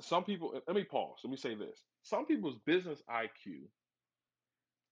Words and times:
some 0.00 0.24
people, 0.24 0.60
let 0.66 0.76
me 0.76 0.84
pause. 0.84 1.18
Let 1.24 1.30
me 1.30 1.36
say 1.36 1.54
this. 1.54 1.78
Some 2.02 2.26
people's 2.26 2.58
business 2.66 3.02
IQ 3.10 3.62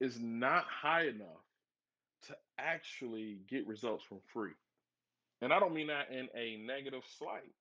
is 0.01 0.19
not 0.21 0.65
high 0.65 1.07
enough 1.07 1.45
to 2.27 2.37
actually 2.59 3.39
get 3.49 3.67
results 3.67 4.05
from 4.05 4.21
free. 4.33 4.53
And 5.41 5.53
I 5.53 5.61
don't 5.61 5.75
mean 5.75 5.89
that 5.89 6.11
in 6.11 6.29
a 6.35 6.57
negative 6.57 7.03
slight. 7.19 7.53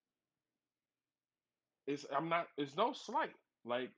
It's 1.85 2.05
I'm 2.15 2.29
not 2.29 2.47
it's 2.57 2.77
no 2.77 2.93
slight. 2.93 3.33
Like 3.65 3.89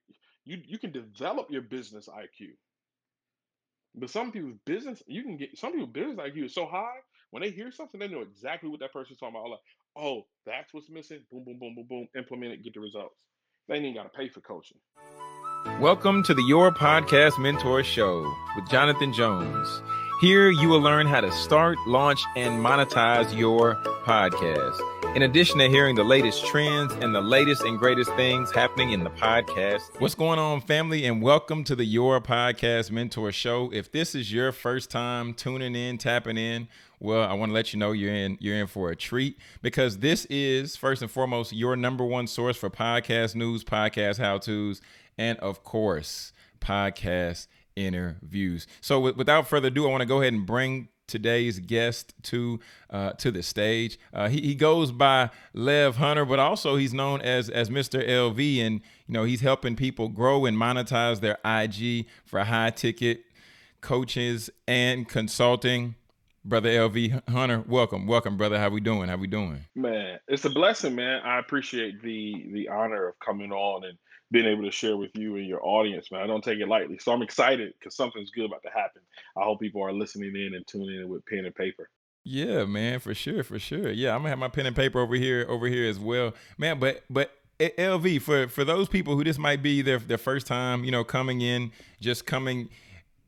you 0.43 0.59
you 0.65 0.79
can 0.79 0.91
develop 0.91 1.52
your 1.52 1.61
business 1.61 2.09
IQ. 2.09 2.49
But 3.93 4.09
some 4.09 4.31
people's 4.31 4.57
business, 4.65 5.04
you 5.07 5.23
can 5.23 5.38
get 5.38 5.57
some 5.57 5.71
people's 5.71 5.91
business 5.91 6.17
IQ 6.17 6.45
is 6.45 6.54
so 6.54 6.65
high 6.65 6.97
when 7.36 7.41
they 7.41 7.52
hear 7.52 7.70
something, 7.70 7.99
they 7.99 8.07
know 8.07 8.21
exactly 8.21 8.70
what 8.70 8.79
that 8.79 8.93
person's 8.93 9.20
talking 9.20 9.36
about. 9.36 9.49
Like, 9.49 9.59
oh, 9.96 10.25
that's 10.46 10.73
what's 10.73 10.89
missing. 10.89 11.20
Boom, 11.32 11.43
boom, 11.46 11.57
boom, 11.59 11.75
boom, 11.75 11.86
boom. 11.88 12.07
Implement 12.18 12.54
it, 12.54 12.64
get 12.64 12.73
the 12.73 12.80
results. 12.80 13.21
They 13.68 13.75
ain't 13.75 13.95
got 13.95 14.04
to 14.04 14.09
pay 14.09 14.30
for 14.30 14.41
coaching. 14.41 14.77
Welcome 15.80 16.21
to 16.23 16.34
the 16.34 16.44
Your 16.44 16.71
Podcast 16.71 17.40
Mentor 17.40 17.84
Show 17.84 18.31
with 18.55 18.70
Jonathan 18.70 19.13
Jones. 19.13 19.81
Here 20.21 20.49
you 20.49 20.70
will 20.70 20.80
learn 20.80 21.08
how 21.08 21.21
to 21.21 21.31
start, 21.31 21.77
launch, 21.88 22.23
and 22.35 22.63
monetize 22.63 23.35
your 23.38 23.76
podcast. 24.05 24.80
In 25.16 25.23
addition 25.23 25.59
to 25.59 25.70
hearing 25.70 25.96
the 25.96 26.04
latest 26.04 26.46
trends 26.46 26.93
and 26.93 27.16
the 27.16 27.21
latest 27.21 27.63
and 27.63 27.80
greatest 27.80 28.13
things 28.16 28.52
happening 28.52 28.91
in 28.91 29.04
the 29.04 29.09
podcast. 29.09 29.82
What's 29.99 30.16
going 30.16 30.40
on, 30.40 30.62
family? 30.62 31.05
And 31.05 31.21
welcome 31.21 31.63
to 31.66 31.76
the 31.76 31.85
Your 31.85 32.21
Podcast 32.21 32.91
Mentor 32.91 33.32
Show. 33.32 33.71
If 33.73 33.91
this 33.91 34.13
is 34.13 34.32
your 34.32 34.52
first 34.52 34.91
time 34.91 35.34
tuning 35.34 35.76
in, 35.76 35.98
tapping 35.98 36.38
in, 36.38 36.68
well, 36.99 37.30
I 37.30 37.34
want 37.34 37.49
to 37.49 37.54
let 37.54 37.73
you 37.73 37.80
know 37.80 37.91
you're 37.91 38.13
in 38.13 38.38
you're 38.40 38.55
in 38.55 38.67
for 38.67 38.90
a 38.90 38.95
treat 38.95 39.38
because 39.62 39.99
this 39.99 40.26
is 40.26 40.76
first 40.76 41.02
and 41.02 41.12
foremost 41.12 41.54
your 41.54 41.76
number 41.76 42.04
one 42.04 42.27
source 42.27 42.58
for 42.58 42.70
podcast 42.70 43.35
news, 43.35 43.63
podcast 43.63 44.18
how-tos, 44.18 44.81
and 45.18 45.38
of 45.40 45.63
course, 45.63 46.34
podcast 46.59 47.48
interviews. 47.76 48.68
So 48.82 48.99
without 48.99 49.48
further 49.48 49.68
ado, 49.68 49.88
I 49.88 49.91
want 49.91 50.01
to 50.01 50.07
go 50.07 50.21
ahead 50.21 50.34
and 50.34 50.46
bring 50.46 50.90
today's 51.07 51.60
guest 51.60 52.13
to 52.23 52.60
uh, 52.90 53.12
to 53.13 53.32
the 53.32 53.43
stage. 53.43 53.99
Uh, 54.13 54.29
he, 54.29 54.41
he 54.41 54.55
goes 54.55 54.91
by 54.91 55.29
Lev 55.54 55.98
Hunter, 55.98 56.26
but 56.26 56.40
also 56.40 56.76
he's 56.76 56.93
known 56.93 57.21
as 57.21 57.49
as 57.49 57.70
Mr. 57.70 58.07
LV, 58.07 58.60
and 58.60 58.82
you 59.07 59.13
know 59.13 59.23
he's 59.23 59.41
helping 59.41 59.76
people 59.76 60.10
grow 60.10 60.46
and 60.46 60.57
monetize 60.57 61.20
their 61.20 61.38
IG 61.46 62.07
for 62.23 62.43
high 62.43 62.71
ticket 62.71 63.23
coaches 63.82 64.50
and 64.68 65.07
consulting. 65.07 65.96
Brother 66.47 66.69
LV 66.69 67.28
Hunter, 67.28 67.63
welcome, 67.68 68.06
welcome, 68.06 68.38
brother. 68.38 68.59
How 68.59 68.69
we 68.69 68.79
doing? 68.79 69.09
How 69.09 69.18
we 69.18 69.25
doing? 69.25 69.66
Man, 69.74 70.19
it's 70.28 70.46
a 70.46 70.50
blessing, 70.51 70.94
man. 70.94 71.22
I 71.25 71.40
appreciate 71.40 72.03
the 72.03 72.51
the 72.53 72.69
honor 72.69 73.07
of 73.07 73.19
coming 73.19 73.51
on 73.51 73.84
and 73.84 73.97
being 74.29 74.46
able 74.46 74.62
to 74.63 74.69
share 74.69 74.96
with 74.96 75.09
you 75.16 75.38
and 75.38 75.47
your 75.47 75.66
audience, 75.66 76.12
man. 76.12 76.22
I 76.22 76.28
don't 76.28 76.44
take 76.44 76.59
it 76.59 76.68
lightly. 76.68 77.00
So 77.00 77.12
I'm 77.12 77.23
excited 77.23 77.73
because 77.79 77.96
something's 77.96 78.29
good 78.29 78.46
about 78.46 78.62
to 78.62 78.69
happen. 78.69 79.01
I 79.35 79.44
hope 79.44 79.59
people 79.59 79.84
are 79.84 79.91
listening 79.91 80.35
in 80.35 80.53
and 80.53 80.68
tuning 80.68 81.01
in 81.01 81.09
with 81.09 81.25
pen 81.25 81.46
and 81.46 81.56
paper. 81.56 81.90
Yeah, 82.23 82.66
man, 82.66 83.00
for 83.00 83.16
sure, 83.16 83.44
for 83.44 83.57
sure. 83.57 83.90
Yeah, 83.90 84.13
I'm 84.13 84.19
gonna 84.19 84.29
have 84.29 84.38
my 84.38 84.47
pen 84.47 84.68
and 84.68 84.75
paper 84.75 85.00
over 85.00 85.16
here, 85.16 85.47
over 85.50 85.66
here 85.66 85.90
as 85.90 85.97
well, 85.97 86.35
man. 86.59 86.79
But 86.79 87.06
but 87.09 87.31
eh, 87.59 87.69
LV 87.79 88.22
for 88.22 88.47
for 88.50 88.63
those 88.63 88.88
people 88.88 89.16
who 89.16 89.23
this 89.23 89.40
might 89.40 89.63
be 89.63 89.81
their 89.81 89.97
their 89.97 90.19
first 90.19 90.46
time, 90.46 90.84
you 90.84 90.91
know, 90.91 91.03
coming 91.03 91.41
in, 91.41 91.72
just 92.00 92.28
coming 92.28 92.69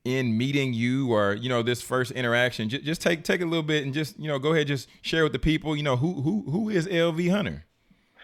in 0.08 0.38
meeting 0.38 0.74
you 0.74 1.12
or 1.12 1.34
you 1.34 1.50
know 1.50 1.62
this 1.62 1.82
first 1.82 2.14
interaction 2.14 2.70
just, 2.70 2.86
just 2.86 3.02
take 3.02 3.26
take 3.26 3.42
a 3.42 3.46
little 3.46 3.62
bit 3.62 3.84
and 3.84 3.94
just 3.94 4.18
you 4.18 4.30
know 4.30 4.40
go 4.40 4.54
ahead 4.54 4.66
just 4.66 4.88
share 5.02 5.24
with 5.24 5.34
the 5.34 5.40
people 5.40 5.76
you 5.76 5.84
know 5.84 5.98
who 5.98 6.22
who 6.22 6.50
who 6.50 6.70
is 6.70 6.88
lv 6.88 7.30
hunter? 7.30 7.66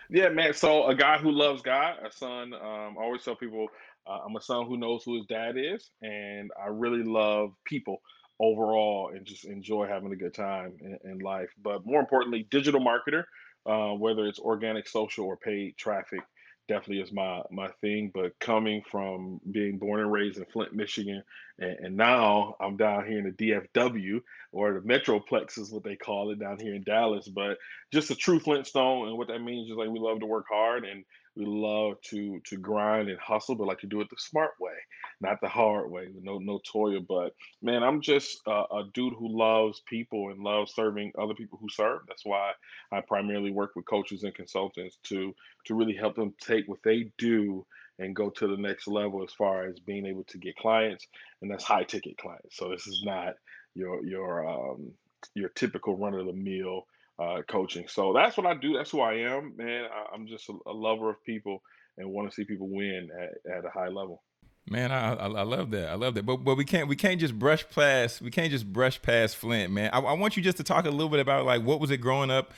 Yeah 0.10 0.30
man. 0.30 0.54
So 0.54 0.88
a 0.88 0.96
guy 0.96 1.18
who 1.18 1.30
loves 1.30 1.62
god 1.62 1.98
a 2.06 2.10
son 2.10 2.54
um, 2.54 2.96
i 2.98 3.02
always 3.02 3.22
tell 3.22 3.36
people 3.36 3.68
uh, 4.08 4.20
i'm 4.26 4.34
a 4.38 4.42
son 4.42 4.66
who 4.66 4.78
knows 4.78 5.04
who 5.04 5.18
his 5.18 5.26
dad 5.26 5.56
is 5.58 5.92
and 6.02 6.52
i 6.64 6.68
really 6.68 7.04
love 7.04 7.52
people 7.66 8.02
overall 8.40 9.12
and 9.14 9.26
just 9.26 9.44
enjoy 9.44 9.86
having 9.86 10.14
a 10.14 10.16
good 10.16 10.34
time 10.34 10.74
in, 10.80 10.98
in 11.04 11.20
life. 11.20 11.50
But 11.62 11.86
more 11.86 12.00
importantly 12.00 12.48
digital 12.50 12.80
marketer 12.80 13.26
uh, 13.66 13.94
whether 13.96 14.26
it's 14.26 14.40
organic 14.40 14.88
social 14.88 15.26
or 15.26 15.38
paid 15.38 15.78
traffic 15.78 16.22
definitely 16.68 17.04
is 17.04 17.12
my 17.12 17.42
my 17.52 17.70
thing. 17.82 18.12
But 18.14 18.38
coming 18.40 18.82
from 18.90 19.40
being 19.52 19.78
born 19.78 20.02
and 20.02 20.12
raised 20.12 20.38
in 20.38 20.46
Flint, 20.46 20.74
Michigan, 20.74 21.24
and, 21.60 21.78
and, 21.80 21.98
now 21.98 22.56
I'm 22.60 22.78
down 22.78 23.06
here 23.06 23.20
in 23.20 23.26
the 23.26 23.32
DFW 23.32 24.22
or 24.52 24.74
the 24.74 24.80
Metroplex 24.82 25.58
is 25.58 25.72
what 25.72 25.84
they 25.84 25.96
call 25.96 26.32
it 26.32 26.40
down 26.40 26.60
here 26.60 26.76
in 26.76 26.84
Dallas. 26.84 27.28
But 27.28 27.58
just 27.92 28.12
a 28.12 28.16
true 28.16 28.40
Flintstone, 28.40 29.08
and 29.08 29.18
what 29.18 29.28
that 29.28 29.40
means 29.40 29.70
is 29.70 29.78
like 29.78 29.90
we 29.90 30.00
love 30.00 30.20
to 30.20 30.26
work 30.26 30.46
hard 30.50 30.86
and 30.86 31.04
we 31.36 31.46
love 31.46 32.00
to 32.10 32.40
to 32.46 32.58
grind 32.58 33.10
and 33.10 33.20
hustle, 33.20 33.56
but 33.56 33.68
like 33.68 33.80
to 33.80 33.88
do 33.88 34.02
it 34.02 34.10
the 34.10 34.16
smart 34.20 34.52
way, 34.60 34.74
not 35.22 35.40
the 35.42 35.48
hard 35.48 35.90
way. 35.90 36.08
No 36.22 36.38
no 36.38 36.60
toil. 36.72 37.02
But 37.08 37.34
man, 37.62 37.84
I'm 37.84 38.02
just 38.02 38.42
a, 38.46 38.52
a 38.52 38.84
dude 38.94 39.14
who 39.18 39.38
loves 39.38 39.82
people 39.88 40.30
and 40.30 40.44
loves 40.44 40.76
serving 40.76 41.14
other 41.18 41.34
people 41.34 41.58
who 41.62 41.70
serve. 41.70 42.02
That's 42.08 42.26
why 42.26 42.52
I 42.92 43.02
primarily 43.02 43.52
work 43.52 43.72
with 43.76 43.86
coaches 43.86 44.24
and 44.24 44.36
consultants 44.36 44.98
to 45.06 45.34
to 45.66 45.76
really 45.76 45.96
help 45.96 46.16
them 46.16 46.34
take 46.40 46.68
what 46.68 46.84
they 46.84 47.12
do 47.18 47.66
and 48.00 48.16
go 48.16 48.30
to 48.30 48.48
the 48.48 48.58
next 48.58 48.88
level 48.88 49.24
as 49.24 49.34
far 49.34 49.66
as 49.66 49.80
being 49.80 50.06
able 50.06 50.24
to 50.26 50.38
get 50.38 50.56
clients, 50.58 51.08
and 51.42 51.50
that's 51.50 51.64
high 51.64 51.84
ticket 51.84 52.18
clients. 52.18 52.58
So 52.58 52.70
this 52.70 52.88
is 52.88 53.02
not 53.04 53.36
your 53.76 54.06
your 54.06 54.48
um, 54.48 54.92
your 55.36 55.50
typical 55.50 55.98
run 55.98 56.14
of 56.14 56.26
the 56.26 56.34
mill 56.34 56.86
uh, 57.20 57.42
coaching. 57.48 57.88
So 57.88 58.14
that's 58.14 58.38
what 58.38 58.46
I 58.46 58.56
do. 58.56 58.74
That's 58.74 58.92
who 58.92 59.02
I 59.02 59.14
am, 59.14 59.54
man. 59.58 59.86
I, 59.86 60.16
am 60.16 60.28
just 60.28 60.50
a, 60.50 60.54
a, 60.68 60.74
lover 60.74 61.10
of 61.10 61.24
people 61.24 61.62
and 61.98 62.10
want 62.10 62.30
to 62.30 62.34
see 62.34 62.44
people 62.44 62.68
win 62.70 63.10
at, 63.20 63.58
at 63.58 63.66
a 63.66 63.70
high 63.70 63.88
level. 63.88 64.24
Man, 64.70 64.92
I, 64.92 65.14
I, 65.14 65.26
I 65.26 65.44
love 65.44 65.72
that. 65.72 65.90
I 65.90 65.96
love 65.96 66.16
that. 66.16 66.26
But 66.26 66.38
but 66.38 66.56
we 66.56 66.66
can't 66.66 66.88
we 66.88 66.96
can't 66.96 67.20
just 67.20 67.38
brush 67.38 67.66
past 67.70 68.22
we 68.22 68.32
can't 68.32 68.50
just 68.50 68.72
brush 68.72 69.02
past 69.02 69.36
Flint, 69.36 69.72
man. 69.74 69.90
I, 69.92 70.00
I 70.00 70.14
want 70.14 70.38
you 70.38 70.44
just 70.44 70.58
to 70.58 70.64
talk 70.64 70.86
a 70.86 70.90
little 70.92 71.10
bit 71.10 71.20
about 71.20 71.46
like 71.46 71.64
what 71.64 71.80
was 71.80 71.92
it 71.92 71.98
growing 71.98 72.32
up. 72.32 72.54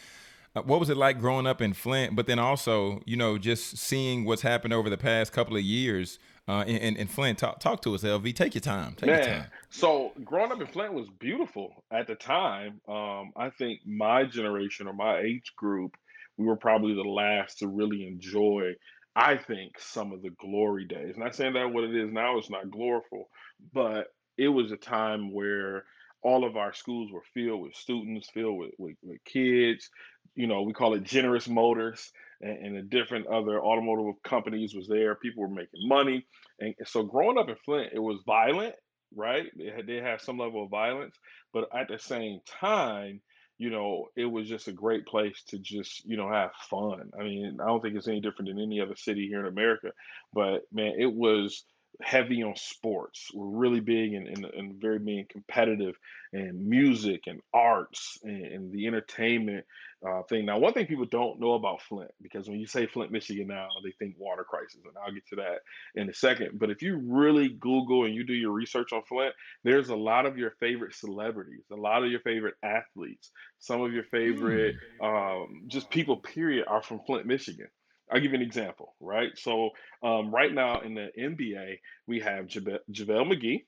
Uh, 0.56 0.62
what 0.62 0.80
was 0.80 0.90
it 0.90 0.96
like 0.96 1.20
growing 1.20 1.48
up 1.48 1.62
in 1.62 1.74
Flint? 1.74 2.16
But 2.16 2.28
then 2.28 2.40
also, 2.40 3.02
you 3.06 3.18
know, 3.18 3.38
just 3.38 3.78
seeing 3.78 4.24
what's 4.24 4.42
happened 4.44 4.74
over 4.74 4.90
the 4.90 4.98
past 4.98 5.34
couple 5.34 5.58
of 5.58 5.64
years 5.64 6.18
uh, 6.48 6.64
in, 6.68 6.96
in 6.96 7.08
Flint. 7.08 7.40
Talk, 7.40 7.60
talk 7.60 7.82
to 7.84 7.96
us, 7.96 8.04
LV. 8.04 8.36
Take 8.36 8.54
your 8.54 8.62
time. 8.62 8.94
Take 8.96 9.10
Man, 9.10 9.18
your 9.18 9.28
time. 9.28 9.48
So 9.70 10.12
growing 10.24 10.52
up 10.52 10.62
in 10.62 10.68
Flint 10.68 10.94
was 10.94 11.08
beautiful 11.20 11.84
at 11.92 12.08
the 12.08 12.16
time. 12.16 12.82
Um, 12.88 13.32
I 13.36 13.50
think 13.58 13.82
my 13.86 14.24
generation 14.26 14.88
or 14.88 14.94
my 14.94 15.20
age 15.20 15.54
group, 15.56 15.96
we 16.38 16.46
were 16.46 16.56
probably 16.56 16.94
the 16.94 17.02
last 17.02 17.60
to 17.60 17.68
really 17.68 18.08
enjoy. 18.08 18.74
I 19.16 19.38
think 19.38 19.80
some 19.80 20.12
of 20.12 20.22
the 20.22 20.32
glory 20.32 20.86
days. 20.86 21.16
Not 21.18 21.36
saying 21.36 21.54
that 21.54 21.72
what 21.72 21.86
it 21.86 21.96
is 21.96 22.12
now 22.12 22.38
is 22.38 22.50
not 22.50 22.70
gloriful, 22.70 23.30
but 23.74 24.08
it 24.38 24.50
was 24.50 24.72
a 24.72 24.78
time 24.78 25.34
where 25.34 25.86
all 26.22 26.44
of 26.44 26.58
our 26.58 26.74
schools 26.74 27.12
were 27.12 27.24
filled 27.34 27.62
with 27.62 27.76
students, 27.76 28.30
filled 28.30 28.58
with, 28.58 28.72
with, 28.78 28.98
with 29.02 29.24
kids. 29.24 29.90
You 30.36 30.48
know, 30.48 30.64
we 30.64 30.74
call 30.74 30.96
it 30.96 31.04
generous 31.04 31.48
motors 31.48 32.12
and, 32.46 32.66
and 32.66 32.78
the 32.78 32.82
different 32.84 33.28
other 33.28 33.60
automotive 33.60 34.22
companies 34.24 34.76
was 34.76 34.88
there. 34.88 35.16
People 35.16 35.44
were 35.44 35.50
making 35.50 35.88
money. 35.88 36.26
And 36.60 36.76
so 36.86 37.04
growing 37.04 37.38
up 37.38 37.50
in 37.50 37.56
Flint, 37.66 37.94
it 37.94 38.00
was 38.00 38.22
violent, 38.26 38.76
right? 39.16 39.48
They 39.58 39.72
had, 39.76 39.88
they 39.88 39.96
had 39.96 40.22
some 40.22 40.38
level 40.38 40.64
of 40.64 40.70
violence, 40.70 41.16
but 41.54 41.68
at 41.76 41.88
the 41.88 42.00
same 42.00 42.40
time, 42.46 43.22
you 43.58 43.70
know, 43.70 44.08
it 44.16 44.26
was 44.26 44.50
just 44.50 44.68
a 44.68 44.74
great 44.74 45.06
place 45.06 45.42
to 45.48 45.58
just, 45.58 46.06
you 46.06 46.18
know, 46.18 46.30
have 46.30 46.52
fun. 46.70 47.10
I 47.18 47.24
mean, 47.24 47.58
I 47.62 47.68
don't 47.68 47.82
think 47.82 47.96
it's 47.96 48.08
any 48.08 48.20
different 48.20 48.50
than 48.50 48.62
any 48.62 48.82
other 48.82 48.96
city 48.96 49.28
here 49.28 49.40
in 49.40 49.48
America, 49.48 49.92
but 50.34 50.64
man, 50.74 50.94
it 51.00 51.12
was 51.12 51.64
heavy 52.02 52.44
on 52.44 52.56
sports. 52.56 53.30
We're 53.34 53.58
really 53.58 53.80
big 53.80 54.14
and, 54.14 54.28
and, 54.28 54.46
and 54.46 54.82
very 54.82 55.00
being 55.00 55.26
competitive 55.30 55.96
and 56.34 56.68
music 56.68 57.24
and 57.28 57.42
arts 57.54 58.20
and, 58.24 58.46
and 58.46 58.72
the 58.72 58.88
entertainment 58.88 59.66
uh, 60.06 60.24
thing. 60.24 60.46
Now, 60.46 60.60
one 60.60 60.74
thing 60.74 60.86
people 60.86 61.06
don't 61.06 61.40
know 61.40 61.54
about 61.54 61.82
Flint, 61.82 62.12
because 62.22 62.48
when 62.48 62.60
you 62.60 62.68
say 62.68 62.86
Flint, 62.86 63.12
Michigan 63.12 63.48
now, 63.48 63.68
they 63.84 63.92
think 63.92 64.16
water 64.18 64.44
crisis, 64.44 64.82
and 64.84 64.94
I'll 65.04 65.14
get 65.14 65.26
to 65.28 65.38
that 65.38 65.60
in 65.96 66.10
a 66.10 66.14
second. 66.14 66.60
But 66.60 66.70
if 66.70 66.82
you 66.82 67.02
really 67.04 67.50
Google 67.50 68.06
and 68.06 68.14
you 68.14 68.24
do 68.24 68.34
your 68.34 68.52
research 68.52 68.92
on 68.94 69.04
Flint, 69.04 69.34
there's 69.64 69.90
a 69.90 69.96
lot 69.96 70.26
of 70.26 70.38
your 70.38 70.52
favorite 70.60 70.96
celebrities, 70.96 71.64
a 71.72 71.76
lot 71.76 72.04
of 72.04 72.12
your 72.12 72.20
favorite 72.20 72.56
athletes, 72.62 73.32
some 73.60 73.82
of 73.82 73.94
your 73.94 74.04
favorite 74.04 74.76
mm. 75.02 75.42
um, 75.44 75.64
just 75.68 75.90
people, 75.90 76.18
period, 76.18 76.66
are 76.68 76.84
from 76.84 77.00
Flint, 77.06 77.26
Michigan. 77.26 77.68
I'll 78.12 78.20
give 78.20 78.32
you 78.32 78.38
an 78.38 78.44
example, 78.44 78.96
right? 79.00 79.30
So 79.36 79.72
um, 80.04 80.34
right 80.34 80.54
now 80.54 80.82
in 80.82 80.94
the 80.94 81.10
NBA, 81.20 81.80
we 82.08 82.20
have 82.20 82.46
JaVale 82.46 82.80
McGee, 82.92 83.66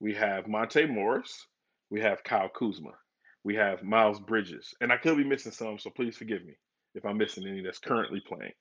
we 0.00 0.14
have 0.14 0.48
Monte 0.48 0.86
Morris, 0.86 1.46
we 1.90 2.00
have 2.00 2.24
Kyle 2.24 2.48
Kuzma, 2.48 2.92
we 3.44 3.54
have 3.56 3.82
Miles 3.82 4.20
Bridges, 4.20 4.74
and 4.80 4.92
I 4.92 4.96
could 4.96 5.16
be 5.16 5.24
missing 5.24 5.52
some, 5.52 5.78
so 5.78 5.90
please 5.90 6.16
forgive 6.16 6.44
me 6.44 6.54
if 6.94 7.04
I'm 7.04 7.18
missing 7.18 7.46
any 7.46 7.62
that's 7.62 7.78
currently 7.78 8.20
playing. 8.26 8.52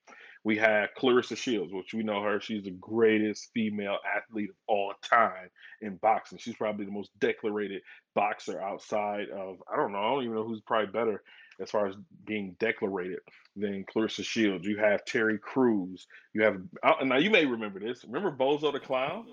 We 0.43 0.57
have 0.57 0.89
Claressa 0.97 1.35
Shields, 1.35 1.73
which 1.73 1.93
we 1.93 2.03
know 2.03 2.21
her. 2.23 2.39
She's 2.39 2.63
the 2.63 2.77
greatest 2.79 3.49
female 3.53 3.97
athlete 4.15 4.49
of 4.49 4.55
all 4.67 4.93
time 5.03 5.49
in 5.81 5.97
boxing. 5.97 6.37
She's 6.37 6.55
probably 6.55 6.85
the 6.85 6.91
most 6.91 7.09
decorated 7.19 7.81
boxer 8.15 8.61
outside 8.61 9.29
of, 9.29 9.57
I 9.71 9.75
don't 9.75 9.91
know, 9.91 9.99
I 9.99 10.09
don't 10.11 10.23
even 10.23 10.35
know 10.35 10.47
who's 10.47 10.61
probably 10.61 10.91
better 10.91 11.23
as 11.59 11.69
far 11.69 11.87
as 11.87 11.95
being 12.25 12.55
declarated 12.59 13.19
than 13.55 13.85
Claressa 13.85 14.23
Shields. 14.23 14.65
You 14.65 14.77
have 14.77 15.05
Terry 15.05 15.37
Crews. 15.37 16.07
You 16.33 16.43
have 16.43 16.61
uh, 16.83 17.03
now 17.03 17.17
you 17.17 17.29
may 17.29 17.45
remember 17.45 17.79
this. 17.79 18.03
Remember 18.05 18.31
Bozo 18.31 18.71
the 18.71 18.79
Clown? 18.79 19.25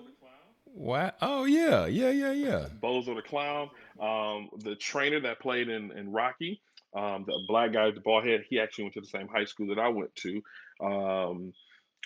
What? 0.65 1.17
Oh 1.21 1.45
yeah, 1.45 1.87
yeah, 1.87 2.11
yeah, 2.11 2.33
yeah. 2.33 2.67
Bozo 2.81 3.15
the 3.15 3.21
Clown, 3.21 3.69
um, 3.99 4.49
the 4.59 4.75
trainer 4.75 5.19
that 5.21 5.39
played 5.39 5.69
in, 5.69 5.91
in 5.97 6.11
Rocky, 6.11 6.61
um, 6.95 7.23
the 7.25 7.39
black 7.47 7.73
guy 7.73 7.85
with 7.85 7.95
the 7.95 8.01
bald 8.01 8.25
head. 8.25 8.45
He 8.47 8.59
actually 8.59 8.85
went 8.85 8.93
to 8.95 9.01
the 9.01 9.07
same 9.07 9.27
high 9.27 9.45
school 9.45 9.67
that 9.67 9.79
I 9.79 9.87
went 9.87 10.15
to. 10.17 10.41
Um, 10.79 11.53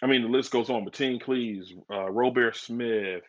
I 0.01 0.07
mean, 0.07 0.21
the 0.21 0.29
list 0.29 0.51
goes 0.51 0.69
on. 0.69 0.85
Mateen 0.85 1.19
Cleaves, 1.19 1.73
uh, 1.91 2.09
Robert 2.09 2.55
Smith, 2.55 3.23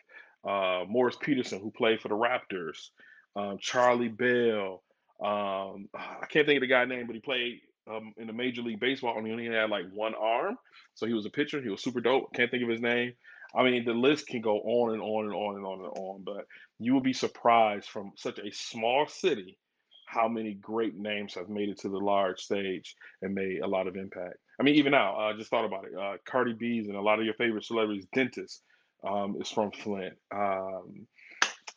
uh, 0.47 0.85
Morris 0.87 1.17
Peterson, 1.19 1.59
who 1.59 1.71
played 1.71 1.99
for 1.99 2.07
the 2.07 2.15
Raptors, 2.15 2.89
um, 3.35 3.57
Charlie 3.59 4.07
Bell. 4.07 4.81
Um, 5.23 5.89
I 5.95 6.25
can't 6.29 6.45
think 6.45 6.57
of 6.57 6.61
the 6.61 6.67
guy's 6.67 6.89
name, 6.89 7.07
but 7.07 7.15
he 7.15 7.21
played 7.21 7.61
um, 7.89 8.13
in 8.17 8.27
the 8.27 8.33
Major 8.33 8.61
League 8.61 8.79
Baseball 8.79 9.21
he 9.23 9.31
only 9.31 9.47
had 9.47 9.69
like 9.69 9.85
one 9.93 10.13
arm. 10.15 10.57
So 10.95 11.05
he 11.05 11.13
was 11.13 11.25
a 11.25 11.29
pitcher. 11.29 11.61
He 11.61 11.69
was 11.69 11.81
super 11.81 12.01
dope. 12.01 12.33
Can't 12.33 12.51
think 12.51 12.63
of 12.63 12.69
his 12.69 12.81
name. 12.81 13.13
I 13.55 13.63
mean, 13.63 13.85
the 13.85 13.93
list 13.93 14.27
can 14.27 14.41
go 14.41 14.57
on 14.57 14.93
and 14.93 15.01
on 15.01 15.25
and 15.25 15.33
on 15.33 15.55
and 15.57 15.65
on 15.65 15.79
and 15.79 15.97
on, 15.97 16.23
but 16.23 16.45
you 16.79 16.93
will 16.93 17.01
be 17.01 17.13
surprised 17.13 17.87
from 17.87 18.11
such 18.15 18.39
a 18.39 18.51
small 18.51 19.07
city 19.07 19.59
how 20.07 20.27
many 20.27 20.53
great 20.55 20.95
names 20.95 21.35
have 21.35 21.49
made 21.49 21.69
it 21.69 21.79
to 21.79 21.89
the 21.89 21.97
large 21.97 22.39
stage 22.39 22.95
and 23.21 23.33
made 23.33 23.59
a 23.61 23.67
lot 23.67 23.87
of 23.87 23.95
impact. 23.95 24.37
I 24.59 24.63
mean, 24.63 24.75
even 24.75 24.91
now, 24.91 25.15
I 25.15 25.31
uh, 25.31 25.37
just 25.37 25.49
thought 25.49 25.65
about 25.65 25.85
it. 25.85 25.97
Uh, 25.97 26.17
Cardi 26.25 26.53
B's 26.53 26.87
and 26.87 26.95
a 26.95 27.01
lot 27.01 27.19
of 27.19 27.25
your 27.25 27.33
favorite 27.35 27.65
celebrities, 27.65 28.05
dentists, 28.13 28.61
um, 29.07 29.37
is 29.39 29.49
from 29.49 29.71
Flint. 29.71 30.13
Um, 30.33 31.07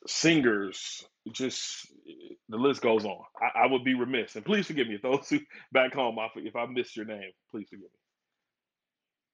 singers, 0.06 1.06
just 1.32 1.88
the 2.48 2.56
list 2.56 2.80
goes 2.80 3.04
on. 3.04 3.18
I, 3.40 3.64
I, 3.64 3.66
would 3.66 3.84
be 3.84 3.94
remiss, 3.94 4.36
and 4.36 4.44
please 4.44 4.66
forgive 4.66 4.88
me 4.88 4.94
if 4.94 5.02
those 5.02 5.28
who 5.28 5.40
back 5.72 5.94
home, 5.94 6.16
if 6.36 6.54
I 6.56 6.66
missed 6.66 6.96
your 6.96 7.06
name, 7.06 7.32
please 7.50 7.68
forgive 7.68 7.84
me. 7.84 7.98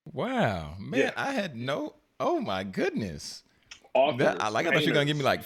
Wow, 0.05 0.75
man, 0.79 1.01
yeah. 1.01 1.11
I 1.17 1.33
had 1.33 1.55
no. 1.55 1.95
Oh 2.19 2.41
my 2.41 2.65
goodness. 2.65 3.43
Authors, 3.95 4.19
that, 4.19 4.53
like 4.53 4.67
I 4.67 4.73
thought 4.73 4.83
you 4.83 4.89
were 4.89 4.95
gonna 4.95 5.07
give 5.07 5.17
me 5.17 5.23
like 5.23 5.41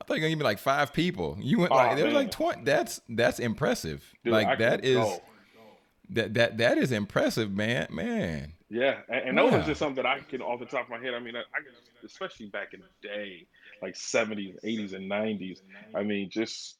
I 0.00 0.04
thought 0.04 0.14
you 0.14 0.22
were 0.22 0.26
gonna 0.26 0.30
give 0.30 0.38
me 0.38 0.44
like 0.44 0.58
five 0.58 0.92
people. 0.92 1.36
You 1.40 1.60
went 1.60 1.70
like 1.70 1.92
oh, 1.92 1.96
there 1.96 2.06
was 2.06 2.14
like 2.14 2.30
twenty. 2.30 2.64
That's 2.64 3.00
that's 3.08 3.38
impressive. 3.38 4.04
Dude, 4.24 4.32
like 4.32 4.58
that 4.58 4.84
is 4.84 4.96
go. 4.96 5.22
that 6.10 6.34
that 6.34 6.58
that 6.58 6.78
is 6.78 6.90
impressive, 6.90 7.52
man. 7.52 7.88
Man. 7.90 8.54
Yeah, 8.68 9.00
and, 9.08 9.28
and 9.28 9.38
that 9.38 9.52
was 9.52 9.66
just 9.66 9.78
something 9.78 10.02
that 10.02 10.06
I 10.06 10.20
can 10.20 10.40
off 10.40 10.58
the 10.58 10.64
top 10.64 10.84
of 10.84 10.90
my 10.90 10.98
head. 10.98 11.12
I 11.12 11.20
mean, 11.20 11.36
I, 11.36 11.40
I 11.40 11.62
can, 11.62 12.06
especially 12.06 12.46
back 12.46 12.72
in 12.72 12.80
the 12.80 13.08
day, 13.08 13.46
like 13.82 13.94
seventies, 13.94 14.56
eighties, 14.64 14.94
and 14.94 15.08
nineties. 15.08 15.62
I 15.94 16.02
mean, 16.02 16.30
just 16.30 16.78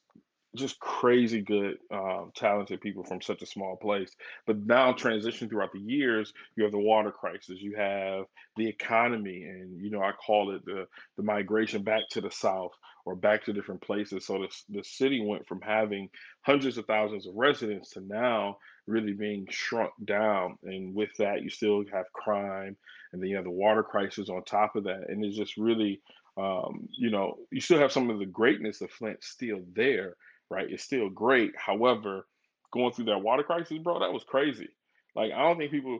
just 0.55 0.79
crazy 0.79 1.41
good, 1.41 1.77
um, 1.91 2.31
talented 2.35 2.81
people 2.81 3.03
from 3.03 3.21
such 3.21 3.41
a 3.41 3.47
small 3.47 3.75
place. 3.75 4.11
But 4.45 4.65
now, 4.65 4.93
transition 4.93 5.49
throughout 5.49 5.73
the 5.73 5.79
years, 5.79 6.33
you 6.55 6.63
have 6.63 6.71
the 6.71 6.79
water 6.79 7.11
crisis, 7.11 7.61
you 7.61 7.75
have 7.75 8.25
the 8.55 8.67
economy, 8.67 9.43
and 9.43 9.81
you 9.81 9.89
know 9.89 10.01
I 10.01 10.11
call 10.11 10.55
it 10.55 10.65
the 10.65 10.87
the 11.17 11.23
migration 11.23 11.83
back 11.83 12.03
to 12.11 12.21
the 12.21 12.31
south 12.31 12.71
or 13.05 13.15
back 13.15 13.43
to 13.45 13.53
different 13.53 13.81
places. 13.81 14.25
So 14.25 14.39
the 14.39 14.77
the 14.77 14.83
city 14.83 15.25
went 15.25 15.47
from 15.47 15.61
having 15.61 16.09
hundreds 16.41 16.77
of 16.77 16.85
thousands 16.85 17.27
of 17.27 17.35
residents 17.35 17.91
to 17.91 18.01
now 18.01 18.57
really 18.85 19.13
being 19.13 19.47
shrunk 19.49 19.91
down. 20.05 20.57
And 20.63 20.93
with 20.93 21.09
that, 21.17 21.41
you 21.41 21.49
still 21.49 21.83
have 21.91 22.11
crime, 22.13 22.77
and 23.11 23.21
then 23.21 23.29
you 23.29 23.35
have 23.37 23.45
the 23.45 23.51
water 23.51 23.83
crisis 23.83 24.29
on 24.29 24.43
top 24.43 24.75
of 24.75 24.83
that, 24.83 25.09
and 25.09 25.23
it's 25.25 25.37
just 25.37 25.57
really 25.57 26.01
um, 26.35 26.89
you 26.91 27.11
know, 27.11 27.37
you 27.51 27.61
still 27.61 27.79
have 27.79 27.91
some 27.91 28.09
of 28.09 28.19
the 28.19 28.25
greatness 28.25 28.81
of 28.81 28.89
Flint 28.91 29.23
still 29.23 29.59
there, 29.75 30.15
right? 30.49 30.69
It's 30.69 30.83
still 30.83 31.09
great. 31.09 31.53
However, 31.57 32.25
going 32.71 32.93
through 32.93 33.05
that 33.05 33.19
water 33.21 33.43
crisis, 33.43 33.77
bro, 33.77 33.99
that 33.99 34.13
was 34.13 34.23
crazy. 34.23 34.69
Like 35.15 35.31
I 35.31 35.39
don't 35.39 35.57
think 35.57 35.71
people 35.71 35.99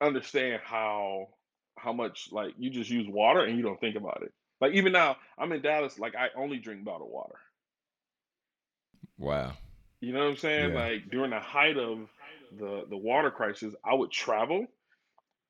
understand 0.00 0.60
how 0.64 1.28
how 1.76 1.92
much 1.92 2.28
like 2.32 2.54
you 2.58 2.70
just 2.70 2.90
use 2.90 3.06
water 3.08 3.44
and 3.44 3.56
you 3.56 3.62
don't 3.62 3.80
think 3.80 3.96
about 3.96 4.22
it. 4.22 4.32
Like 4.60 4.72
even 4.72 4.92
now, 4.92 5.16
I'm 5.38 5.52
in 5.52 5.62
Dallas, 5.62 5.98
like 5.98 6.14
I 6.16 6.28
only 6.36 6.58
drink 6.58 6.84
bottled 6.84 7.10
water. 7.10 7.36
Wow. 9.16 9.52
You 10.00 10.12
know 10.12 10.20
what 10.20 10.30
I'm 10.30 10.36
saying? 10.36 10.72
Yeah. 10.72 10.78
Like 10.80 11.10
during 11.10 11.30
the 11.30 11.40
height 11.40 11.76
of 11.76 12.08
the 12.56 12.84
the 12.88 12.96
water 12.96 13.30
crisis, 13.30 13.74
I 13.84 13.94
would 13.94 14.10
travel 14.10 14.66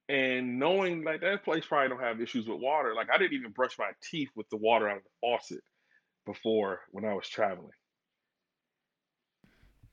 and 0.09 0.59
knowing 0.59 1.05
like 1.05 1.21
that 1.21 1.45
place 1.45 1.65
probably 1.67 1.89
don't 1.89 2.01
have 2.01 2.21
issues 2.21 2.47
with 2.47 2.61
water. 2.61 2.95
Like 2.95 3.09
I 3.13 3.19
didn't 3.19 3.35
even 3.39 3.53
brush 3.53 3.79
my 3.79 3.91
teeth 4.11 4.31
with 4.35 4.49
the 4.49 4.57
water 4.57 4.89
out 4.89 4.99
of 4.99 5.03
the 5.03 5.11
faucet 5.21 5.63
before 6.25 6.81
when 6.91 7.05
I 7.05 7.15
was 7.15 7.29
traveling. 7.29 7.73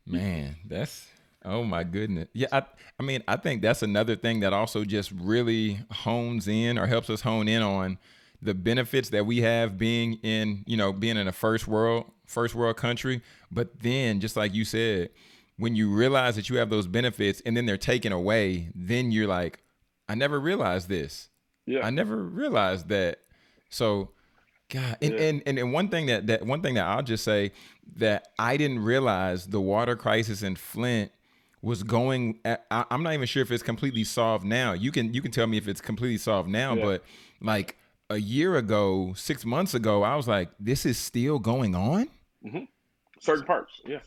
Man, 0.07 0.56
that's 0.68 1.07
oh 1.44 1.63
my 1.63 1.84
goodness. 1.84 2.28
Yeah, 2.34 2.48
I 2.52 2.63
I 3.00 3.04
mean, 3.04 3.24
I 3.28 3.38
think 3.38 3.62
that's 3.62 3.81
another 3.84 4.16
thing 4.16 4.42
that 4.42 4.54
also 4.54 4.84
just 4.84 5.12
really 5.12 5.80
hones 5.92 6.48
in 6.48 6.78
or 6.78 6.86
helps 6.88 7.10
us 7.10 7.22
hone 7.22 7.48
in 7.48 7.62
on 7.62 7.98
the 8.42 8.54
benefits 8.54 9.10
that 9.10 9.25
we 9.25 9.42
have 9.42 9.78
being 9.78 10.19
in, 10.22 10.63
you 10.68 10.78
know, 10.78 10.94
being 10.94 11.18
in 11.18 11.28
a 11.28 11.31
first 11.31 11.68
world 11.68 12.12
first 12.25 12.56
world 12.56 12.78
country, 12.78 13.22
but 13.52 13.80
then 13.81 14.19
just 14.19 14.36
like 14.36 14.54
you 14.54 14.66
said, 14.66 15.10
when 15.57 15.75
you 15.75 15.94
realize 15.94 16.36
that 16.36 16.50
you 16.50 16.58
have 16.58 16.69
those 16.69 16.88
benefits 16.88 17.42
and 17.46 17.56
then 17.56 17.66
they're 17.66 17.78
taken 17.78 18.12
away, 18.12 18.69
then 18.75 19.12
you're 19.12 19.28
like, 19.28 19.60
I 20.08 20.16
never 20.16 20.40
realized 20.40 20.90
this. 20.90 21.30
Yeah. 21.66 21.86
I 21.86 21.90
never 21.90 22.18
realized 22.18 22.90
that. 22.90 23.19
So 23.69 24.12
God, 24.69 24.97
and, 25.01 25.13
yeah. 25.13 25.19
and, 25.19 25.44
and 25.45 25.59
and 25.59 25.73
one 25.73 25.89
thing 25.89 26.07
that 26.07 26.27
that 26.27 26.45
one 26.45 26.62
thing 26.62 26.75
that 26.75 26.85
I'll 26.85 27.03
just 27.03 27.23
say 27.23 27.51
that 27.97 28.29
I 28.39 28.57
didn't 28.57 28.79
realize 28.79 29.47
the 29.47 29.62
water 29.62 29.95
crisis 29.95 30.41
in 30.41 30.56
Flint 30.56 31.12
was 31.62 31.83
going. 31.83 32.39
At, 32.44 32.65
I, 32.71 32.85
am 32.89 33.03
not 33.03 33.13
even 33.13 33.27
sure 33.27 33.44
if 33.44 33.51
it's 33.51 33.63
completely 33.63 34.03
solved 34.03 34.44
now. 34.44 34.73
You 34.73 34.91
can 34.91 35.13
you 35.13 35.21
can 35.21 35.31
tell 35.31 35.45
me 35.45 35.57
if 35.57 35.67
it's 35.67 35.81
completely 35.81 36.17
solved 36.17 36.50
now, 36.50 36.73
yeah. 36.73 36.83
but 36.83 37.03
like 37.41 37.77
a 38.09 38.17
year 38.17 38.56
ago, 38.56 39.13
six 39.15 39.45
months 39.45 39.73
ago, 39.75 40.03
I 40.03 40.15
was 40.15 40.27
like, 40.27 40.50
this 40.59 40.85
is 40.85 40.97
still 40.97 41.38
going 41.38 41.75
on. 41.75 42.07
Mm-hmm. 42.44 42.63
Certain 43.19 43.45
parts, 43.45 43.81
yeah. 43.85 44.00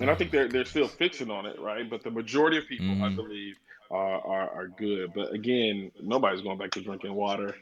And 0.00 0.10
I 0.10 0.14
think 0.14 0.30
they're 0.30 0.48
they're 0.48 0.64
still 0.66 0.88
fixing 0.88 1.30
on 1.30 1.46
it, 1.46 1.58
right? 1.60 1.88
But 1.88 2.02
the 2.02 2.10
majority 2.10 2.58
of 2.58 2.66
people, 2.66 2.86
mm-hmm. 2.86 3.04
I 3.04 3.08
believe, 3.10 3.56
are, 3.90 4.20
are 4.26 4.50
are 4.50 4.68
good. 4.68 5.12
But 5.14 5.32
again, 5.32 5.90
nobody's 6.02 6.42
going 6.42 6.58
back 6.58 6.70
to 6.72 6.82
drinking 6.82 7.14
water 7.14 7.54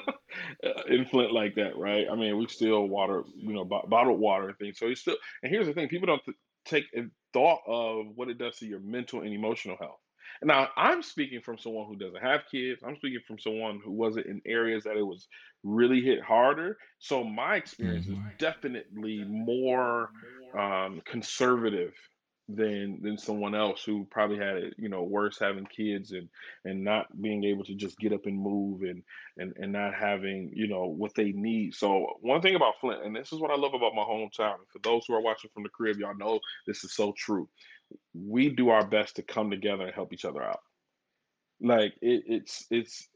in 0.88 1.06
Flint 1.06 1.32
like 1.32 1.54
that, 1.56 1.76
right? 1.76 2.06
I 2.10 2.16
mean, 2.16 2.36
we 2.38 2.46
still 2.48 2.86
water, 2.86 3.24
you 3.36 3.52
know, 3.52 3.64
b- 3.64 3.80
bottled 3.88 4.20
water 4.20 4.48
and 4.48 4.58
things. 4.58 4.78
So 4.78 4.86
it's 4.86 5.00
still, 5.00 5.16
and 5.42 5.52
here's 5.52 5.66
the 5.66 5.72
thing: 5.72 5.88
people 5.88 6.06
don't 6.06 6.24
th- 6.24 6.36
take 6.64 6.84
a 6.96 7.02
thought 7.32 7.60
of 7.66 8.06
what 8.14 8.28
it 8.28 8.38
does 8.38 8.56
to 8.58 8.66
your 8.66 8.80
mental 8.80 9.22
and 9.22 9.32
emotional 9.32 9.76
health. 9.78 9.98
Now, 10.42 10.68
I'm 10.76 11.02
speaking 11.02 11.40
from 11.40 11.58
someone 11.58 11.86
who 11.86 11.96
doesn't 11.96 12.22
have 12.22 12.42
kids. 12.50 12.82
I'm 12.84 12.96
speaking 12.96 13.20
from 13.26 13.38
someone 13.38 13.80
who 13.84 13.92
wasn't 13.92 14.26
in 14.26 14.40
areas 14.46 14.84
that 14.84 14.96
it 14.96 15.06
was 15.06 15.28
really 15.62 16.00
hit 16.00 16.20
harder. 16.22 16.78
So 16.98 17.22
my 17.22 17.56
experience 17.56 18.06
mm-hmm. 18.06 18.26
is 18.26 18.34
definitely 18.38 19.24
more 19.24 20.10
um, 20.58 21.00
conservative 21.04 21.92
than 22.48 23.00
than 23.02 23.16
someone 23.16 23.54
else 23.54 23.84
who 23.84 24.04
probably 24.10 24.36
had 24.36 24.56
it 24.56 24.74
you 24.76 24.88
know 24.88 25.02
worse 25.02 25.38
having 25.38 25.64
kids 25.66 26.10
and 26.10 26.28
and 26.64 26.82
not 26.82 27.06
being 27.20 27.44
able 27.44 27.64
to 27.64 27.74
just 27.74 27.98
get 27.98 28.12
up 28.12 28.26
and 28.26 28.38
move 28.38 28.82
and 28.82 29.02
and 29.38 29.52
and 29.56 29.72
not 29.72 29.94
having 29.94 30.50
you 30.54 30.66
know 30.66 30.86
what 30.86 31.14
they 31.14 31.32
need. 31.32 31.74
So 31.74 32.18
one 32.20 32.42
thing 32.42 32.56
about 32.56 32.74
flint 32.80 33.04
and 33.04 33.14
this 33.14 33.32
is 33.32 33.38
what 33.38 33.50
i 33.50 33.56
love 33.56 33.74
about 33.74 33.94
my 33.94 34.02
hometown 34.02 34.56
for 34.72 34.80
those 34.82 35.04
who 35.06 35.14
are 35.14 35.20
watching 35.20 35.50
from 35.54 35.62
the 35.62 35.68
crib 35.68 35.98
y'all 35.98 36.16
know 36.16 36.40
this 36.66 36.84
is 36.84 36.94
so 36.94 37.12
true. 37.16 37.48
We 38.14 38.48
do 38.48 38.70
our 38.70 38.86
best 38.86 39.16
to 39.16 39.22
come 39.22 39.50
together 39.50 39.84
and 39.84 39.94
help 39.94 40.12
each 40.12 40.24
other 40.24 40.42
out. 40.42 40.60
Like 41.60 41.94
it, 42.02 42.24
it's 42.26 42.66
it's 42.70 43.08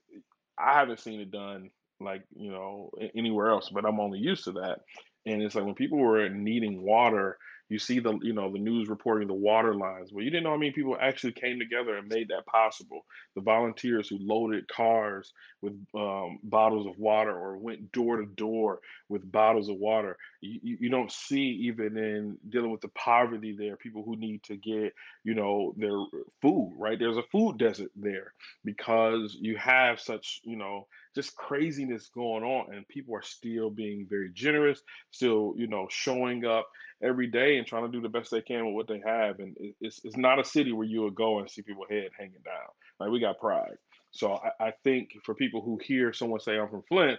i 0.58 0.78
haven't 0.78 1.00
seen 1.00 1.20
it 1.20 1.30
done 1.30 1.70
like 2.00 2.22
you 2.34 2.50
know 2.50 2.90
anywhere 3.14 3.48
else 3.48 3.68
but 3.70 3.84
i'm 3.84 4.00
only 4.00 4.18
used 4.18 4.44
to 4.44 4.52
that. 4.52 4.80
And 5.26 5.42
it's 5.42 5.56
like 5.56 5.64
when 5.64 5.74
people 5.74 5.98
were 5.98 6.28
needing 6.28 6.82
water 6.82 7.36
you 7.68 7.78
see 7.78 7.98
the 7.98 8.18
you 8.22 8.32
know 8.32 8.52
the 8.52 8.58
news 8.58 8.88
reporting 8.88 9.28
the 9.28 9.34
water 9.34 9.74
lines. 9.74 10.12
Well 10.12 10.24
you 10.24 10.30
didn't 10.30 10.44
know 10.44 10.50
how 10.50 10.56
many 10.56 10.72
people 10.72 10.96
actually 11.00 11.32
came 11.32 11.58
together 11.58 11.96
and 11.96 12.08
made 12.08 12.28
that 12.28 12.46
possible. 12.46 13.04
The 13.34 13.42
volunteers 13.42 14.08
who 14.08 14.18
loaded 14.20 14.68
cars 14.68 15.32
with 15.62 15.74
um, 15.94 16.38
bottles 16.42 16.86
of 16.86 16.98
water 16.98 17.32
or 17.32 17.56
went 17.56 17.92
door 17.92 18.18
to 18.18 18.26
door 18.26 18.80
with 19.08 19.30
bottles 19.30 19.68
of 19.68 19.76
water. 19.76 20.16
You, 20.40 20.76
you 20.80 20.90
don't 20.90 21.10
see 21.10 21.60
even 21.66 21.96
in 21.96 22.38
dealing 22.48 22.70
with 22.70 22.82
the 22.82 22.88
poverty 22.88 23.56
there 23.58 23.76
people 23.76 24.04
who 24.04 24.16
need 24.16 24.42
to 24.44 24.56
get 24.56 24.92
you 25.24 25.34
know 25.34 25.74
their 25.76 25.98
food 26.42 26.74
right? 26.78 26.98
There's 26.98 27.16
a 27.16 27.22
food 27.32 27.58
desert 27.58 27.90
there 27.96 28.32
because 28.64 29.36
you 29.40 29.56
have 29.56 30.00
such 30.00 30.40
you 30.44 30.56
know 30.56 30.86
just 31.16 31.34
craziness 31.34 32.08
going 32.14 32.44
on 32.44 32.72
and 32.72 32.86
people 32.86 33.16
are 33.16 33.22
still 33.22 33.70
being 33.70 34.06
very 34.08 34.30
generous 34.32 34.82
still 35.10 35.54
you 35.56 35.66
know 35.66 35.88
showing 35.90 36.44
up 36.44 36.68
every 37.02 37.26
day 37.26 37.58
and 37.58 37.66
trying 37.66 37.84
to 37.84 37.90
do 37.90 38.00
the 38.00 38.08
best 38.08 38.30
they 38.30 38.40
can 38.40 38.66
with 38.66 38.74
what 38.74 38.86
they 38.86 39.02
have 39.04 39.40
and 39.40 39.56
it's, 39.80 40.00
it's 40.04 40.16
not 40.16 40.38
a 40.38 40.44
city 40.44 40.72
where 40.72 40.86
you 40.86 41.02
would 41.02 41.14
go 41.14 41.40
and 41.40 41.50
see 41.50 41.62
people 41.62 41.84
head 41.90 42.10
hanging 42.16 42.34
down 42.44 42.68
like 43.00 43.10
we 43.10 43.18
got 43.18 43.40
pride 43.40 43.76
so 44.12 44.34
I, 44.60 44.66
I 44.68 44.72
think 44.84 45.10
for 45.24 45.34
people 45.34 45.62
who 45.62 45.80
hear 45.82 46.12
someone 46.12 46.40
say 46.40 46.58
i'm 46.58 46.68
from 46.68 46.82
flint 46.88 47.18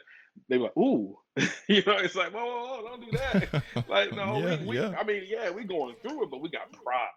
they 0.50 0.58
like, 0.58 0.76
ooh, 0.78 1.18
you 1.68 1.84
know, 1.86 1.98
it's 1.98 2.16
like, 2.16 2.34
whoa, 2.34 2.46
whoa, 2.46 2.82
whoa, 2.82 2.82
don't 2.84 3.12
do 3.12 3.18
that. 3.18 3.64
like, 3.90 4.14
no, 4.14 4.40
yeah, 4.40 4.60
we, 4.62 4.68
we 4.68 4.80
yeah. 4.80 4.96
I 5.00 5.04
mean, 5.04 5.24
yeah, 5.28 5.50
we 5.50 5.64
going 5.64 5.96
through 6.02 6.24
it, 6.24 6.32
but 6.32 6.42
we 6.42 6.50
got 6.50 6.72
pride. 6.72 7.08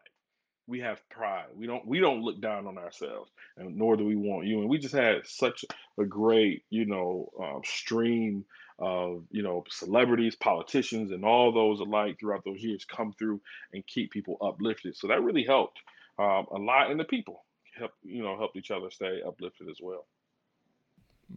We 0.70 0.80
have 0.80 1.06
pride. 1.10 1.46
We 1.54 1.66
don't 1.66 1.84
we 1.84 1.98
don't 1.98 2.22
look 2.22 2.40
down 2.40 2.66
on 2.66 2.78
ourselves, 2.78 3.30
and 3.56 3.76
nor 3.76 3.96
do 3.96 4.04
we 4.04 4.14
want 4.14 4.46
you. 4.46 4.60
And 4.60 4.68
we 4.70 4.78
just 4.78 4.94
had 4.94 5.26
such 5.26 5.64
a 5.98 6.04
great, 6.04 6.62
you 6.70 6.86
know, 6.86 7.28
um, 7.42 7.60
stream 7.64 8.44
of 8.78 9.24
you 9.30 9.42
know 9.42 9.64
celebrities, 9.68 10.36
politicians, 10.36 11.10
and 11.10 11.24
all 11.24 11.52
those 11.52 11.80
alike 11.80 12.18
throughout 12.18 12.44
those 12.44 12.62
years 12.62 12.84
come 12.84 13.12
through 13.18 13.40
and 13.74 13.86
keep 13.86 14.12
people 14.12 14.38
uplifted. 14.40 14.96
So 14.96 15.08
that 15.08 15.22
really 15.22 15.44
helped 15.44 15.80
um, 16.18 16.46
a 16.52 16.58
lot, 16.58 16.90
and 16.90 17.00
the 17.00 17.04
people 17.04 17.44
help 17.76 17.90
you 18.02 18.22
know 18.22 18.38
helped 18.38 18.56
each 18.56 18.70
other 18.70 18.90
stay 18.90 19.20
uplifted 19.26 19.68
as 19.68 19.78
well. 19.82 20.06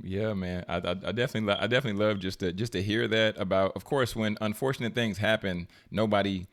Yeah, 0.01 0.33
man. 0.33 0.65
I, 0.67 0.77
I, 0.77 0.91
I 0.91 1.11
definitely, 1.11 1.53
I 1.53 1.67
definitely 1.67 2.03
love 2.03 2.19
just 2.19 2.39
to 2.39 2.53
just 2.53 2.71
to 2.73 2.83
hear 2.83 3.07
that 3.07 3.39
about. 3.39 3.75
Of 3.75 3.83
course, 3.83 4.15
when 4.15 4.37
unfortunate 4.41 4.93
things 4.93 5.17
happen, 5.17 5.67
nobody 5.91 6.47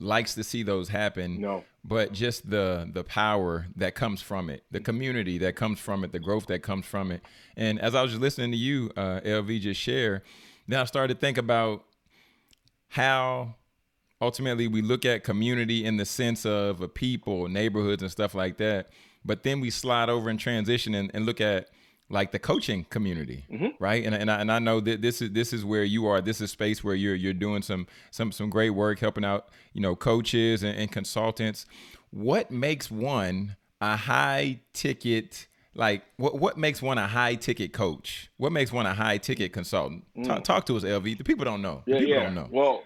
likes 0.00 0.34
to 0.34 0.44
see 0.44 0.62
those 0.62 0.88
happen. 0.88 1.40
No. 1.40 1.64
But 1.84 2.12
just 2.12 2.48
the 2.48 2.88
the 2.92 3.04
power 3.04 3.66
that 3.76 3.94
comes 3.94 4.22
from 4.22 4.48
it, 4.48 4.64
the 4.70 4.80
community 4.80 5.38
that 5.38 5.56
comes 5.56 5.78
from 5.78 6.04
it, 6.04 6.12
the 6.12 6.18
growth 6.18 6.46
that 6.46 6.62
comes 6.62 6.86
from 6.86 7.10
it. 7.10 7.22
And 7.56 7.80
as 7.80 7.94
I 7.94 8.02
was 8.02 8.12
just 8.12 8.22
listening 8.22 8.52
to 8.52 8.56
you, 8.56 8.90
uh, 8.96 9.20
LV, 9.20 9.60
just 9.60 9.80
share, 9.80 10.22
then 10.66 10.80
I 10.80 10.84
started 10.84 11.14
to 11.14 11.20
think 11.20 11.36
about 11.36 11.84
how 12.88 13.56
ultimately 14.20 14.68
we 14.68 14.80
look 14.80 15.04
at 15.04 15.24
community 15.24 15.84
in 15.84 15.96
the 15.96 16.06
sense 16.06 16.46
of 16.46 16.80
a 16.80 16.88
people, 16.88 17.48
neighborhoods, 17.48 18.02
and 18.02 18.10
stuff 18.10 18.34
like 18.34 18.56
that. 18.58 18.88
But 19.24 19.42
then 19.42 19.60
we 19.60 19.70
slide 19.70 20.08
over 20.08 20.30
and 20.30 20.38
transition 20.38 20.94
and, 20.94 21.10
and 21.14 21.26
look 21.26 21.40
at 21.40 21.68
like 22.10 22.32
the 22.32 22.38
coaching 22.38 22.84
community, 22.84 23.46
mm-hmm. 23.50 23.68
right? 23.78 24.04
And 24.04 24.14
and 24.14 24.30
I, 24.30 24.40
and 24.40 24.52
I 24.52 24.58
know 24.58 24.80
that 24.80 25.02
this 25.02 25.22
is 25.22 25.30
this 25.32 25.52
is 25.52 25.64
where 25.64 25.84
you 25.84 26.06
are. 26.06 26.20
This 26.20 26.40
is 26.40 26.50
space 26.50 26.84
where 26.84 26.94
you're 26.94 27.14
you're 27.14 27.32
doing 27.32 27.62
some 27.62 27.86
some 28.10 28.32
some 28.32 28.50
great 28.50 28.70
work, 28.70 28.98
helping 28.98 29.24
out 29.24 29.48
you 29.72 29.80
know 29.80 29.96
coaches 29.96 30.62
and, 30.62 30.76
and 30.76 30.92
consultants. 30.92 31.66
What 32.10 32.50
makes 32.50 32.90
one 32.90 33.56
a 33.80 33.96
high 33.96 34.60
ticket? 34.72 35.46
Like 35.74 36.04
what 36.16 36.38
what 36.38 36.56
makes 36.58 36.82
one 36.82 36.98
a 36.98 37.06
high 37.06 37.34
ticket 37.36 37.72
coach? 37.72 38.30
What 38.36 38.52
makes 38.52 38.70
one 38.70 38.86
a 38.86 38.94
high 38.94 39.18
ticket 39.18 39.52
consultant? 39.52 40.04
Mm. 40.16 40.26
Talk, 40.26 40.44
talk, 40.44 40.66
to 40.66 40.76
us, 40.76 40.84
LV. 40.84 41.18
The 41.18 41.24
people 41.24 41.44
don't 41.44 41.62
know. 41.62 41.82
Yeah, 41.86 41.98
people 41.98 42.14
yeah. 42.14 42.22
don't 42.24 42.34
know. 42.34 42.48
Well, 42.50 42.84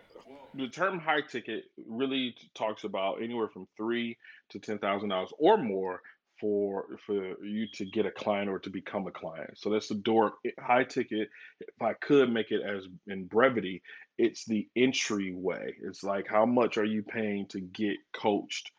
the 0.54 0.68
term 0.68 0.98
high 0.98 1.20
ticket 1.20 1.64
really 1.86 2.34
talks 2.54 2.84
about 2.84 3.22
anywhere 3.22 3.48
from 3.48 3.66
three 3.76 4.16
to 4.50 4.58
ten 4.58 4.78
thousand 4.78 5.10
dollars 5.10 5.32
or 5.38 5.58
more 5.58 6.00
for 6.40 6.98
for 7.06 7.42
you 7.44 7.66
to 7.74 7.84
get 7.86 8.06
a 8.06 8.10
client 8.10 8.48
or 8.50 8.58
to 8.60 8.70
become 8.70 9.06
a 9.06 9.12
client. 9.12 9.58
So 9.58 9.70
that's 9.70 9.88
the 9.88 9.94
door 9.96 10.34
high 10.60 10.84
ticket. 10.84 11.28
If 11.60 11.82
I 11.82 11.94
could 11.94 12.32
make 12.32 12.50
it 12.50 12.62
as 12.62 12.86
in 13.06 13.26
brevity, 13.26 13.82
it's 14.18 14.44
the 14.44 14.68
entryway. 14.76 15.74
It's 15.82 16.02
like 16.02 16.26
how 16.28 16.46
much 16.46 16.76
are 16.78 16.84
you 16.84 17.02
paying 17.02 17.46
to 17.48 17.60
get 17.60 17.96
coached, 18.12 18.70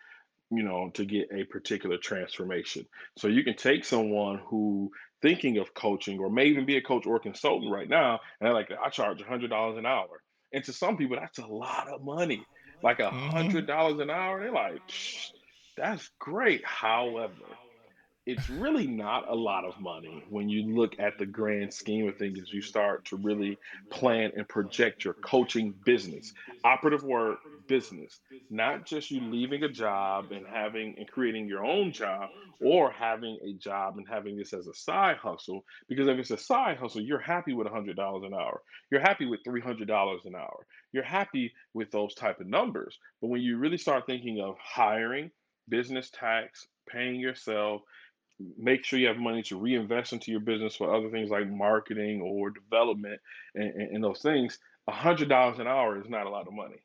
you 0.51 0.63
know, 0.63 0.89
to 0.95 1.05
get 1.05 1.29
a 1.31 1.43
particular 1.45 1.97
transformation. 1.97 2.85
So 3.17 3.27
you 3.27 3.43
can 3.43 3.55
take 3.55 3.85
someone 3.85 4.39
who 4.49 4.91
thinking 5.21 5.57
of 5.57 5.73
coaching 5.73 6.19
or 6.19 6.29
may 6.29 6.45
even 6.45 6.65
be 6.65 6.77
a 6.77 6.81
coach 6.81 7.05
or 7.05 7.17
a 7.17 7.19
consultant 7.19 7.71
right 7.71 7.89
now, 7.89 8.19
and 8.39 8.47
they're 8.47 8.53
like, 8.53 8.69
I 8.83 8.89
charge 8.89 9.21
a 9.21 9.25
hundred 9.25 9.49
dollars 9.49 9.77
an 9.77 9.85
hour. 9.85 10.23
And 10.53 10.63
to 10.63 10.73
some 10.73 10.97
people, 10.97 11.17
that's 11.17 11.37
a 11.37 11.45
lot 11.45 11.87
of 11.89 12.01
money. 12.03 12.47
Like 12.81 12.99
a 12.99 13.11
Mm-hmm. 13.11 13.11
hundred 13.11 13.67
dollars 13.67 13.99
an 13.99 14.09
hour. 14.09 14.39
They're 14.39 14.51
like, 14.53 14.81
"Psh, 14.89 15.31
that's 15.79 16.09
great. 16.19 16.63
However, 16.65 17.33
it's 18.25 18.49
really 18.49 18.85
not 18.85 19.27
a 19.27 19.33
lot 19.33 19.65
of 19.65 19.79
money 19.79 20.23
when 20.29 20.49
you 20.49 20.75
look 20.75 20.99
at 20.99 21.17
the 21.17 21.25
grand 21.25 21.73
scheme 21.73 22.07
of 22.07 22.17
things 22.17 22.37
as 22.39 22.53
you 22.53 22.61
start 22.61 23.05
to 23.05 23.15
really 23.15 23.57
plan 23.89 24.31
and 24.35 24.47
project 24.47 25.03
your 25.03 25.15
coaching 25.15 25.73
business. 25.83 26.33
Operative 26.63 27.03
word 27.03 27.37
business, 27.67 28.19
not 28.51 28.85
just 28.85 29.09
you 29.09 29.21
leaving 29.21 29.63
a 29.63 29.69
job 29.69 30.31
and 30.31 30.45
having 30.45 30.95
and 30.97 31.09
creating 31.09 31.47
your 31.47 31.65
own 31.65 31.91
job 31.91 32.29
or 32.61 32.91
having 32.91 33.39
a 33.43 33.53
job 33.53 33.97
and 33.97 34.05
having 34.07 34.37
this 34.37 34.53
as 34.53 34.67
a 34.67 34.75
side 34.75 35.17
hustle. 35.17 35.63
Because 35.87 36.07
if 36.07 36.19
it's 36.19 36.31
a 36.31 36.37
side 36.37 36.77
hustle, 36.77 37.01
you're 37.01 37.19
happy 37.19 37.53
with 37.53 37.67
$100 37.67 38.25
an 38.25 38.33
hour. 38.33 38.61
You're 38.91 39.01
happy 39.01 39.25
with 39.25 39.39
$300 39.47 40.25
an 40.25 40.35
hour. 40.35 40.65
You're 40.91 41.03
happy 41.03 41.51
with 41.73 41.89
those 41.89 42.13
type 42.13 42.39
of 42.41 42.47
numbers. 42.47 42.97
But 43.21 43.29
when 43.29 43.41
you 43.41 43.57
really 43.57 43.77
start 43.77 44.05
thinking 44.05 44.39
of 44.39 44.55
hiring, 44.61 45.31
business 45.69 46.09
tax, 46.09 46.67
paying 46.89 47.19
yourself, 47.19 47.81
make 48.57 48.83
sure 48.85 48.99
you 48.99 49.07
have 49.07 49.17
money 49.17 49.43
to 49.43 49.59
reinvest 49.59 50.13
into 50.13 50.31
your 50.31 50.39
business 50.39 50.75
for 50.75 50.93
other 50.93 51.09
things 51.09 51.29
like 51.29 51.49
marketing 51.49 52.21
or 52.21 52.49
development 52.49 53.19
and, 53.55 53.73
and, 53.73 53.95
and 53.95 54.03
those 54.03 54.21
things, 54.21 54.59
$100 54.89 55.59
an 55.59 55.67
hour 55.67 55.99
is 55.99 56.09
not 56.09 56.25
a 56.25 56.29
lot 56.29 56.47
of 56.47 56.53
money 56.53 56.81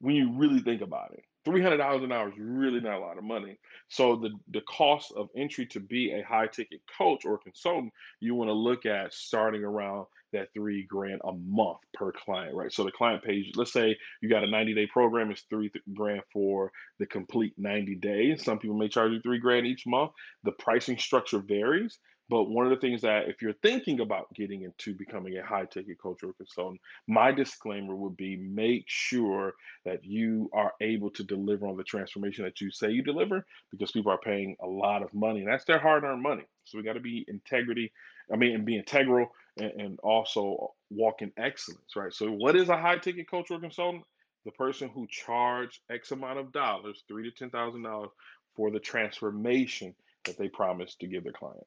when 0.00 0.14
you 0.14 0.32
really 0.32 0.60
think 0.60 0.80
about 0.80 1.12
it. 1.12 1.24
$300 1.46 2.04
an 2.04 2.12
hour 2.12 2.28
is 2.28 2.34
really 2.38 2.80
not 2.80 2.98
a 2.98 3.00
lot 3.00 3.18
of 3.18 3.24
money. 3.24 3.58
So 3.88 4.16
the, 4.16 4.30
the 4.50 4.60
cost 4.62 5.12
of 5.16 5.28
entry 5.36 5.66
to 5.66 5.80
be 5.80 6.12
a 6.12 6.22
high 6.22 6.46
ticket 6.46 6.80
coach 6.96 7.24
or 7.24 7.38
consultant, 7.38 7.92
you 8.20 8.34
want 8.34 8.48
to 8.48 8.54
look 8.54 8.86
at 8.86 9.14
starting 9.14 9.64
around 9.64 10.06
that 10.32 10.52
three 10.54 10.84
grand 10.84 11.20
a 11.24 11.32
month 11.32 11.78
per 11.94 12.12
client, 12.12 12.54
right? 12.54 12.72
So 12.72 12.84
the 12.84 12.92
client 12.92 13.22
pays, 13.22 13.46
let's 13.54 13.72
say 13.72 13.96
you 14.20 14.28
got 14.28 14.44
a 14.44 14.50
90 14.50 14.74
day 14.74 14.86
program, 14.86 15.30
it's 15.30 15.42
three 15.48 15.70
grand 15.94 16.22
for 16.32 16.72
the 16.98 17.06
complete 17.06 17.54
90 17.56 17.96
days. 17.96 18.44
Some 18.44 18.58
people 18.58 18.76
may 18.76 18.88
charge 18.88 19.12
you 19.12 19.20
three 19.20 19.38
grand 19.38 19.66
each 19.66 19.86
month. 19.86 20.12
The 20.44 20.52
pricing 20.52 20.98
structure 20.98 21.38
varies. 21.38 21.98
But 22.30 22.50
one 22.50 22.66
of 22.66 22.70
the 22.70 22.76
things 22.76 23.00
that 23.02 23.28
if 23.28 23.40
you're 23.40 23.54
thinking 23.62 24.00
about 24.00 24.32
getting 24.34 24.62
into 24.62 24.94
becoming 24.94 25.38
a 25.38 25.46
high 25.46 25.64
ticket 25.64 25.96
or 26.04 26.14
consultant, 26.14 26.80
my 27.06 27.32
disclaimer 27.32 27.96
would 27.96 28.16
be 28.18 28.36
make 28.36 28.84
sure 28.86 29.54
that 29.86 30.04
you 30.04 30.50
are 30.52 30.72
able 30.82 31.10
to 31.12 31.24
deliver 31.24 31.66
on 31.66 31.78
the 31.78 31.84
transformation 31.84 32.44
that 32.44 32.60
you 32.60 32.70
say 32.70 32.90
you 32.90 33.02
deliver 33.02 33.46
because 33.70 33.92
people 33.92 34.12
are 34.12 34.18
paying 34.18 34.56
a 34.62 34.66
lot 34.66 35.02
of 35.02 35.14
money 35.14 35.40
and 35.40 35.48
that's 35.48 35.64
their 35.64 35.78
hard 35.78 36.04
earned 36.04 36.22
money. 36.22 36.44
So 36.64 36.76
we 36.76 36.84
got 36.84 36.94
to 36.94 37.00
be 37.00 37.24
integrity, 37.28 37.92
I 38.30 38.36
mean, 38.36 38.54
and 38.54 38.66
be 38.66 38.76
integral 38.76 39.28
and, 39.58 39.72
and 39.80 39.98
also 40.00 40.74
walk 40.90 41.22
in 41.22 41.32
excellence, 41.36 41.96
right? 41.96 42.12
So 42.12 42.30
what 42.30 42.56
is 42.56 42.68
a 42.68 42.76
high 42.76 42.98
ticket 42.98 43.26
or 43.32 43.60
consultant? 43.60 44.04
The 44.44 44.52
person 44.52 44.88
who 44.88 45.06
charge 45.10 45.80
X 45.90 46.12
amount 46.12 46.38
of 46.38 46.52
dollars, 46.52 47.04
three 47.08 47.24
to 47.24 47.36
ten 47.36 47.50
thousand 47.50 47.82
dollars, 47.82 48.10
for 48.56 48.70
the 48.70 48.80
transformation 48.80 49.94
that 50.24 50.38
they 50.38 50.48
promise 50.48 50.94
to 50.96 51.06
give 51.06 51.24
their 51.24 51.32
client. 51.32 51.66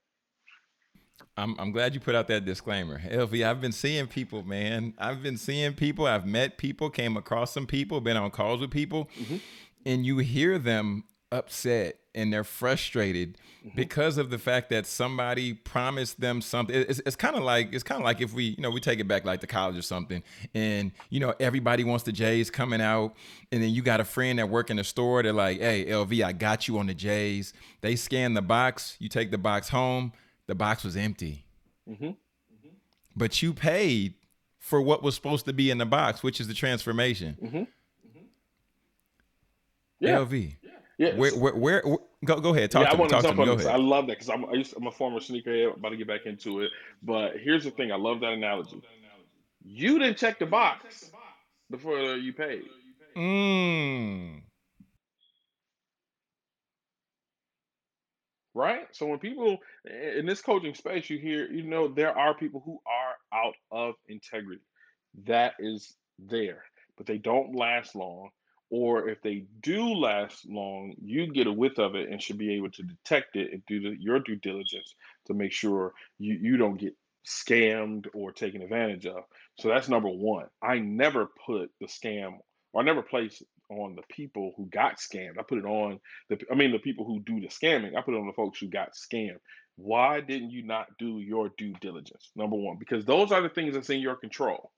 I'm, 1.37 1.55
I'm 1.59 1.71
glad 1.71 1.93
you 1.93 1.99
put 1.99 2.15
out 2.15 2.27
that 2.27 2.45
disclaimer. 2.45 2.99
LV, 2.99 3.45
I've 3.45 3.61
been 3.61 3.71
seeing 3.71 4.07
people, 4.07 4.43
man. 4.43 4.93
I've 4.97 5.23
been 5.23 5.37
seeing 5.37 5.73
people. 5.73 6.05
I've 6.05 6.25
met 6.25 6.57
people, 6.57 6.89
came 6.89 7.15
across 7.17 7.53
some 7.53 7.67
people, 7.67 8.01
been 8.01 8.17
on 8.17 8.31
calls 8.31 8.61
with 8.61 8.71
people, 8.71 9.09
Mm-hmm. 9.19 9.37
and 9.85 10.05
you 10.05 10.17
hear 10.19 10.57
them 10.57 11.03
upset 11.31 11.97
and 12.15 12.31
they're 12.33 12.43
frustrated 12.43 13.37
Mm-hmm. 13.63 13.75
because 13.75 14.17
of 14.17 14.31
the 14.31 14.39
fact 14.39 14.71
that 14.71 14.87
somebody 14.87 15.53
promised 15.53 16.19
them 16.19 16.41
something. 16.41 16.75
It's, 16.75 16.99
it's 17.05 17.15
kind 17.15 17.35
of 17.35 17.43
like 17.43 17.71
it's 17.75 17.83
kind 17.83 18.01
of 18.01 18.05
like 18.05 18.19
if 18.19 18.33
we, 18.33 18.45
you 18.45 18.61
know, 18.63 18.71
we 18.71 18.79
take 18.81 18.99
it 18.99 19.07
back 19.07 19.23
like 19.23 19.39
to 19.41 19.45
college 19.45 19.77
or 19.77 19.83
something, 19.83 20.23
and 20.55 20.91
you 21.11 21.19
know 21.19 21.35
everybody 21.39 21.83
wants 21.83 22.03
the 22.03 22.11
J's 22.11 22.49
coming 22.49 22.81
out, 22.81 23.13
and 23.51 23.61
then 23.61 23.69
you 23.69 23.83
got 23.83 23.99
a 23.99 24.03
friend 24.03 24.39
that 24.39 24.49
work 24.49 24.71
in 24.71 24.77
the 24.77 24.83
store. 24.83 25.21
They're 25.21 25.31
like, 25.31 25.59
"Hey, 25.59 25.85
LV, 25.85 26.23
I 26.25 26.31
got 26.31 26.67
you 26.67 26.79
on 26.79 26.87
the 26.87 26.95
J's." 26.95 27.53
They 27.81 27.95
scan 27.95 28.33
the 28.33 28.41
box. 28.41 28.95
You 28.97 29.09
take 29.09 29.29
the 29.29 29.37
box 29.37 29.69
home. 29.69 30.11
The 30.47 30.55
box 30.55 30.83
was 30.83 30.97
empty 30.97 31.45
Mm-hmm. 31.87 32.11
but 33.15 33.43
you 33.43 33.53
paid 33.53 34.15
for 34.57 34.81
what 34.81 35.03
was 35.03 35.13
supposed 35.13 35.45
to 35.45 35.53
be 35.53 35.69
in 35.69 35.77
the 35.77 35.85
box, 35.85 36.23
which 36.23 36.41
is 36.41 36.47
the 36.47 36.55
transformation. 36.55 37.37
Mm-hmm. 37.39 37.63
Yeah. 39.99 40.17
LV, 40.17 40.55
Yes. 41.01 41.17
where, 41.17 41.31
where, 41.31 41.55
where, 41.55 41.81
where- 41.83 41.97
go, 42.25 42.39
go 42.39 42.53
ahead, 42.53 42.69
talk 42.69 42.83
yeah, 42.83 42.89
to 42.89 42.91
I 42.91 42.95
me, 42.95 42.99
want 42.99 43.09
to 43.09 43.15
talk 43.15 43.21
to 43.23 43.27
jump 43.29 43.39
on 43.39 43.45
go 43.47 43.55
this. 43.55 43.65
I 43.65 43.77
love 43.77 44.05
that 44.07 44.19
because 44.19 44.29
I'm 44.29 44.43
I'm 44.45 44.87
a 44.87 44.91
former 44.91 45.19
sneakerhead, 45.19 45.75
about 45.75 45.89
to 45.89 45.97
get 45.97 46.07
back 46.07 46.27
into 46.27 46.61
it. 46.61 46.69
But 47.01 47.37
here's 47.37 47.63
the 47.63 47.71
thing: 47.71 47.91
I 47.91 47.95
love 47.95 48.19
that 48.19 48.33
analogy. 48.33 48.81
You 49.63 49.97
didn't 49.97 50.17
check 50.17 50.37
the 50.37 50.45
box 50.45 51.11
before 51.71 52.15
you 52.15 52.33
paid. 52.33 52.63
Mm. 53.17 54.41
right? 58.53 58.87
So 58.91 59.05
when 59.07 59.19
people 59.19 59.57
in 60.17 60.25
this 60.25 60.41
coaching 60.41 60.75
space, 60.75 61.09
you 61.09 61.17
hear, 61.17 61.51
you 61.51 61.63
know, 61.63 61.87
there 61.87 62.17
are 62.17 62.33
people 62.33 62.61
who 62.63 62.79
are 62.85 63.37
out 63.37 63.55
of 63.71 63.95
integrity. 64.07 64.61
That 65.25 65.53
is 65.59 65.95
there, 66.19 66.63
but 66.97 67.05
they 67.05 67.17
don't 67.17 67.55
last 67.55 67.95
long. 67.95 68.29
Or 68.71 69.09
if 69.09 69.21
they 69.21 69.45
do 69.61 69.93
last 69.93 70.47
long, 70.47 70.95
you 71.03 71.31
get 71.31 71.45
a 71.45 71.51
whiff 71.51 71.77
of 71.77 71.95
it 71.95 72.09
and 72.09 72.21
should 72.21 72.37
be 72.37 72.55
able 72.55 72.71
to 72.71 72.83
detect 72.83 73.35
it 73.35 73.51
and 73.51 73.61
do 73.67 73.81
the, 73.81 73.95
your 73.99 74.19
due 74.19 74.37
diligence 74.37 74.95
to 75.27 75.33
make 75.33 75.51
sure 75.51 75.91
you, 76.17 76.39
you 76.41 76.57
don't 76.57 76.79
get 76.79 76.95
scammed 77.27 78.07
or 78.13 78.31
taken 78.31 78.61
advantage 78.61 79.05
of. 79.05 79.23
So 79.59 79.67
that's 79.67 79.89
number 79.89 80.09
one. 80.09 80.45
I 80.63 80.79
never 80.79 81.29
put 81.45 81.69
the 81.81 81.87
scam 81.87 82.37
or 82.73 82.81
I 82.81 82.85
never 82.85 83.01
place 83.01 83.43
on 83.69 83.95
the 83.95 84.03
people 84.09 84.53
who 84.57 84.65
got 84.67 84.97
scammed. 84.99 85.37
I 85.37 85.43
put 85.43 85.57
it 85.57 85.65
on 85.65 85.99
the 86.29 86.39
I 86.51 86.55
mean 86.55 86.71
the 86.71 86.79
people 86.79 87.05
who 87.05 87.19
do 87.21 87.39
the 87.39 87.47
scamming. 87.47 87.95
I 87.97 88.01
put 88.01 88.13
it 88.13 88.19
on 88.19 88.27
the 88.27 88.33
folks 88.33 88.59
who 88.59 88.67
got 88.67 88.93
scammed. 88.93 89.39
Why 89.75 90.21
didn't 90.21 90.51
you 90.51 90.63
not 90.63 90.87
do 90.97 91.19
your 91.19 91.51
due 91.57 91.73
diligence? 91.81 92.31
Number 92.35 92.55
one, 92.55 92.77
because 92.77 93.05
those 93.05 93.31
are 93.31 93.41
the 93.41 93.49
things 93.49 93.73
that's 93.73 93.89
in 93.89 93.99
your 93.99 94.15
control. 94.15 94.71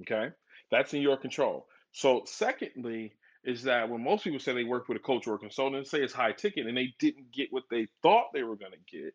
Okay, 0.00 0.30
that's 0.70 0.94
in 0.94 1.02
your 1.02 1.16
control. 1.16 1.66
So, 1.94 2.24
secondly, 2.26 3.14
is 3.44 3.62
that 3.64 3.88
when 3.88 4.02
most 4.02 4.24
people 4.24 4.40
say 4.40 4.52
they 4.52 4.64
work 4.64 4.88
with 4.88 4.98
a 4.98 5.00
coach 5.00 5.28
or 5.28 5.36
a 5.36 5.38
consultant, 5.38 5.76
and 5.76 5.86
say 5.86 6.00
it's 6.02 6.12
high 6.12 6.32
ticket 6.32 6.66
and 6.66 6.76
they 6.76 6.94
didn't 6.98 7.32
get 7.32 7.52
what 7.52 7.64
they 7.70 7.86
thought 8.02 8.32
they 8.34 8.42
were 8.42 8.56
going 8.56 8.72
to 8.72 8.98
get, 8.98 9.14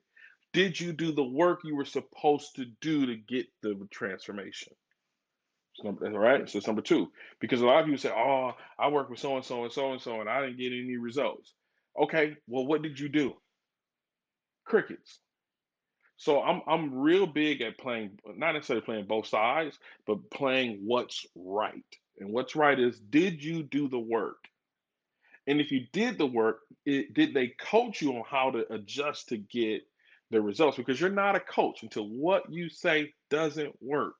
did 0.53 0.79
you 0.79 0.93
do 0.93 1.11
the 1.11 1.23
work 1.23 1.59
you 1.65 1.75
were 1.75 1.85
supposed 1.85 2.55
to 2.55 2.65
do 2.81 3.05
to 3.05 3.17
get 3.17 3.47
the 3.61 3.75
transformation? 3.91 4.73
All 5.83 5.91
right. 5.91 6.49
So 6.49 6.57
it's 6.57 6.67
number 6.67 6.81
two. 6.81 7.11
Because 7.41 7.61
a 7.61 7.65
lot 7.65 7.81
of 7.81 7.85
people 7.85 7.99
say, 7.99 8.11
Oh, 8.11 8.53
I 8.79 8.89
work 8.89 9.09
with 9.09 9.19
so 9.19 9.35
and 9.35 9.45
so 9.45 9.63
and 9.63 9.73
so 9.73 9.91
and 9.91 10.01
so, 10.01 10.21
and 10.21 10.29
I 10.29 10.41
didn't 10.41 10.57
get 10.57 10.71
any 10.73 10.97
results. 10.97 11.53
Okay, 12.01 12.37
well, 12.47 12.65
what 12.65 12.81
did 12.81 12.99
you 12.99 13.09
do? 13.09 13.33
Crickets. 14.65 15.19
So 16.17 16.41
I'm 16.41 16.61
I'm 16.67 16.95
real 16.95 17.25
big 17.27 17.61
at 17.61 17.77
playing, 17.77 18.19
not 18.25 18.53
necessarily 18.53 18.85
playing 18.85 19.05
both 19.05 19.27
sides, 19.27 19.77
but 20.05 20.29
playing 20.31 20.81
what's 20.85 21.25
right. 21.35 21.83
And 22.19 22.31
what's 22.31 22.55
right 22.55 22.79
is 22.79 22.99
did 22.99 23.43
you 23.43 23.63
do 23.63 23.87
the 23.87 23.99
work? 23.99 24.37
And 25.47 25.59
if 25.59 25.71
you 25.71 25.85
did 25.93 26.17
the 26.17 26.25
work, 26.27 26.59
it, 26.85 27.13
did 27.13 27.33
they 27.33 27.47
coach 27.59 28.01
you 28.01 28.13
on 28.13 28.23
how 28.29 28.51
to 28.51 28.71
adjust 28.71 29.29
to 29.29 29.37
get 29.37 29.81
the 30.29 30.41
results? 30.41 30.77
Because 30.77 30.99
you're 30.99 31.09
not 31.09 31.35
a 31.35 31.39
coach 31.39 31.81
until 31.83 32.07
what 32.07 32.51
you 32.51 32.69
say 32.69 33.13
doesn't 33.29 33.73
work. 33.81 34.13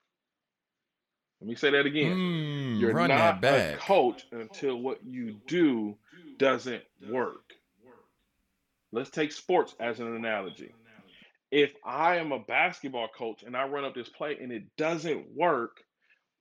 Let 1.41 1.47
me 1.49 1.55
say 1.55 1.69
that 1.71 1.85
again. 1.85 2.17
Mm, 2.17 2.79
You're 2.79 2.93
not 3.07 3.43
a 3.43 3.77
coach 3.77 4.25
until 4.31 4.77
what 4.77 4.99
you 5.05 5.35
do 5.47 5.95
doesn't 6.37 6.83
work. 7.09 7.53
Let's 8.91 9.09
take 9.09 9.31
sports 9.31 9.75
as 9.79 9.99
an 9.99 10.15
analogy. 10.15 10.73
If 11.51 11.73
I 11.85 12.17
am 12.17 12.31
a 12.31 12.39
basketball 12.39 13.07
coach 13.07 13.43
and 13.43 13.55
I 13.55 13.65
run 13.67 13.85
up 13.85 13.95
this 13.95 14.09
play 14.09 14.37
and 14.41 14.51
it 14.51 14.63
doesn't 14.77 15.31
work, 15.35 15.83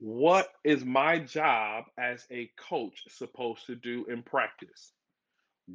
what 0.01 0.49
is 0.65 0.85
my 0.85 1.19
job 1.19 1.85
as 1.99 2.25
a 2.31 2.51
coach 2.69 3.03
supposed 3.09 3.67
to 3.67 3.75
do 3.75 4.07
in 4.09 4.23
practice? 4.23 4.93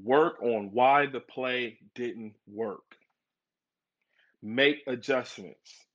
Work 0.03 0.42
on 0.42 0.70
why 0.72 1.08
the 1.08 1.20
play 1.20 1.77
didn't 1.94 2.36
work. 2.48 2.96
Make 4.42 4.84
adjustments 4.88 5.86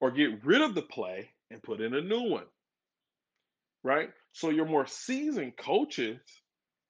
or 0.00 0.10
get 0.10 0.44
rid 0.44 0.60
of 0.60 0.74
the 0.74 0.82
play 0.82 1.30
and 1.50 1.62
put 1.62 1.80
in 1.80 1.94
a 1.94 2.00
new 2.00 2.30
one. 2.30 2.46
Right? 3.82 4.10
So 4.32 4.50
your 4.50 4.66
more 4.66 4.86
seasoned 4.86 5.56
coaches, 5.56 6.20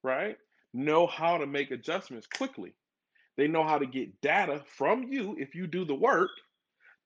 right, 0.03 0.37
know 0.73 1.07
how 1.07 1.37
to 1.37 1.47
make 1.47 1.71
adjustments 1.71 2.27
quickly. 2.27 2.73
They 3.37 3.47
know 3.47 3.63
how 3.63 3.77
to 3.77 3.85
get 3.85 4.19
data 4.21 4.63
from 4.77 5.03
you 5.03 5.35
if 5.39 5.55
you 5.55 5.67
do 5.67 5.85
the 5.85 5.95
work 5.95 6.31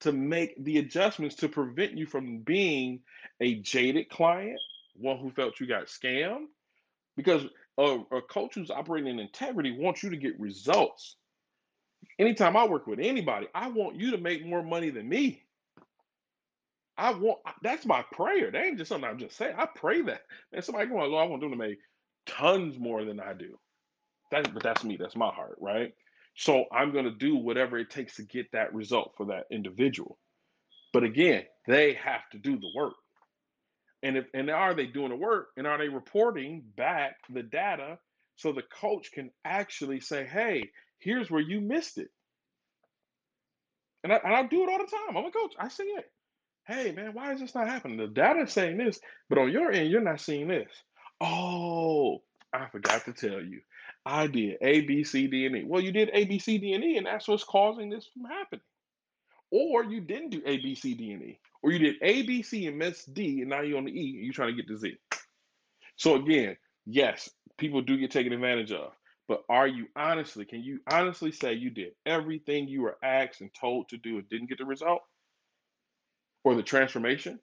to 0.01 0.11
make 0.11 0.63
the 0.63 0.79
adjustments 0.79 1.35
to 1.37 1.49
prevent 1.49 1.97
you 1.97 2.05
from 2.05 2.39
being 2.39 3.01
a 3.39 3.55
jaded 3.55 4.09
client, 4.09 4.59
one 4.95 5.17
who 5.17 5.31
felt 5.31 5.59
you 5.59 5.67
got 5.67 5.87
scammed. 5.87 6.45
Because 7.17 7.43
a, 7.77 7.99
a 8.11 8.21
coach 8.21 8.55
who's 8.55 8.71
operating 8.71 9.09
in 9.09 9.19
integrity 9.19 9.71
wants 9.77 10.03
you 10.03 10.09
to 10.11 10.17
get 10.17 10.39
results. 10.39 11.15
Anytime 12.19 12.57
I 12.57 12.67
work 12.67 12.87
with 12.87 12.99
anybody, 12.99 13.47
I 13.53 13.69
want 13.69 13.95
you 13.99 14.11
to 14.11 14.17
make 14.17 14.45
more 14.45 14.63
money 14.63 14.89
than 14.89 15.07
me. 15.07 15.43
I 16.97 17.11
want 17.13 17.39
that's 17.63 17.85
my 17.85 18.03
prayer. 18.11 18.51
That 18.51 18.63
ain't 18.63 18.77
just 18.77 18.89
something 18.89 19.09
I'm 19.09 19.17
just 19.19 19.37
saying. 19.37 19.55
I 19.57 19.65
pray 19.65 20.01
that. 20.03 20.21
And 20.53 20.63
somebody 20.63 20.87
going, 20.87 21.11
Lord, 21.11 21.25
I 21.25 21.29
want 21.29 21.41
them 21.41 21.51
to 21.51 21.57
make 21.57 21.79
tons 22.25 22.77
more 22.79 23.05
than 23.05 23.19
I 23.19 23.33
do. 23.33 23.57
That, 24.31 24.53
but 24.53 24.63
that's 24.63 24.83
me. 24.83 24.97
That's 24.97 25.15
my 25.15 25.29
heart, 25.29 25.57
right? 25.59 25.93
So 26.35 26.65
I'm 26.71 26.91
going 26.93 27.05
to 27.05 27.11
do 27.11 27.35
whatever 27.37 27.77
it 27.77 27.89
takes 27.89 28.15
to 28.15 28.23
get 28.23 28.51
that 28.53 28.73
result 28.73 29.13
for 29.17 29.27
that 29.27 29.45
individual. 29.51 30.17
But 30.93 31.03
again, 31.03 31.43
they 31.67 31.93
have 31.93 32.29
to 32.31 32.39
do 32.39 32.59
the 32.59 32.71
work. 32.75 32.93
And 34.03 34.17
if 34.17 34.25
and 34.33 34.49
are 34.49 34.73
they 34.73 34.87
doing 34.87 35.09
the 35.09 35.15
work 35.15 35.49
and 35.57 35.67
are 35.67 35.77
they 35.77 35.89
reporting 35.89 36.63
back 36.75 37.17
the 37.29 37.43
data 37.43 37.99
so 38.35 38.51
the 38.51 38.63
coach 38.81 39.11
can 39.11 39.29
actually 39.45 39.99
say, 39.99 40.25
hey, 40.25 40.71
here's 40.99 41.29
where 41.29 41.41
you 41.41 41.61
missed 41.61 41.97
it. 41.97 42.09
And 44.03 44.11
I, 44.11 44.19
and 44.23 44.33
I 44.33 44.43
do 44.47 44.63
it 44.63 44.69
all 44.69 44.79
the 44.79 44.85
time. 44.85 45.15
I'm 45.17 45.25
a 45.25 45.31
coach. 45.31 45.53
I 45.59 45.67
see 45.67 45.83
it. 45.83 46.11
Hey, 46.67 46.91
man, 46.91 47.13
why 47.13 47.33
is 47.33 47.39
this 47.39 47.53
not 47.53 47.67
happening? 47.67 47.97
The 47.97 48.07
data 48.07 48.41
is 48.41 48.53
saying 48.53 48.77
this, 48.77 48.99
but 49.29 49.37
on 49.37 49.51
your 49.51 49.71
end, 49.71 49.91
you're 49.91 50.01
not 50.01 50.21
seeing 50.21 50.47
this. 50.47 50.71
Oh, 51.19 52.23
I 52.53 52.67
forgot 52.71 53.05
to 53.05 53.13
tell 53.13 53.41
you. 53.41 53.61
I 54.05 54.27
did 54.27 54.57
A, 54.61 54.81
B, 54.81 55.03
C, 55.03 55.27
D, 55.27 55.45
and 55.45 55.55
E. 55.55 55.63
Well, 55.65 55.81
you 55.81 55.91
did 55.91 56.09
A, 56.13 56.25
B, 56.25 56.39
C, 56.39 56.57
D, 56.57 56.73
and 56.73 56.83
E, 56.83 56.97
and 56.97 57.05
that's 57.05 57.27
what's 57.27 57.43
causing 57.43 57.89
this 57.89 58.07
from 58.13 58.25
happening. 58.25 58.61
Or 59.51 59.83
you 59.83 60.01
didn't 60.01 60.29
do 60.29 60.41
A, 60.45 60.57
B, 60.57 60.75
C, 60.75 60.93
D, 60.93 61.11
and 61.11 61.23
E. 61.23 61.39
Or 61.61 61.71
you 61.71 61.79
did 61.79 61.95
A, 62.01 62.23
B, 62.23 62.41
C, 62.41 62.67
and 62.67 62.77
missed 62.77 63.13
D, 63.13 63.41
and 63.41 63.49
now 63.49 63.61
you're 63.61 63.77
on 63.77 63.85
the 63.85 63.91
E, 63.91 64.15
and 64.15 64.25
you're 64.25 64.33
trying 64.33 64.55
to 64.55 64.61
get 64.61 64.67
to 64.69 64.77
Z. 64.77 64.97
So 65.97 66.15
again, 66.15 66.57
yes, 66.85 67.29
people 67.57 67.81
do 67.81 67.97
get 67.97 68.11
taken 68.11 68.33
advantage 68.33 68.71
of. 68.71 68.91
But 69.27 69.43
are 69.49 69.67
you 69.67 69.87
honestly, 69.95 70.45
can 70.45 70.63
you 70.63 70.79
honestly 70.91 71.31
say 71.31 71.53
you 71.53 71.69
did 71.69 71.93
everything 72.05 72.67
you 72.67 72.81
were 72.81 72.97
asked 73.03 73.41
and 73.41 73.53
told 73.53 73.89
to 73.89 73.97
do 73.97 74.17
and 74.17 74.27
didn't 74.27 74.49
get 74.49 74.57
the 74.57 74.65
result? 74.65 75.01
Or 76.43 76.55
the 76.55 76.63
transformation? 76.63 77.39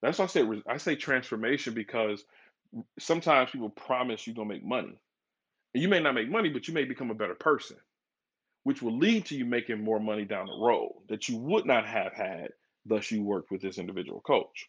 That's 0.00 0.18
why 0.18 0.24
I 0.24 0.28
say 0.28 0.62
I 0.66 0.76
say 0.78 0.96
transformation 0.96 1.74
because 1.74 2.24
sometimes 2.98 3.50
people 3.50 3.70
promise 3.70 4.26
you're 4.26 4.36
gonna 4.36 4.48
make 4.48 4.64
money. 4.64 4.98
And 5.74 5.82
you 5.82 5.88
may 5.88 6.00
not 6.00 6.14
make 6.14 6.30
money, 6.30 6.48
but 6.50 6.68
you 6.68 6.74
may 6.74 6.84
become 6.84 7.10
a 7.10 7.14
better 7.14 7.34
person, 7.34 7.76
which 8.64 8.82
will 8.82 8.96
lead 8.98 9.26
to 9.26 9.36
you 9.36 9.44
making 9.44 9.82
more 9.82 9.98
money 10.00 10.24
down 10.24 10.46
the 10.46 10.58
road 10.64 10.92
that 11.08 11.28
you 11.28 11.38
would 11.38 11.64
not 11.66 11.86
have 11.86 12.12
had, 12.12 12.48
thus 12.84 13.10
you 13.10 13.22
worked 13.22 13.50
with 13.50 13.62
this 13.62 13.78
individual 13.78 14.20
coach. 14.20 14.68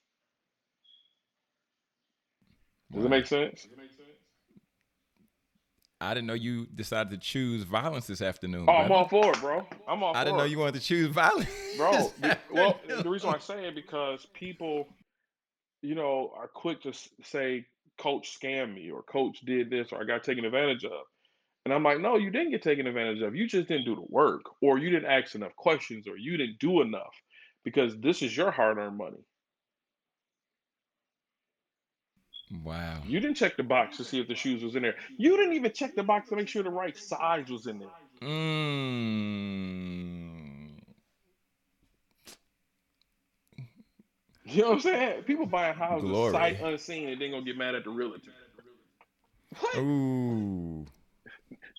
Does 2.92 3.02
Wow. 3.02 3.06
it 3.08 3.10
make 3.10 3.26
sense? 3.28 3.68
I 6.00 6.14
didn't 6.14 6.28
know 6.28 6.34
you 6.34 6.66
decided 6.68 7.12
to 7.12 7.18
choose 7.18 7.64
violence 7.64 8.08
this 8.08 8.22
afternoon. 8.22 8.66
Oh, 8.68 8.74
I'm 8.74 8.88
brother. 8.90 8.94
all 8.94 9.08
for 9.08 9.32
it, 9.32 9.40
bro. 9.40 9.68
I'm 9.88 10.04
all 10.04 10.14
for 10.14 10.18
it. 10.18 10.20
I 10.20 10.24
for 10.24 10.26
didn't 10.26 10.38
know 10.38 10.44
it. 10.44 10.50
you 10.52 10.60
wanted 10.60 10.74
to 10.76 10.80
choose 10.82 11.08
violence. 11.08 11.50
bro. 11.78 12.12
well, 12.52 12.80
the 12.88 13.10
reason 13.10 13.30
why 13.30 13.36
I 13.36 13.40
say 13.40 13.68
it 13.68 13.76
because 13.76 14.26
people, 14.34 14.90
you 15.82 15.96
know, 15.96 16.34
are 16.36 16.48
quick 16.50 16.82
to 16.84 16.92
say, 17.24 17.66
"Coach 17.98 18.40
scammed 18.40 18.74
me," 18.74 18.92
or 18.92 19.04
"Coach 19.04 19.42
did 19.42 19.70
this," 19.70 19.92
or 19.92 20.02
"I 20.02 20.06
got 20.06 20.24
taken 20.24 20.46
advantage 20.46 20.86
of." 20.86 21.06
And 21.66 21.74
I'm 21.74 21.84
like, 21.84 22.00
no, 22.00 22.18
you 22.18 22.30
didn't 22.30 22.52
get 22.52 22.62
taken 22.62 22.88
advantage 22.88 23.22
of. 23.22 23.36
You 23.36 23.48
just 23.48 23.70
didn't 23.70 23.86
do 23.86 23.96
the 23.96 24.06
work, 24.10 24.42
or 24.62 24.78
you 24.78 24.90
didn't 24.90 25.10
ask 25.10 25.34
enough 25.34 25.56
questions, 25.56 26.08
or 26.08 26.18
you 26.18 26.36
didn't 26.36 26.60
do 26.60 26.82
enough, 26.82 27.16
because 27.64 27.98
this 28.02 28.22
is 28.22 28.36
your 28.36 28.52
hard-earned 28.52 28.98
money. 28.98 29.24
Wow. 32.64 33.02
You 33.06 33.20
didn't 33.20 33.38
check 33.38 33.58
the 33.58 33.64
box 33.64 33.98
to 33.98 34.04
see 34.04 34.20
if 34.20 34.28
the 34.28 34.36
shoes 34.36 34.64
was 34.64 34.76
in 34.76 34.84
there. 34.84 34.96
You 35.18 35.38
didn't 35.38 35.54
even 35.54 35.72
check 35.72 35.96
the 35.96 36.04
box 36.04 36.30
to 36.30 36.36
make 36.36 36.50
sure 36.50 36.64
the 36.64 36.70
right 36.70 36.96
size 36.96 37.50
was 37.50 37.66
in 37.66 37.80
there. 37.80 37.90
Mm. 38.22 40.33
You 44.54 44.62
know 44.62 44.68
what 44.70 44.76
I'm 44.76 44.82
saying? 44.82 45.24
People 45.24 45.48
buying 45.48 45.74
houses 45.74 46.10
Glory. 46.10 46.32
sight 46.32 46.62
unseen, 46.62 47.10
and 47.10 47.20
then 47.20 47.32
gonna 47.32 47.44
get 47.44 47.58
mad 47.58 47.74
at 47.74 47.86
the 47.86 47.90
realtor. 47.90 48.32
What? 49.60 49.78
Ooh. 49.78 50.86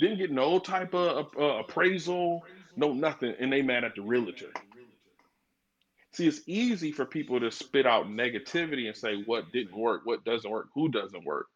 Didn't 0.00 0.18
get 0.18 0.32
no 0.32 0.58
type 0.58 0.92
of 0.92 1.28
uh, 1.38 1.60
appraisal, 1.60 2.42
no 2.76 2.92
nothing, 2.92 3.34
and 3.38 3.52
they 3.52 3.62
mad 3.62 3.84
at 3.84 3.94
the 3.94 4.02
realtor. 4.02 4.50
See, 6.12 6.26
it's 6.26 6.40
easy 6.46 6.90
for 6.90 7.04
people 7.04 7.38
to 7.40 7.50
spit 7.50 7.86
out 7.86 8.06
negativity 8.06 8.86
and 8.86 8.96
say 8.96 9.22
what 9.24 9.52
didn't 9.52 9.76
work, 9.76 10.02
what 10.04 10.24
doesn't 10.24 10.50
work, 10.50 10.68
who 10.74 10.88
doesn't 10.88 11.24
work, 11.24 11.46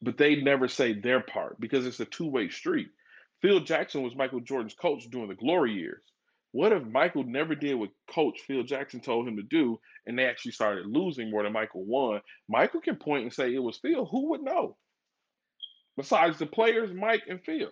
but 0.00 0.16
they 0.16 0.36
never 0.36 0.68
say 0.68 0.92
their 0.92 1.20
part 1.20 1.60
because 1.60 1.86
it's 1.86 2.00
a 2.00 2.04
two-way 2.06 2.48
street. 2.48 2.88
Phil 3.42 3.60
Jackson 3.60 4.02
was 4.02 4.14
Michael 4.14 4.40
Jordan's 4.40 4.74
coach 4.74 5.08
during 5.10 5.28
the 5.28 5.34
glory 5.34 5.72
years. 5.72 6.02
What 6.52 6.72
if 6.72 6.84
Michael 6.84 7.24
never 7.24 7.54
did 7.54 7.74
what 7.74 7.90
coach 8.12 8.40
Phil 8.46 8.64
Jackson 8.64 9.00
told 9.00 9.28
him 9.28 9.36
to 9.36 9.42
do 9.42 9.78
and 10.06 10.18
they 10.18 10.24
actually 10.24 10.52
started 10.52 10.86
losing 10.86 11.30
more 11.30 11.44
than 11.44 11.52
Michael 11.52 11.84
won? 11.84 12.20
Michael 12.48 12.80
can 12.80 12.96
point 12.96 13.22
and 13.22 13.32
say 13.32 13.54
it 13.54 13.62
was 13.62 13.78
Phil. 13.78 14.04
Who 14.06 14.30
would 14.30 14.42
know? 14.42 14.76
Besides 15.96 16.38
the 16.38 16.46
players, 16.46 16.90
Mike 16.92 17.22
and 17.28 17.40
Phil. 17.44 17.70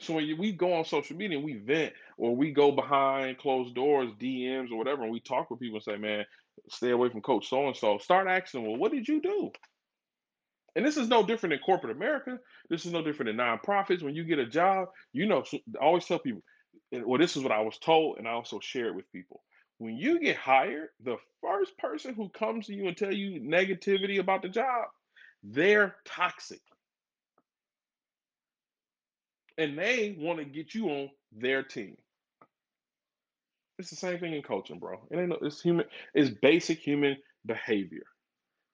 So 0.00 0.14
when 0.14 0.38
we 0.38 0.52
go 0.52 0.72
on 0.74 0.84
social 0.84 1.16
media 1.16 1.36
and 1.36 1.44
we 1.44 1.58
vent 1.58 1.92
or 2.16 2.34
we 2.34 2.52
go 2.52 2.72
behind 2.72 3.38
closed 3.38 3.74
doors, 3.74 4.10
DMs 4.18 4.72
or 4.72 4.78
whatever, 4.78 5.02
and 5.02 5.12
we 5.12 5.20
talk 5.20 5.50
with 5.50 5.60
people 5.60 5.76
and 5.76 5.84
say, 5.84 5.96
man, 5.96 6.24
stay 6.70 6.90
away 6.90 7.10
from 7.10 7.20
coach 7.20 7.48
so 7.48 7.66
and 7.66 7.76
so, 7.76 7.98
start 7.98 8.26
asking, 8.26 8.62
well, 8.62 8.78
what 8.78 8.92
did 8.92 9.06
you 9.06 9.20
do? 9.20 9.50
And 10.74 10.86
this 10.86 10.96
is 10.96 11.08
no 11.08 11.24
different 11.24 11.52
than 11.52 11.60
corporate 11.60 11.94
America. 11.96 12.38
This 12.70 12.86
is 12.86 12.92
no 12.92 13.02
different 13.02 13.36
than 13.36 13.44
nonprofits. 13.44 14.02
When 14.02 14.14
you 14.14 14.24
get 14.24 14.38
a 14.38 14.46
job, 14.46 14.88
you 15.12 15.26
know, 15.26 15.44
always 15.80 16.06
tell 16.06 16.20
people, 16.20 16.42
well, 16.92 17.18
this 17.18 17.36
is 17.36 17.42
what 17.42 17.52
I 17.52 17.60
was 17.60 17.78
told, 17.78 18.18
and 18.18 18.26
I 18.26 18.32
also 18.32 18.60
share 18.60 18.86
it 18.86 18.94
with 18.94 19.10
people. 19.12 19.42
When 19.78 19.96
you 19.96 20.20
get 20.20 20.36
hired, 20.36 20.88
the 21.02 21.16
first 21.40 21.76
person 21.78 22.14
who 22.14 22.28
comes 22.28 22.66
to 22.66 22.74
you 22.74 22.86
and 22.88 22.96
tell 22.96 23.12
you 23.12 23.40
negativity 23.40 24.18
about 24.18 24.42
the 24.42 24.48
job, 24.48 24.88
they're 25.42 25.96
toxic. 26.04 26.60
And 29.56 29.78
they 29.78 30.16
want 30.18 30.38
to 30.38 30.44
get 30.44 30.74
you 30.74 30.88
on 30.90 31.10
their 31.32 31.62
team. 31.62 31.96
It's 33.78 33.90
the 33.90 33.96
same 33.96 34.18
thing 34.18 34.34
in 34.34 34.42
coaching, 34.42 34.78
bro. 34.78 35.00
It's 35.10 35.62
human, 35.62 35.86
it's 36.14 36.30
basic 36.42 36.78
human 36.78 37.16
behavior. 37.46 38.04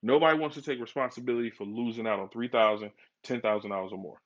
Nobody 0.03 0.39
wants 0.39 0.57
to 0.57 0.63
take 0.63 0.81
responsibility 0.81 1.51
for 1.51 1.65
losing 1.65 2.07
out 2.07 2.19
on 2.19 2.29
$3,000, 2.29 2.91
$10,000 3.25 3.93
or 3.93 3.99
more 3.99 4.19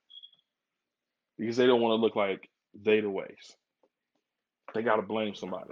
because 1.40 1.56
they 1.56 1.66
don't 1.66 1.80
want 1.80 1.92
to 1.92 1.96
look 2.02 2.16
like 2.16 2.50
they 2.74 3.00
the 3.00 3.11
waste. 3.11 3.56
They 4.74 4.83
got 4.83 4.96
to 4.96 5.02
blame 5.02 5.35
somebody. 5.35 5.70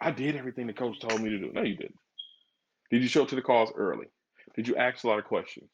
I 0.00 0.10
did 0.10 0.36
everything 0.36 0.66
the 0.66 0.72
coach 0.72 1.00
told 1.00 1.20
me 1.20 1.30
to 1.30 1.38
do. 1.38 1.50
No, 1.52 1.62
you 1.62 1.76
didn't. 1.76 1.98
Did 2.90 3.02
you 3.02 3.08
show 3.08 3.22
up 3.22 3.28
to 3.28 3.34
the 3.34 3.42
calls 3.42 3.72
early? 3.74 4.06
Did 4.54 4.68
you 4.68 4.76
ask 4.76 5.04
a 5.04 5.08
lot 5.08 5.18
of 5.18 5.24
questions? 5.24 5.70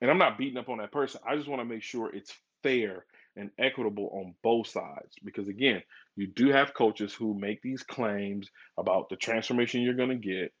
And 0.00 0.10
I'm 0.10 0.18
not 0.18 0.36
beating 0.36 0.58
up 0.58 0.68
on 0.68 0.78
that 0.78 0.92
person. 0.92 1.20
I 1.26 1.36
just 1.36 1.48
want 1.48 1.60
to 1.60 1.64
make 1.64 1.82
sure 1.82 2.14
it's 2.14 2.32
fair 2.62 3.04
and 3.36 3.50
equitable 3.58 4.10
on 4.12 4.34
both 4.42 4.66
sides. 4.66 5.14
Because 5.24 5.48
again, 5.48 5.82
you 6.16 6.26
do 6.26 6.50
have 6.50 6.74
coaches 6.74 7.14
who 7.14 7.34
make 7.34 7.62
these 7.62 7.82
claims 7.82 8.50
about 8.76 9.08
the 9.08 9.16
transformation 9.16 9.80
you're 9.80 9.94
going 9.94 10.08
to 10.10 10.14
get, 10.16 10.52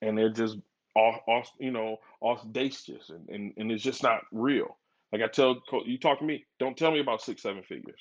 and 0.00 0.16
they're 0.16 0.30
just 0.30 0.56
off, 0.94 1.20
off 1.26 1.50
you 1.58 1.70
know, 1.70 1.98
audacious, 2.22 3.10
and, 3.10 3.28
and, 3.28 3.52
and 3.56 3.70
it's 3.70 3.82
just 3.82 4.02
not 4.02 4.22
real. 4.32 4.78
Like 5.12 5.22
I 5.22 5.28
tell 5.28 5.62
you, 5.86 5.98
talk 5.98 6.20
to 6.20 6.24
me. 6.24 6.44
Don't 6.58 6.76
tell 6.76 6.90
me 6.90 7.00
about 7.00 7.22
six, 7.22 7.42
seven 7.42 7.62
figures. 7.62 8.00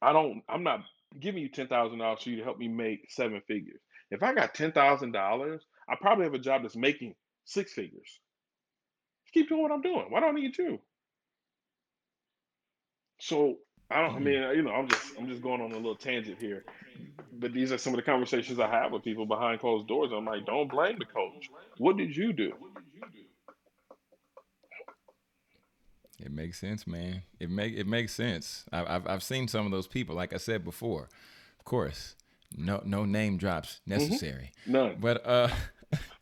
I 0.00 0.12
don't. 0.12 0.42
I'm 0.48 0.62
not 0.62 0.80
giving 1.20 1.42
you 1.42 1.48
ten 1.48 1.68
thousand 1.68 1.98
dollars 1.98 2.22
for 2.22 2.30
you 2.30 2.36
to 2.36 2.44
help 2.44 2.58
me 2.58 2.68
make 2.68 3.10
seven 3.10 3.40
figures. 3.46 3.80
If 4.10 4.22
I 4.22 4.32
got 4.34 4.54
ten 4.54 4.72
thousand 4.72 5.12
dollars, 5.12 5.62
I 5.88 5.96
probably 6.00 6.24
have 6.24 6.34
a 6.34 6.38
job 6.38 6.62
that's 6.62 6.76
making 6.76 7.14
six 7.44 7.72
figures. 7.72 8.20
Keep 9.32 9.48
doing 9.48 9.62
what 9.62 9.72
I'm 9.72 9.80
doing. 9.80 10.06
Why 10.10 10.20
don't 10.20 10.36
I 10.36 10.40
need 10.40 10.56
you? 10.58 10.78
So 13.20 13.56
I 13.90 14.02
don't. 14.02 14.10
I 14.10 14.18
hmm. 14.18 14.24
mean, 14.24 14.42
uh, 14.42 14.50
you 14.50 14.62
know, 14.62 14.72
I'm 14.72 14.88
just 14.88 15.04
I'm 15.18 15.28
just 15.28 15.42
going 15.42 15.60
on 15.60 15.72
a 15.72 15.76
little 15.76 15.96
tangent 15.96 16.38
here, 16.40 16.64
but 17.32 17.52
these 17.52 17.72
are 17.72 17.78
some 17.78 17.92
of 17.92 17.96
the 17.96 18.02
conversations 18.02 18.60
I 18.60 18.68
have 18.68 18.92
with 18.92 19.02
people 19.04 19.26
behind 19.26 19.60
closed 19.60 19.88
doors. 19.88 20.10
I'm 20.14 20.24
like, 20.26 20.46
don't 20.46 20.70
blame 20.70 20.96
the 20.98 21.06
coach. 21.06 21.50
What 21.78 21.96
did 21.96 22.14
you 22.16 22.32
do? 22.32 22.52
It 26.24 26.32
makes 26.32 26.58
sense, 26.58 26.86
man. 26.86 27.22
It 27.40 27.50
make 27.50 27.74
it 27.74 27.86
makes 27.86 28.12
sense. 28.12 28.64
I, 28.72 28.78
have 28.78 29.06
I've 29.06 29.22
seen 29.22 29.48
some 29.48 29.66
of 29.66 29.72
those 29.72 29.86
people. 29.86 30.14
Like 30.14 30.32
I 30.32 30.36
said 30.36 30.64
before, 30.64 31.08
of 31.58 31.64
course, 31.64 32.14
no 32.56 32.80
no 32.84 33.04
name 33.04 33.36
drops 33.36 33.80
mm-hmm. 33.80 33.98
necessary. 33.98 34.52
Mm-hmm. 34.62 34.72
None. 34.72 34.96
But 35.00 35.26
uh, 35.26 35.48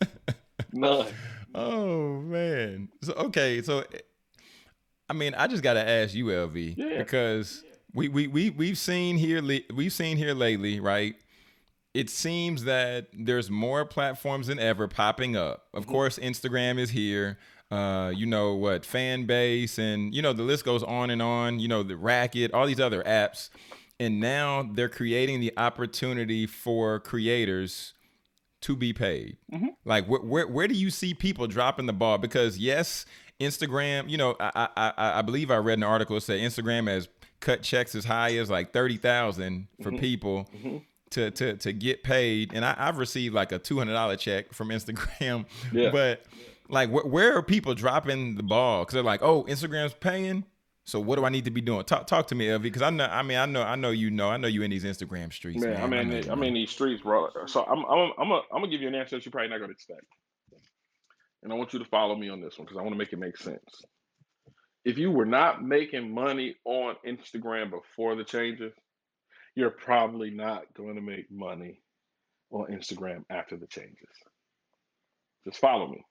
none. 0.72 1.06
Oh 1.54 2.20
man. 2.20 2.88
So 3.02 3.12
okay. 3.14 3.62
So, 3.62 3.84
I 5.08 5.12
mean, 5.12 5.34
I 5.34 5.46
just 5.46 5.62
gotta 5.62 5.86
ask 5.86 6.14
you, 6.14 6.26
LV, 6.26 6.76
yeah. 6.76 6.98
because 6.98 7.62
we 7.92 8.08
we 8.08 8.26
we 8.26 8.50
we've 8.50 8.78
seen 8.78 9.16
here 9.16 9.42
we've 9.74 9.92
seen 9.92 10.16
here 10.16 10.34
lately, 10.34 10.80
right? 10.80 11.16
It 11.92 12.08
seems 12.08 12.64
that 12.64 13.08
there's 13.12 13.50
more 13.50 13.84
platforms 13.84 14.46
than 14.46 14.60
ever 14.60 14.86
popping 14.86 15.36
up. 15.36 15.66
Of 15.74 15.82
mm-hmm. 15.82 15.92
course, 15.92 16.18
Instagram 16.18 16.78
is 16.78 16.90
here 16.90 17.38
uh, 17.70 18.12
you 18.14 18.26
know 18.26 18.54
what, 18.54 18.84
fan 18.84 19.26
base, 19.26 19.78
and 19.78 20.14
you 20.14 20.22
know 20.22 20.32
the 20.32 20.42
list 20.42 20.64
goes 20.64 20.82
on 20.82 21.10
and 21.10 21.22
on. 21.22 21.60
You 21.60 21.68
know 21.68 21.82
the 21.82 21.96
racket, 21.96 22.52
all 22.52 22.66
these 22.66 22.80
other 22.80 23.02
apps, 23.04 23.48
and 23.98 24.20
now 24.20 24.68
they're 24.74 24.88
creating 24.88 25.40
the 25.40 25.52
opportunity 25.56 26.46
for 26.46 26.98
creators 27.00 27.94
to 28.62 28.76
be 28.76 28.92
paid. 28.92 29.36
Mm-hmm. 29.52 29.68
Like 29.84 30.06
where, 30.06 30.20
where 30.20 30.48
where 30.48 30.68
do 30.68 30.74
you 30.74 30.90
see 30.90 31.14
people 31.14 31.46
dropping 31.46 31.86
the 31.86 31.92
ball? 31.92 32.18
Because 32.18 32.58
yes, 32.58 33.06
Instagram. 33.38 34.08
You 34.10 34.18
know, 34.18 34.36
I 34.40 34.68
I 34.76 34.92
I 34.96 35.22
believe 35.22 35.50
I 35.50 35.56
read 35.56 35.78
an 35.78 35.84
article 35.84 36.16
that 36.16 36.22
said 36.22 36.40
Instagram 36.40 36.88
has 36.88 37.08
cut 37.38 37.62
checks 37.62 37.94
as 37.94 38.04
high 38.04 38.36
as 38.36 38.50
like 38.50 38.72
thirty 38.72 38.96
thousand 38.96 39.68
for 39.82 39.90
mm-hmm. 39.90 40.00
people. 40.00 40.48
Mm-hmm 40.56 40.78
to 41.10 41.30
to 41.32 41.56
to 41.56 41.72
get 41.72 42.02
paid 42.02 42.52
and 42.54 42.64
I, 42.64 42.74
have 42.74 42.98
received 42.98 43.34
like 43.34 43.52
a 43.52 43.58
two 43.58 43.78
hundred 43.78 43.94
dollar 43.94 44.16
check 44.16 44.52
from 44.52 44.68
Instagram. 44.68 45.44
Yeah. 45.72 45.90
But 45.90 46.24
like, 46.70 46.90
wh- 46.90 47.06
where 47.06 47.36
are 47.36 47.42
people 47.42 47.74
dropping 47.74 48.36
the 48.36 48.42
ball? 48.42 48.82
Because 48.82 48.94
they're 48.94 49.02
like, 49.02 49.22
oh, 49.22 49.44
Instagram's 49.44 49.94
paying. 49.94 50.44
So 50.84 50.98
what 50.98 51.16
do 51.16 51.24
I 51.24 51.28
need 51.28 51.44
to 51.44 51.50
be 51.50 51.60
doing? 51.60 51.84
Talk 51.84 52.06
talk 52.06 52.26
to 52.28 52.34
me, 52.34 52.46
LV, 52.46 52.62
because 52.62 52.82
I 52.82 52.90
know. 52.90 53.04
I 53.04 53.22
mean, 53.22 53.38
I 53.38 53.46
know. 53.46 53.62
I 53.62 53.76
know 53.76 53.90
you 53.90 54.10
know. 54.10 54.28
I 54.28 54.36
know 54.38 54.48
you 54.48 54.62
in 54.62 54.70
these 54.70 54.84
Instagram 54.84 55.32
streets. 55.32 55.62
Man, 55.62 55.74
man. 55.74 55.82
I'm 55.82 56.10
in. 56.10 56.30
I'm 56.30 56.42
in 56.42 56.54
these 56.54 56.70
streets, 56.70 57.02
bro. 57.02 57.28
So 57.46 57.64
I'm. 57.64 57.84
I'm. 57.84 58.12
I'm. 58.18 58.30
A, 58.30 58.36
I'm 58.52 58.60
gonna 58.60 58.68
give 58.68 58.80
you 58.80 58.88
an 58.88 58.94
answer 58.94 59.16
that 59.16 59.24
you're 59.24 59.30
probably 59.30 59.50
not 59.50 59.60
gonna 59.60 59.72
expect, 59.72 60.06
and 61.42 61.52
I 61.52 61.56
want 61.56 61.72
you 61.72 61.78
to 61.78 61.84
follow 61.84 62.16
me 62.16 62.28
on 62.28 62.40
this 62.40 62.58
one 62.58 62.64
because 62.64 62.78
I 62.78 62.82
want 62.82 62.92
to 62.92 62.98
make 62.98 63.12
it 63.12 63.18
make 63.18 63.36
sense. 63.36 63.84
If 64.84 64.96
you 64.98 65.10
were 65.10 65.26
not 65.26 65.62
making 65.62 66.12
money 66.12 66.56
on 66.64 66.96
Instagram 67.06 67.70
before 67.70 68.16
the 68.16 68.24
changes, 68.24 68.72
you're 69.54 69.70
probably 69.70 70.30
not 70.30 70.62
going 70.74 70.94
to 70.94 71.02
make 71.02 71.30
money 71.30 71.82
on 72.50 72.66
Instagram 72.72 73.24
after 73.28 73.56
the 73.58 73.66
changes. 73.66 74.08
Just 75.44 75.58
follow 75.58 75.88
me 75.88 76.02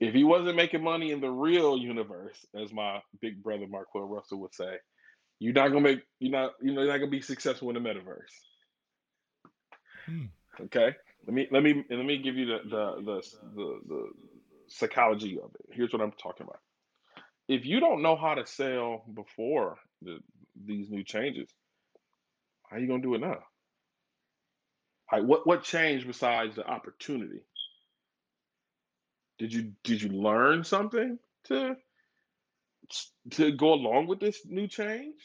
if 0.00 0.14
he 0.14 0.24
wasn't 0.24 0.56
making 0.56 0.82
money 0.82 1.10
in 1.10 1.20
the 1.20 1.30
real 1.30 1.76
universe, 1.76 2.36
as 2.54 2.72
my 2.72 3.00
big 3.20 3.42
brother 3.42 3.66
Marquel 3.68 4.02
Russell 4.02 4.40
would 4.40 4.54
say, 4.54 4.76
you're 5.40 5.54
not 5.54 5.68
gonna 5.68 5.80
make 5.80 6.00
you're 6.20 6.32
not 6.32 6.52
you 6.60 6.72
know 6.72 6.82
you're 6.82 6.92
not 6.92 6.98
gonna 6.98 7.10
be 7.10 7.20
successful 7.20 7.70
in 7.70 7.82
the 7.82 7.88
metaverse. 7.88 8.34
Hmm. 10.06 10.24
Okay, 10.62 10.94
let 11.26 11.34
me 11.34 11.48
let 11.50 11.62
me 11.62 11.84
let 11.90 12.04
me 12.04 12.18
give 12.18 12.36
you 12.36 12.46
the 12.46 12.58
the, 12.64 13.02
the 13.02 13.22
the 13.54 13.80
the 13.88 14.10
psychology 14.68 15.38
of 15.42 15.50
it. 15.54 15.66
Here's 15.72 15.92
what 15.92 16.02
I'm 16.02 16.12
talking 16.12 16.46
about. 16.46 16.60
If 17.48 17.66
you 17.66 17.80
don't 17.80 18.02
know 18.02 18.16
how 18.16 18.34
to 18.34 18.46
sell 18.46 19.04
before 19.14 19.76
the, 20.02 20.18
these 20.66 20.90
new 20.90 21.02
changes, 21.02 21.48
how 22.68 22.76
are 22.76 22.80
you 22.80 22.88
gonna 22.88 23.02
do 23.02 23.14
it 23.14 23.20
now? 23.20 23.38
Like 25.12 25.22
what 25.24 25.46
what 25.46 25.62
changed 25.62 26.06
besides 26.06 26.56
the 26.56 26.66
opportunity? 26.66 27.40
Did 29.38 29.52
you 29.52 29.72
did 29.84 30.02
you 30.02 30.10
learn 30.10 30.64
something 30.64 31.18
to 31.44 31.76
to 33.32 33.52
go 33.52 33.72
along 33.72 34.06
with 34.06 34.20
this 34.20 34.40
new 34.44 34.66
change? 34.66 35.16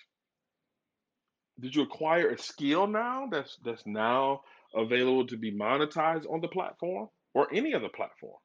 Did 1.60 1.76
you 1.76 1.84
acquire 1.84 2.30
a 2.30 2.38
skill 2.38 2.88
now 2.88 3.28
that's 3.32 3.58
that's 3.64 3.86
now 3.86 4.42
available 4.76 5.28
to 5.28 5.38
be 5.38 5.52
monetized 5.52 6.30
on 6.32 6.42
the 6.42 6.48
platform 6.48 7.10
or 7.34 7.54
any 7.54 7.74
other 7.74 7.90
platform? 7.90 8.38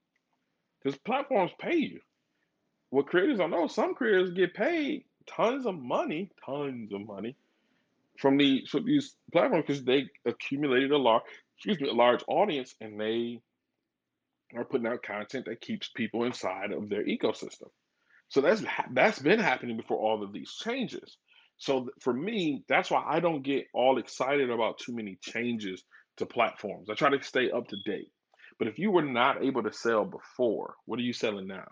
Because 0.82 0.98
platforms 1.00 1.50
pay 1.58 1.76
you. 1.76 2.00
What 2.90 3.06
creators 3.06 3.40
I 3.40 3.46
know, 3.46 3.66
some 3.66 3.94
creators 3.94 4.30
get 4.30 4.54
paid 4.54 5.04
tons 5.26 5.66
of 5.66 5.78
money, 5.78 6.30
tons 6.44 6.92
of 6.92 7.06
money 7.06 7.36
from 8.18 8.36
the 8.36 8.66
from 8.70 8.84
these 8.84 9.14
platforms 9.32 9.64
because 9.66 9.84
they 9.84 10.08
accumulated 10.24 10.90
a 10.92 10.98
large, 10.98 11.22
excuse 11.56 11.80
me, 11.80 11.88
a 11.88 11.92
large 11.92 12.22
audience 12.28 12.74
and 12.80 13.00
they 13.00 13.40
are 14.56 14.64
putting 14.64 14.86
out 14.86 15.02
content 15.02 15.46
that 15.46 15.60
keeps 15.60 15.90
people 15.94 16.24
inside 16.24 16.72
of 16.72 16.88
their 16.88 17.04
ecosystem. 17.04 17.68
So 18.28 18.40
that's 18.40 18.62
that's 18.92 19.18
been 19.18 19.40
happening 19.40 19.76
before 19.76 19.98
all 19.98 20.22
of 20.22 20.32
these 20.32 20.54
changes. 20.62 21.16
So 21.58 21.88
for 22.00 22.12
me, 22.12 22.64
that's 22.68 22.90
why 22.90 23.04
I 23.06 23.20
don't 23.20 23.42
get 23.42 23.66
all 23.74 23.98
excited 23.98 24.50
about 24.50 24.78
too 24.78 24.94
many 24.94 25.18
changes 25.20 25.82
to 26.18 26.26
platforms. 26.26 26.88
I 26.90 26.94
try 26.94 27.10
to 27.10 27.22
stay 27.22 27.50
up 27.50 27.68
to 27.68 27.76
date. 27.84 28.10
But 28.58 28.68
if 28.68 28.78
you 28.78 28.90
were 28.90 29.02
not 29.02 29.42
able 29.42 29.62
to 29.62 29.72
sell 29.72 30.04
before, 30.04 30.74
what 30.84 30.98
are 30.98 31.02
you 31.02 31.12
selling 31.12 31.46
now? 31.46 31.66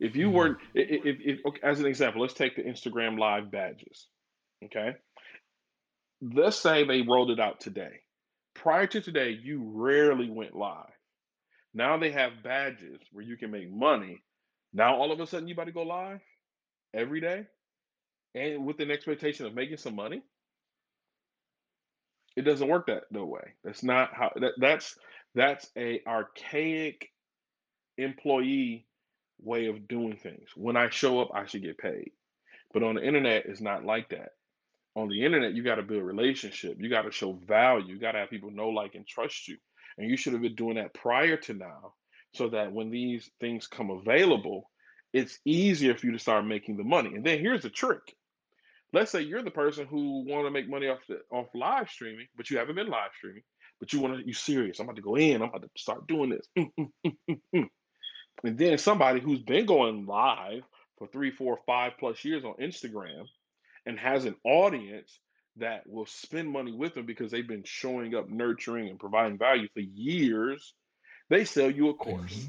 If 0.00 0.16
you 0.16 0.30
were, 0.30 0.50
mm-hmm. 0.50 0.78
if, 0.78 1.04
if, 1.04 1.16
if 1.20 1.46
okay, 1.46 1.60
as 1.62 1.80
an 1.80 1.86
example, 1.86 2.20
let's 2.22 2.34
take 2.34 2.56
the 2.56 2.62
Instagram 2.62 3.18
Live 3.18 3.50
badges. 3.50 4.08
Okay, 4.64 4.94
let's 6.20 6.58
say 6.58 6.84
they 6.84 7.02
rolled 7.02 7.30
it 7.30 7.40
out 7.40 7.60
today. 7.60 8.00
Prior 8.54 8.86
to 8.86 9.00
today, 9.00 9.38
you 9.42 9.62
rarely 9.74 10.30
went 10.30 10.54
live. 10.54 10.93
Now 11.74 11.98
they 11.98 12.12
have 12.12 12.42
badges 12.44 13.00
where 13.12 13.24
you 13.24 13.36
can 13.36 13.50
make 13.50 13.70
money. 13.72 14.22
Now 14.72 14.96
all 14.96 15.12
of 15.12 15.20
a 15.20 15.26
sudden 15.26 15.48
you 15.48 15.54
about 15.54 15.66
to 15.66 15.72
go 15.72 15.82
live 15.82 16.20
every 16.94 17.20
day 17.20 17.46
and 18.34 18.66
with 18.66 18.80
an 18.80 18.90
expectation 18.90 19.46
of 19.46 19.54
making 19.54 19.78
some 19.78 19.96
money. 19.96 20.22
It 22.36 22.42
doesn't 22.42 22.68
work 22.68 22.86
that 22.88 23.04
no 23.10 23.26
way. 23.26 23.54
That's 23.64 23.82
not 23.82 24.14
how 24.14 24.32
that, 24.36 24.52
that's 24.58 24.96
that's 25.34 25.70
a 25.76 26.02
archaic 26.06 27.10
employee 27.98 28.86
way 29.42 29.66
of 29.66 29.88
doing 29.88 30.16
things. 30.16 30.48
When 30.56 30.76
I 30.76 30.90
show 30.90 31.20
up, 31.20 31.30
I 31.34 31.46
should 31.46 31.62
get 31.62 31.78
paid. 31.78 32.12
But 32.72 32.82
on 32.82 32.96
the 32.96 33.04
internet, 33.06 33.46
it's 33.46 33.60
not 33.60 33.84
like 33.84 34.10
that. 34.10 34.30
On 34.96 35.08
the 35.08 35.24
internet, 35.24 35.54
you 35.54 35.62
got 35.64 35.76
to 35.76 35.82
build 35.82 36.04
relationship. 36.04 36.76
You 36.80 36.90
got 36.90 37.02
to 37.02 37.12
show 37.12 37.32
value. 37.32 37.94
You 37.94 38.00
got 38.00 38.12
to 38.12 38.18
have 38.20 38.30
people 38.30 38.50
know, 38.50 38.70
like, 38.70 38.94
and 38.94 39.06
trust 39.06 39.48
you. 39.48 39.56
And 39.98 40.10
you 40.10 40.16
should 40.16 40.32
have 40.32 40.42
been 40.42 40.54
doing 40.54 40.76
that 40.76 40.94
prior 40.94 41.36
to 41.36 41.54
now 41.54 41.94
so 42.32 42.48
that 42.48 42.72
when 42.72 42.90
these 42.90 43.30
things 43.40 43.66
come 43.66 43.90
available, 43.90 44.70
it's 45.12 45.38
easier 45.44 45.94
for 45.94 46.06
you 46.06 46.12
to 46.12 46.18
start 46.18 46.44
making 46.44 46.76
the 46.76 46.84
money. 46.84 47.14
And 47.14 47.24
then 47.24 47.38
here's 47.38 47.62
the 47.62 47.70
trick. 47.70 48.14
Let's 48.92 49.10
say 49.12 49.22
you're 49.22 49.42
the 49.42 49.50
person 49.50 49.86
who 49.86 50.24
want 50.26 50.46
to 50.46 50.50
make 50.50 50.68
money 50.68 50.88
off 50.88 51.00
the 51.08 51.20
off 51.30 51.48
live 51.54 51.88
streaming, 51.88 52.26
but 52.36 52.50
you 52.50 52.58
haven't 52.58 52.76
been 52.76 52.88
live 52.88 53.10
streaming, 53.16 53.42
but 53.80 53.92
you 53.92 54.00
want 54.00 54.18
to 54.18 54.26
you 54.26 54.32
serious. 54.32 54.78
I'm 54.78 54.86
about 54.86 54.96
to 54.96 55.02
go 55.02 55.16
in, 55.16 55.42
I'm 55.42 55.48
about 55.48 55.62
to 55.62 55.70
start 55.76 56.06
doing 56.06 56.30
this. 56.30 56.66
And 58.42 58.58
then 58.58 58.78
somebody 58.78 59.20
who's 59.20 59.42
been 59.42 59.66
going 59.66 60.06
live 60.06 60.62
for 60.98 61.06
three, 61.08 61.30
four, 61.30 61.58
five 61.66 61.92
plus 61.98 62.24
years 62.24 62.44
on 62.44 62.54
Instagram 62.54 63.26
and 63.86 63.98
has 63.98 64.24
an 64.24 64.34
audience 64.44 65.18
that 65.56 65.86
will 65.86 66.06
spend 66.06 66.50
money 66.50 66.72
with 66.72 66.94
them 66.94 67.06
because 67.06 67.30
they've 67.30 67.46
been 67.46 67.64
showing 67.64 68.14
up, 68.14 68.28
nurturing, 68.28 68.88
and 68.88 68.98
providing 68.98 69.38
value 69.38 69.68
for 69.72 69.80
years. 69.80 70.74
They 71.30 71.44
sell 71.44 71.70
you 71.70 71.90
a 71.90 71.94
course. 71.94 72.48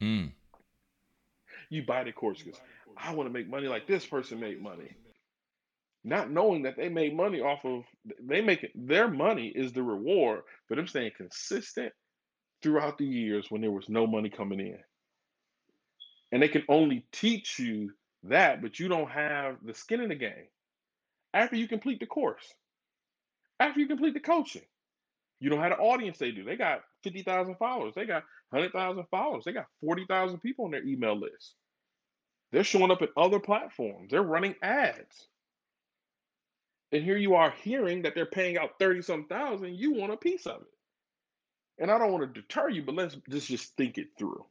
Mm-hmm. 0.00 0.06
Mm. 0.06 0.32
You 1.68 1.84
buy 1.84 2.04
the 2.04 2.12
course 2.12 2.42
because 2.42 2.60
I 2.96 3.14
want 3.14 3.28
to 3.28 3.32
make 3.32 3.48
money 3.48 3.68
like 3.68 3.86
this 3.86 4.04
person 4.04 4.40
made 4.40 4.62
money. 4.62 4.90
Not 6.02 6.30
knowing 6.30 6.62
that 6.62 6.76
they 6.76 6.88
made 6.88 7.14
money 7.14 7.40
off 7.40 7.64
of 7.64 7.84
they 8.18 8.40
make 8.40 8.64
it 8.64 8.72
their 8.74 9.08
money 9.08 9.48
is 9.48 9.72
the 9.72 9.82
reward 9.82 10.40
for 10.66 10.74
them 10.74 10.86
staying 10.86 11.12
consistent 11.16 11.92
throughout 12.62 12.96
the 12.96 13.04
years 13.04 13.50
when 13.50 13.60
there 13.60 13.70
was 13.70 13.88
no 13.88 14.06
money 14.06 14.30
coming 14.30 14.60
in. 14.60 14.78
And 16.32 16.42
they 16.42 16.48
can 16.48 16.64
only 16.68 17.04
teach 17.12 17.58
you 17.58 17.92
that, 18.24 18.62
but 18.62 18.78
you 18.78 18.88
don't 18.88 19.10
have 19.10 19.56
the 19.62 19.74
skin 19.74 20.00
in 20.00 20.08
the 20.08 20.14
game 20.14 20.48
after 21.32 21.56
you 21.56 21.68
complete 21.68 22.00
the 22.00 22.06
course, 22.06 22.54
after 23.58 23.80
you 23.80 23.86
complete 23.86 24.14
the 24.14 24.20
coaching. 24.20 24.62
You 25.40 25.48
don't 25.48 25.60
have 25.60 25.70
the 25.70 25.78
audience 25.78 26.18
they 26.18 26.32
do. 26.32 26.44
They 26.44 26.56
got 26.56 26.82
50,000 27.02 27.56
followers, 27.56 27.94
they 27.94 28.04
got 28.04 28.24
100,000 28.50 29.04
followers, 29.10 29.44
they 29.44 29.52
got 29.52 29.66
40,000 29.80 30.38
people 30.40 30.66
on 30.66 30.70
their 30.70 30.84
email 30.84 31.18
list. 31.18 31.54
They're 32.52 32.64
showing 32.64 32.90
up 32.90 33.02
at 33.02 33.10
other 33.16 33.40
platforms, 33.40 34.10
they're 34.10 34.22
running 34.22 34.54
ads. 34.62 35.28
And 36.92 37.04
here 37.04 37.16
you 37.16 37.36
are 37.36 37.54
hearing 37.62 38.02
that 38.02 38.14
they're 38.14 38.26
paying 38.26 38.58
out 38.58 38.78
30 38.80 39.02
some 39.02 39.26
thousand, 39.26 39.76
you 39.76 39.94
want 39.94 40.12
a 40.12 40.16
piece 40.16 40.46
of 40.46 40.62
it. 40.62 41.82
And 41.82 41.90
I 41.90 41.98
don't 41.98 42.12
want 42.12 42.34
to 42.34 42.40
deter 42.40 42.68
you, 42.68 42.82
but 42.82 42.96
let's 42.96 43.16
just, 43.30 43.46
just 43.46 43.76
think 43.76 43.96
it 43.96 44.08
through. 44.18 44.44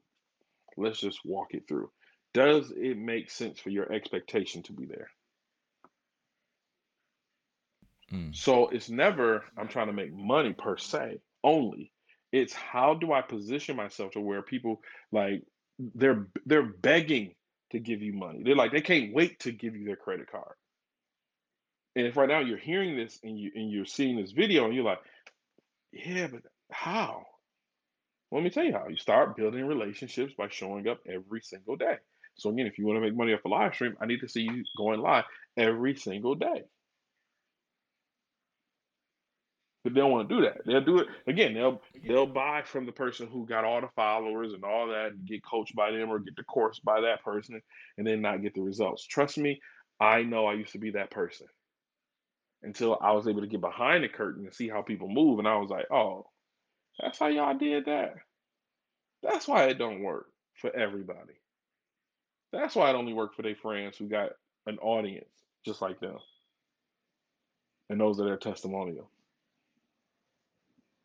Let's 0.78 1.00
just 1.00 1.20
walk 1.26 1.54
it 1.54 1.68
through. 1.68 1.92
Does 2.34 2.72
it 2.76 2.98
make 2.98 3.30
sense 3.30 3.60
for 3.60 3.70
your 3.70 3.92
expectation 3.92 4.63
to 4.63 4.74
be 4.74 4.86
there? 4.86 5.10
Mm. 8.12 8.36
So 8.36 8.69
it's 8.69 8.89
never 8.89 9.43
I'm 9.58 9.67
trying 9.67 9.88
to 9.88 9.93
make 9.93 10.13
money 10.13 10.54
per 10.54 10.78
se 10.78 11.19
only. 11.43 11.91
It's 12.32 12.54
how 12.54 12.93
do 12.93 13.12
I 13.12 13.22
position 13.22 13.76
myself 13.76 14.12
to 14.12 14.22
where 14.22 14.41
people 14.41 14.82
like 15.12 15.43
they're 15.95 16.28
they're 16.45 16.63
begging 16.63 17.36
to 17.72 17.80
give 17.80 18.02
you 18.02 18.13
money. 18.13 18.41
They're 18.43 18.56
like 18.56 18.72
they 18.72 18.82
can't 18.82 19.13
wait 19.13 19.39
to 19.41 19.52
give 19.52 19.76
you 19.76 19.86
their 19.86 19.95
credit 19.95 20.32
card. 20.32 20.56
And 21.95 22.06
if 22.06 22.17
right 22.17 22.30
now 22.30 22.39
you're 22.39 22.58
hearing 22.58 22.95
this 22.95 23.19
and 23.24 23.38
you 23.38 23.52
and 23.56 23.72
you're 23.72 23.86
seeing 23.86 24.17
this 24.17 24.32
video 24.32 24.65
and 24.65 24.76
you're 24.76 24.84
like, 24.84 25.00
yeah, 25.91 26.28
but 26.28 26.41
how? 26.72 27.26
Let 28.32 28.43
me 28.43 28.52
tell 28.52 28.63
you 28.63 28.74
how. 28.74 28.88
You 28.88 28.98
start 28.98 29.36
building 29.36 29.65
relationships 29.65 30.34
by 30.38 30.50
showing 30.50 30.88
up 30.88 31.00
every 31.08 31.41
single 31.41 31.76
day. 31.76 31.95
So 32.36 32.52
again, 32.52 32.67
if 32.67 32.78
you 32.78 32.86
want 32.86 32.98
to 32.98 33.02
make 33.02 33.15
money 33.15 33.34
off 33.34 33.43
a 33.45 33.50
live 33.50 33.74
stream, 33.74 33.98
I 34.00 34.06
need 34.06 34.22
to 34.22 34.30
see 34.30 34.41
you 34.41 34.63
going 34.78 35.02
live 35.02 35.26
every 35.58 35.95
single 35.95 36.36
day. 36.36 36.63
But 39.84 39.94
they 39.94 40.02
don't 40.02 40.12
want 40.12 40.28
to 40.28 40.36
do 40.36 40.42
that. 40.42 40.58
They'll 40.65 40.84
do 40.84 41.00
it 41.00 41.08
again. 41.26 41.54
They'll 41.54 41.82
they'll 42.06 42.26
buy 42.26 42.63
from 42.63 42.86
the 42.86 42.92
person 42.92 43.28
who 43.28 43.46
got 43.46 43.63
all 43.63 43.80
the 43.80 43.88
followers 43.96 44.54
and 44.54 44.63
all 44.63 44.88
that, 44.88 45.13
and 45.13 45.26
get 45.26 45.44
coached 45.44 45.76
by 45.76 45.92
them 45.92 46.10
or 46.10 46.20
get 46.20 46.36
the 46.36 46.44
course 46.44 46.80
by 46.80 47.02
that 47.02 47.24
person, 47.24 47.62
and 47.98 48.06
then 48.06 48.22
not 48.22 48.42
get 48.42 48.54
the 48.56 48.62
results. 48.62 49.06
Trust 49.08 49.38
me, 49.38 49.62
I 50.00 50.24
know 50.24 50.48
I 50.48 50.54
used 50.54 50.74
to 50.74 50.80
be 50.80 50.92
that 50.92 51.12
person 51.12 51.48
until 52.62 52.98
I 53.02 53.13
was 53.13 53.28
able 53.28 53.42
to 53.42 53.48
get 53.48 53.62
behind 53.62 54.04
the 54.04 54.10
curtain 54.10 54.46
and 54.46 54.54
see 54.54 54.68
how 54.68 54.82
people 54.82 55.08
move, 55.08 55.39
and 55.39 55.48
I 55.48 55.56
was 55.58 55.70
like, 55.70 55.86
oh, 55.92 56.28
that's 57.00 57.18
how 57.18 57.28
y'all 57.28 57.58
did 57.58 57.86
that. 57.86 58.15
That's 59.24 59.48
why 59.48 59.65
it 59.65 59.78
don't 59.78 60.04
work 60.04 60.28
for 60.56 60.76
everybody. 60.76 61.36
That's 62.52 62.76
why 62.76 62.89
it 62.89 62.96
only 62.96 63.13
worked 63.13 63.36
for 63.36 63.44
their 63.44 63.56
friends 63.56 63.98
who 63.98 64.10
got 64.10 64.32
an 64.65 64.78
audience 64.80 65.30
just 65.65 65.82
like 65.82 66.00
them, 66.02 66.18
and 67.89 68.00
those 68.00 68.20
are 68.20 68.26
their 68.26 68.38
testimonial. 68.38 69.10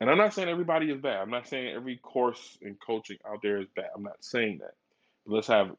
And 0.04 0.10
I'm 0.10 0.18
not 0.18 0.34
saying 0.34 0.50
everybody 0.50 0.90
is 0.90 1.00
bad. 1.00 1.22
I'm 1.22 1.30
not 1.30 1.48
saying 1.48 1.74
every 1.74 1.96
course 1.96 2.58
and 2.60 2.78
coaching 2.78 3.16
out 3.26 3.40
there 3.42 3.58
is 3.62 3.68
bad. 3.74 3.86
I'm 3.96 4.02
not 4.02 4.22
saying 4.22 4.58
that. 4.58 4.74
But 5.26 5.36
let's 5.36 5.46
have 5.46 5.70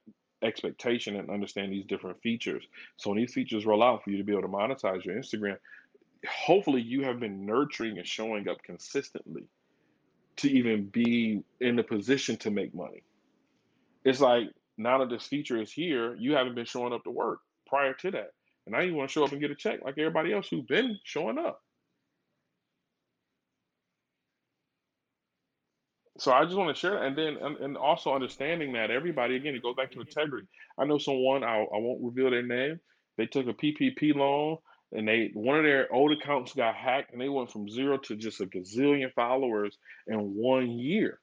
expectation 0.42 1.16
and 1.16 1.30
understand 1.30 1.72
these 1.72 1.86
different 1.86 2.20
features. 2.24 2.64
So 2.98 3.12
when 3.12 3.20
these 3.20 3.36
features 3.36 3.68
roll 3.68 3.84
out 3.84 4.04
for 4.04 4.10
you 4.10 4.18
to 4.18 4.24
be 4.24 4.32
able 4.32 4.42
to 4.42 4.48
monetize 4.48 5.06
your 5.06 5.16
Instagram, 5.16 5.58
hopefully 6.28 6.82
you 6.82 7.04
have 7.04 7.20
been 7.20 7.46
nurturing 7.46 8.00
and 8.00 8.08
showing 8.08 8.50
up 8.50 8.64
consistently 8.64 9.44
to 10.38 10.50
even 10.50 10.86
be 10.86 11.44
in 11.62 11.76
the 11.76 11.84
position 11.84 12.36
to 12.38 12.50
make 12.50 12.74
money. 12.74 13.04
It's 14.04 14.22
like 14.22 14.48
now 14.76 14.98
that 14.98 15.12
this 15.12 15.28
feature 15.28 15.62
is 15.62 15.72
here, 15.72 16.16
you 16.16 16.34
haven't 16.34 16.56
been 16.56 16.66
showing 16.66 16.94
up 16.94 17.04
to 17.04 17.12
work 17.12 17.42
prior 17.68 17.94
to 17.94 18.10
that. 18.10 18.32
And 18.66 18.74
now 18.74 18.82
you 18.82 18.96
want 18.96 19.08
to 19.08 19.14
show 19.14 19.24
up 19.24 19.34
and 19.34 19.40
get 19.40 19.52
a 19.52 19.56
check 19.56 19.82
like 19.86 20.00
everybody 20.00 20.34
else 20.34 20.48
who's 20.50 20.66
been 20.66 20.98
showing 21.04 21.38
up. 21.38 21.62
So 26.18 26.32
I 26.32 26.46
just 26.46 26.56
want 26.56 26.74
to 26.74 26.80
share 26.80 26.92
that, 26.92 27.04
and 27.04 27.18
then 27.18 27.38
and, 27.42 27.58
and 27.58 27.78
also 27.78 28.14
understanding 28.14 28.74
that 28.74 28.92
everybody 28.92 29.36
again, 29.36 29.56
it 29.56 29.64
goes 29.64 29.76
back 29.76 29.92
to 29.92 29.98
mm-hmm. 29.98 30.08
integrity. 30.08 30.48
I 30.78 30.86
know 30.86 30.98
someone 30.98 31.44
I 31.44 31.58
I 31.58 31.78
won't 31.78 32.04
reveal 32.04 32.32
their 32.32 32.44
name. 32.44 32.80
They 33.18 33.26
took 33.26 33.48
a 33.48 33.54
PPP 33.54 34.16
loan, 34.16 34.58
and 34.94 35.08
they 35.08 35.32
one 35.34 35.58
of 35.58 35.64
their 35.64 35.92
old 35.94 36.12
accounts 36.14 36.54
got 36.54 36.76
hacked, 36.76 37.12
and 37.12 37.22
they 37.22 37.30
went 37.30 37.52
from 37.52 37.70
zero 37.70 37.98
to 37.98 38.16
just 38.16 38.42
a 38.42 38.46
gazillion 38.46 39.14
followers 39.14 39.78
in 40.08 40.36
one 40.36 40.70
year. 40.72 41.20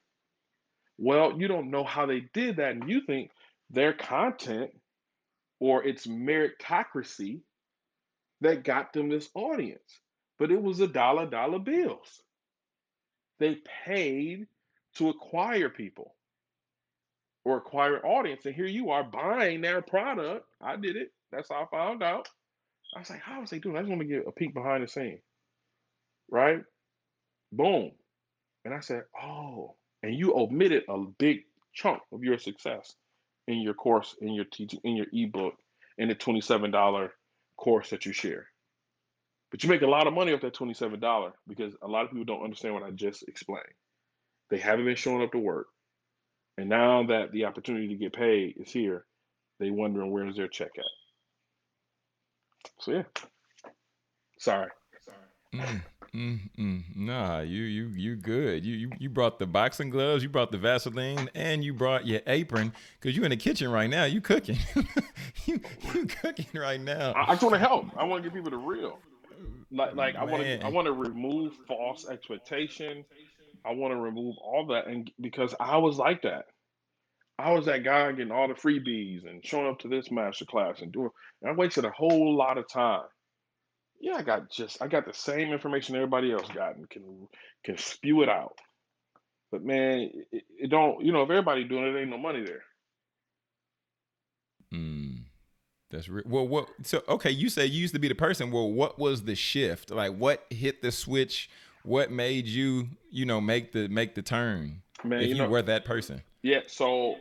Well, 0.98 1.40
you 1.40 1.48
don't 1.48 1.70
know 1.70 1.84
how 1.84 2.06
they 2.06 2.28
did 2.34 2.56
that, 2.56 2.72
and 2.72 2.88
you 2.88 3.00
think 3.06 3.30
their 3.70 3.94
content 3.94 4.70
or 5.58 5.84
it's 5.84 6.06
meritocracy 6.06 7.40
that 8.40 8.64
got 8.64 8.92
them 8.92 9.08
this 9.08 9.30
audience, 9.34 10.00
but 10.38 10.50
it 10.50 10.60
was 10.60 10.80
a 10.80 10.88
dollar 10.88 11.26
dollar 11.26 11.60
bills. 11.60 12.20
They 13.38 13.58
paid 13.84 14.48
to 14.96 15.08
acquire 15.08 15.68
people 15.68 16.14
or 17.44 17.56
acquire 17.56 18.04
audience. 18.04 18.46
And 18.46 18.54
here 18.54 18.66
you 18.66 18.90
are 18.90 19.04
buying 19.04 19.60
their 19.60 19.82
product. 19.82 20.46
I 20.60 20.76
did 20.76 20.96
it. 20.96 21.12
That's 21.30 21.48
how 21.50 21.62
I 21.62 21.76
found 21.76 22.02
out. 22.02 22.28
I 22.94 23.00
was 23.00 23.10
like, 23.10 23.20
how 23.20 23.40
was 23.40 23.50
they 23.50 23.58
doing? 23.58 23.76
I 23.76 23.80
just 23.80 23.88
want 23.88 24.02
to 24.02 24.06
get 24.06 24.26
a 24.26 24.32
peek 24.32 24.54
behind 24.54 24.82
the 24.82 24.88
scene. 24.88 25.18
Right? 26.30 26.62
Boom. 27.50 27.92
And 28.64 28.74
I 28.74 28.80
said, 28.80 29.04
oh, 29.20 29.74
and 30.02 30.14
you 30.14 30.34
omitted 30.36 30.84
a 30.88 30.98
big 31.18 31.44
chunk 31.72 32.00
of 32.12 32.22
your 32.22 32.38
success 32.38 32.94
in 33.48 33.60
your 33.60 33.74
course, 33.74 34.14
in 34.20 34.34
your 34.34 34.44
teaching, 34.44 34.80
in 34.84 34.96
your 34.96 35.06
ebook, 35.12 35.54
in 35.98 36.08
the 36.08 36.14
$27 36.14 37.10
course 37.56 37.90
that 37.90 38.06
you 38.06 38.12
share. 38.12 38.46
But 39.50 39.62
you 39.62 39.68
make 39.68 39.82
a 39.82 39.86
lot 39.86 40.06
of 40.06 40.14
money 40.14 40.32
off 40.32 40.40
that 40.42 40.54
$27 40.54 41.32
because 41.46 41.74
a 41.82 41.88
lot 41.88 42.04
of 42.04 42.10
people 42.10 42.24
don't 42.24 42.44
understand 42.44 42.74
what 42.74 42.82
I 42.82 42.90
just 42.90 43.24
explained. 43.28 43.64
They 44.52 44.58
haven't 44.58 44.84
been 44.84 44.96
showing 44.96 45.22
up 45.22 45.32
to 45.32 45.38
work. 45.38 45.68
And 46.58 46.68
now 46.68 47.06
that 47.06 47.32
the 47.32 47.46
opportunity 47.46 47.88
to 47.88 47.94
get 47.94 48.12
paid 48.12 48.58
is 48.58 48.70
here, 48.70 49.06
they 49.58 49.70
wondering 49.70 50.10
where's 50.10 50.36
their 50.36 50.46
check 50.46 50.72
at. 50.76 50.84
So 52.78 52.92
yeah. 52.92 53.02
Sorry. 54.38 54.68
Mm, 55.54 55.82
mm, 56.14 56.40
mm. 56.58 56.82
Nah, 56.94 57.40
you 57.40 57.62
you 57.62 57.88
you 57.96 58.14
good. 58.16 58.66
You 58.66 58.74
you 58.74 58.90
you 58.98 59.08
brought 59.08 59.38
the 59.38 59.46
boxing 59.46 59.88
gloves, 59.88 60.22
you 60.22 60.28
brought 60.28 60.52
the 60.52 60.58
Vaseline, 60.58 61.30
and 61.34 61.64
you 61.64 61.72
brought 61.72 62.06
your 62.06 62.20
apron 62.26 62.74
because 63.00 63.16
you 63.16 63.24
in 63.24 63.30
the 63.30 63.38
kitchen 63.38 63.70
right 63.70 63.88
now. 63.88 64.04
You 64.04 64.20
cooking. 64.20 64.58
you 65.46 65.60
you 65.94 66.04
cooking 66.04 66.46
right 66.52 66.80
now. 66.80 67.12
I, 67.12 67.22
I 67.22 67.32
just 67.32 67.42
want 67.42 67.54
to 67.54 67.58
help. 67.58 67.86
I 67.96 68.04
want 68.04 68.22
to 68.22 68.28
give 68.28 68.34
people 68.34 68.50
the 68.50 68.58
real. 68.58 68.98
Like 69.70 69.94
like 69.96 70.16
I 70.16 70.24
want 70.24 70.42
to 70.42 70.62
I 70.62 70.68
want 70.68 70.84
to 70.86 70.92
remove 70.92 71.54
false 71.66 72.06
expectation. 72.06 73.06
I 73.64 73.72
want 73.72 73.92
to 73.92 74.00
remove 74.00 74.36
all 74.42 74.66
that, 74.68 74.86
and 74.86 75.10
because 75.20 75.54
I 75.60 75.78
was 75.78 75.98
like 75.98 76.22
that, 76.22 76.46
I 77.38 77.52
was 77.52 77.66
that 77.66 77.84
guy 77.84 78.10
getting 78.12 78.32
all 78.32 78.48
the 78.48 78.54
freebies 78.54 79.28
and 79.28 79.44
showing 79.44 79.66
up 79.66 79.80
to 79.80 79.88
this 79.88 80.10
master 80.10 80.44
class 80.44 80.80
and 80.80 80.92
doing. 80.92 81.10
And 81.40 81.50
I 81.50 81.54
wasted 81.54 81.84
a 81.84 81.90
whole 81.90 82.36
lot 82.36 82.58
of 82.58 82.68
time. 82.68 83.02
Yeah, 84.00 84.16
I 84.16 84.22
got 84.22 84.50
just 84.50 84.82
I 84.82 84.88
got 84.88 85.06
the 85.06 85.14
same 85.14 85.52
information 85.52 85.96
everybody 85.96 86.32
else 86.32 86.48
got 86.54 86.76
and 86.76 86.88
can 86.90 87.28
can 87.64 87.78
spew 87.78 88.22
it 88.22 88.28
out. 88.28 88.58
But 89.50 89.64
man, 89.64 90.10
it, 90.32 90.44
it 90.58 90.70
don't. 90.70 91.04
You 91.04 91.12
know, 91.12 91.22
if 91.22 91.30
everybody 91.30 91.64
doing 91.64 91.84
it, 91.84 91.98
ain't 91.98 92.10
no 92.10 92.18
money 92.18 92.44
there. 92.44 92.62
Mm, 94.74 95.24
that's 95.90 96.08
re- 96.08 96.24
well. 96.26 96.48
What? 96.48 96.68
So 96.84 97.02
okay, 97.08 97.30
you 97.30 97.48
say 97.48 97.66
you 97.66 97.80
used 97.80 97.94
to 97.94 98.00
be 98.00 98.08
the 98.08 98.14
person. 98.14 98.50
Well, 98.50 98.72
what 98.72 98.98
was 98.98 99.22
the 99.22 99.34
shift? 99.34 99.90
Like, 99.90 100.16
what 100.16 100.46
hit 100.50 100.82
the 100.82 100.90
switch? 100.90 101.48
What 101.84 102.10
made 102.10 102.46
you, 102.46 102.88
you 103.10 103.24
know, 103.26 103.40
make 103.40 103.72
the 103.72 103.88
make 103.88 104.14
the 104.14 104.22
turn? 104.22 104.82
Man, 105.04 105.20
if 105.22 105.28
you, 105.28 105.34
know, 105.34 105.48
were 105.48 105.62
that 105.62 105.84
person. 105.84 106.22
Yeah. 106.42 106.60
So 106.66 107.16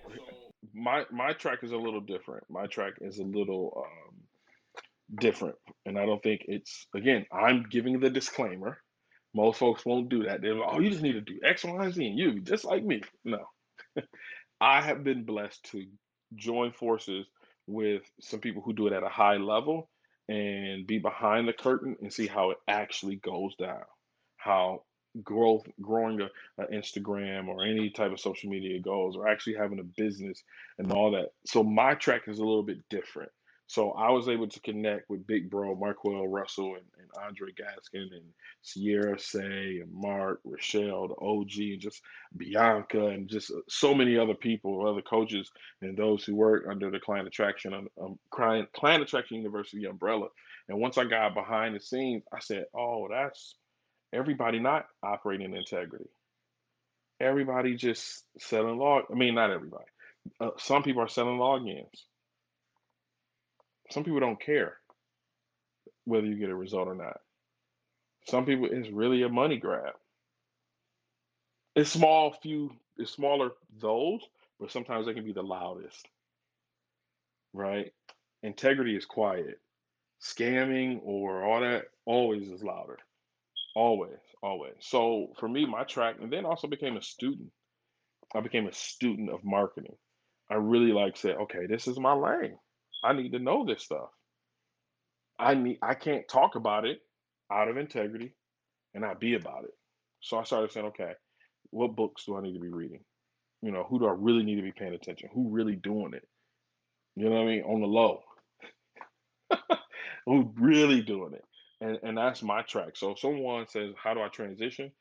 my 0.74 1.06
my 1.12 1.34
track 1.34 1.64
is 1.64 1.72
a 1.72 1.78
little 1.78 2.02
different. 2.02 2.44
My 2.50 2.68
track 2.68 2.94
is 3.02 3.20
a 3.20 3.24
little 3.24 3.86
um, 3.86 4.16
different, 5.20 5.56
and 5.86 5.98
I 5.98 6.06
don't 6.06 6.22
think 6.22 6.46
it's 6.48 6.88
again. 6.96 7.26
I'm 7.32 7.66
giving 7.70 8.00
the 8.00 8.10
disclaimer. 8.10 8.80
Most 9.34 9.60
folks 9.60 9.86
won't 9.86 10.10
do 10.10 10.24
that. 10.24 10.42
They're 10.42 10.56
like, 10.56 10.70
"Oh, 10.72 10.80
you 10.80 10.90
just 10.90 11.02
need 11.02 11.14
to 11.14 11.22
do 11.22 11.40
X, 11.44 11.64
Y, 11.64 11.92
Z, 11.92 12.06
and 12.06 12.18
you 12.18 12.40
just 12.42 12.66
like 12.66 12.84
me." 12.84 13.02
No, 13.24 13.46
I 14.62 14.82
have 14.82 15.04
been 15.04 15.24
blessed 15.24 15.64
to 15.72 15.86
join 16.36 16.72
forces 16.72 17.26
with 17.68 18.04
some 18.20 18.40
people 18.40 18.62
who 18.62 18.74
do 18.74 18.88
it 18.88 18.94
at 18.94 19.04
a 19.04 19.10
high 19.10 19.38
level, 19.38 19.90
and 20.30 20.86
be 20.86 21.00
behind 21.00 21.48
the 21.48 21.54
curtain 21.54 21.96
and 22.02 22.14
see 22.14 22.28
how 22.28 22.52
it 22.52 22.58
actually 22.68 23.16
goes 23.18 23.56
down. 23.56 23.84
How 24.44 24.84
growth 25.24 25.68
growing 25.82 26.22
a, 26.22 26.30
a 26.62 26.68
Instagram 26.68 27.48
or 27.48 27.64
any 27.64 27.90
type 27.90 28.12
of 28.12 28.20
social 28.20 28.50
media 28.50 28.80
goes 28.80 29.16
or 29.16 29.28
actually 29.28 29.56
having 29.56 29.80
a 29.80 30.02
business 30.02 30.44
and 30.78 30.92
all 30.92 31.12
that. 31.12 31.34
So 31.46 31.64
my 31.64 31.96
track 31.96 32.24
is 32.28 32.40
a 32.40 32.46
little 32.46 32.64
bit 32.64 32.78
different. 32.90 33.32
So 33.68 33.92
I 33.92 34.10
was 34.10 34.28
able 34.28 34.50
to 34.50 34.60
connect 34.60 35.10
with 35.10 35.26
Big 35.26 35.50
Bro, 35.50 35.76
Marquel 35.76 36.28
Russell, 36.28 36.76
and, 36.76 36.84
and 37.00 37.08
Andre 37.26 37.52
Gaskin, 37.54 38.12
and 38.12 38.26
Sierra 38.62 39.18
Say, 39.18 39.80
and 39.80 39.90
Mark, 39.94 40.42
Rochelle, 40.44 41.08
the 41.08 41.16
OG, 41.26 41.72
and 41.72 41.80
just 41.80 42.02
Bianca, 42.36 43.08
and 43.08 43.30
just 43.30 43.50
so 43.70 43.94
many 43.94 44.18
other 44.18 44.34
people, 44.34 44.86
other 44.86 45.02
coaches, 45.02 45.50
and 45.82 45.96
those 45.96 46.26
who 46.26 46.36
work 46.36 46.66
under 46.70 46.92
the 46.92 47.00
Client 47.00 47.30
Attraction, 47.30 47.88
um 48.02 48.20
Client, 48.30 48.68
Client 48.74 49.04
Attraction 49.04 49.38
University 49.38 49.86
umbrella. 49.86 50.28
And 50.68 50.78
once 50.78 50.98
I 50.98 51.06
got 51.06 51.34
behind 51.34 51.74
the 51.74 51.80
scenes, 51.80 52.24
I 52.34 52.40
said, 52.40 52.66
"Oh, 52.74 53.08
that's 53.10 53.56
everybody 54.14 54.60
not 54.60 54.86
operating 55.04 55.56
integrity. 55.56 56.10
Everybody 57.20 57.76
just 57.76 58.24
selling 58.40 58.78
log. 58.78 59.06
I 59.12 59.16
mean, 59.16 59.36
not 59.36 59.52
everybody. 59.52 59.86
Uh, 60.40 60.52
some 60.58 60.84
people 60.84 61.02
are 61.02 61.08
selling 61.08 61.38
logins 61.38 61.88
some 63.92 64.04
people 64.04 64.20
don't 64.20 64.40
care 64.40 64.78
whether 66.06 66.26
you 66.26 66.36
get 66.36 66.50
a 66.50 66.56
result 66.56 66.88
or 66.88 66.96
not. 66.96 67.20
Some 68.28 68.46
people 68.46 68.68
it's 68.72 68.90
really 68.90 69.24
a 69.24 69.30
money 69.30 69.58
grab. 69.58 69.94
It's 71.76 71.92
small 71.92 72.34
few 72.42 72.72
it's 72.98 73.12
smaller 73.12 73.52
those, 73.80 74.22
but 74.60 74.72
sometimes 74.72 75.06
they 75.06 75.14
can 75.14 75.26
be 75.26 75.34
the 75.34 75.44
loudest. 75.44 76.08
Right? 77.54 77.92
Integrity 78.44 78.96
is 78.96 79.06
quiet. 79.06 79.60
Scamming 80.22 81.00
or 81.04 81.44
all 81.44 81.62
that 81.62 81.86
always 82.06 82.48
is 82.50 82.64
louder. 82.64 83.00
Always, 83.76 84.20
always. 84.44 84.74
So 84.82 85.28
for 85.40 85.48
me, 85.48 85.66
my 85.66 85.84
track, 85.84 86.16
and 86.22 86.32
then 86.32 86.46
also 86.46 86.68
became 86.68 86.98
a 86.98 87.02
student. 87.02 87.50
I 88.36 88.42
became 88.42 88.68
a 88.68 88.74
student 88.74 89.30
of 89.30 89.44
marketing. 89.44 89.96
I 90.50 90.56
really 90.56 90.92
like 90.92 91.18
said, 91.18 91.36
okay, 91.38 91.66
this 91.68 91.88
is 91.88 92.00
my 92.00 92.14
lane. 92.14 92.58
I 93.04 93.14
need 93.14 93.32
to 93.32 93.40
know 93.40 93.66
this 93.66 93.84
stuff. 93.84 94.10
I 95.40 95.56
need 95.56 95.80
I 95.82 95.96
can't 95.96 96.28
talk 96.28 96.56
about 96.56 96.86
it 96.86 97.00
out 97.52 97.68
of 97.68 97.78
integrity 97.78 98.34
and 98.94 99.04
not 99.04 99.20
be 99.20 99.36
about 99.36 99.64
it. 99.64 99.72
So 100.22 100.38
I 100.38 100.44
started 100.44 100.72
saying, 100.72 100.88
okay, 100.88 101.14
what 101.72 101.96
books 101.96 102.26
do 102.26 102.38
I 102.38 102.42
need 102.42 102.54
to 102.54 102.60
be 102.60 102.70
reading? 102.70 103.02
You 103.62 103.72
know, 103.72 103.86
who 103.90 104.00
do 104.00 104.06
I 104.06 104.14
really 104.18 104.44
need 104.44 104.58
to 104.58 104.62
be 104.62 104.74
paying 104.74 104.94
attention? 104.94 105.30
Who 105.34 105.50
really 105.50 105.76
doing 105.76 106.14
it? 106.14 106.28
You 107.16 107.26
know 107.26 107.36
what 107.36 107.44
I 107.44 107.46
mean? 107.46 107.64
On 107.64 107.82
the 107.82 107.88
low. 107.88 108.22
who 110.26 110.54
really 110.58 111.02
doing 111.02 111.34
it? 111.34 111.44
And 111.82 112.00
and 112.04 112.18
that's 112.18 112.44
my 112.44 112.62
track. 112.62 112.96
So 112.96 113.12
if 113.12 113.20
someone 113.20 113.68
says, 113.68 113.94
How 114.02 114.14
do 114.14 114.22
I 114.22 114.30
transition? 114.30 114.92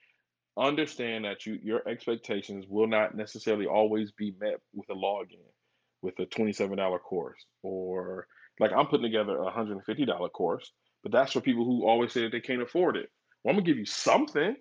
Understand 0.58 1.24
that 1.26 1.46
you 1.46 1.58
your 1.62 1.86
expectations 1.88 2.66
will 2.68 2.88
not 2.88 3.16
necessarily 3.16 3.66
always 3.66 4.12
be 4.12 4.34
met 4.40 4.60
with 4.74 4.90
a 4.90 4.94
login 4.94 5.44
with 6.02 6.18
a 6.18 6.26
$27 6.26 7.00
course 7.00 7.44
or 7.62 8.26
like 8.58 8.72
I'm 8.72 8.86
putting 8.86 9.04
together 9.04 9.38
a 9.38 9.52
$150 9.52 10.32
course, 10.32 10.72
but 11.02 11.12
that's 11.12 11.32
for 11.32 11.40
people 11.40 11.64
who 11.64 11.86
always 11.86 12.12
say 12.12 12.22
that 12.22 12.32
they 12.32 12.40
can't 12.40 12.62
afford 12.62 12.96
it. 12.96 13.10
Well, 13.42 13.52
I'm 13.52 13.56
gonna 13.56 13.66
give 13.66 13.78
you 13.78 13.86
something, 13.86 14.56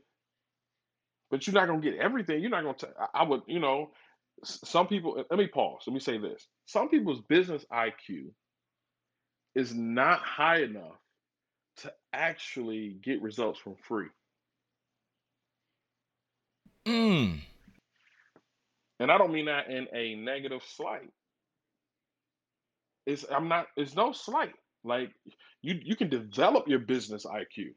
but 1.32 1.47
you're 1.47 1.53
not 1.53 1.67
gonna 1.67 1.82
get 1.82 1.97
everything. 1.97 2.41
You're 2.41 2.51
not 2.51 2.63
gonna. 2.63 2.93
I 3.13 3.23
would, 3.23 3.41
you 3.47 3.60
know, 3.60 3.91
some 4.43 4.88
people. 4.88 5.23
Let 5.29 5.39
me 5.39 5.47
pause. 5.47 5.84
Let 5.86 5.93
me 5.93 5.99
say 5.99 6.17
this. 6.17 6.47
Some 6.65 6.89
people's 6.89 7.21
business 7.27 7.65
IQ 7.71 8.32
is 9.55 9.73
not 9.73 10.19
high 10.19 10.62
enough 10.62 10.97
to 11.81 11.93
actually 12.13 12.97
get 13.03 13.21
results 13.21 13.59
from 13.59 13.75
free. 13.87 14.07
Mm. 16.87 17.39
And 18.99 19.11
I 19.11 19.17
don't 19.17 19.31
mean 19.31 19.45
that 19.45 19.69
in 19.69 19.87
a 19.93 20.15
negative 20.15 20.61
slight. 20.75 21.09
It's 23.05 23.25
I'm 23.29 23.47
not. 23.47 23.67
It's 23.77 23.95
no 23.95 24.11
slight. 24.11 24.53
Like 24.83 25.11
you, 25.61 25.79
you 25.81 25.95
can 25.95 26.09
develop 26.09 26.67
your 26.67 26.79
business 26.79 27.25
IQ. 27.25 27.73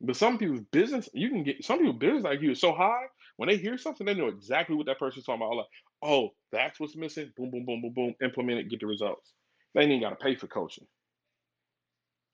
But 0.00 0.16
some 0.16 0.38
people's 0.38 0.64
business, 0.70 1.08
you 1.12 1.28
can 1.30 1.42
get 1.42 1.64
some 1.64 1.78
people's 1.78 1.98
business 1.98 2.22
IQ 2.24 2.52
is 2.52 2.60
so 2.60 2.72
high 2.72 3.06
when 3.38 3.48
they 3.48 3.56
hear 3.56 3.78
something, 3.78 4.04
they 4.04 4.14
know 4.14 4.26
exactly 4.26 4.74
what 4.74 4.86
that 4.86 4.98
person's 4.98 5.24
talking 5.24 5.42
about. 5.42 5.56
Like, 5.56 5.66
oh, 6.02 6.30
that's 6.50 6.78
what's 6.80 6.96
missing. 6.96 7.32
Boom, 7.36 7.50
boom, 7.52 7.64
boom, 7.64 7.80
boom, 7.80 7.92
boom. 7.94 8.14
Implement 8.20 8.58
it, 8.58 8.68
get 8.68 8.80
the 8.80 8.86
results. 8.86 9.32
They 9.74 9.82
ain't 9.82 9.92
even 9.92 10.02
got 10.02 10.10
to 10.10 10.24
pay 10.24 10.34
for 10.34 10.48
coaching. 10.48 10.86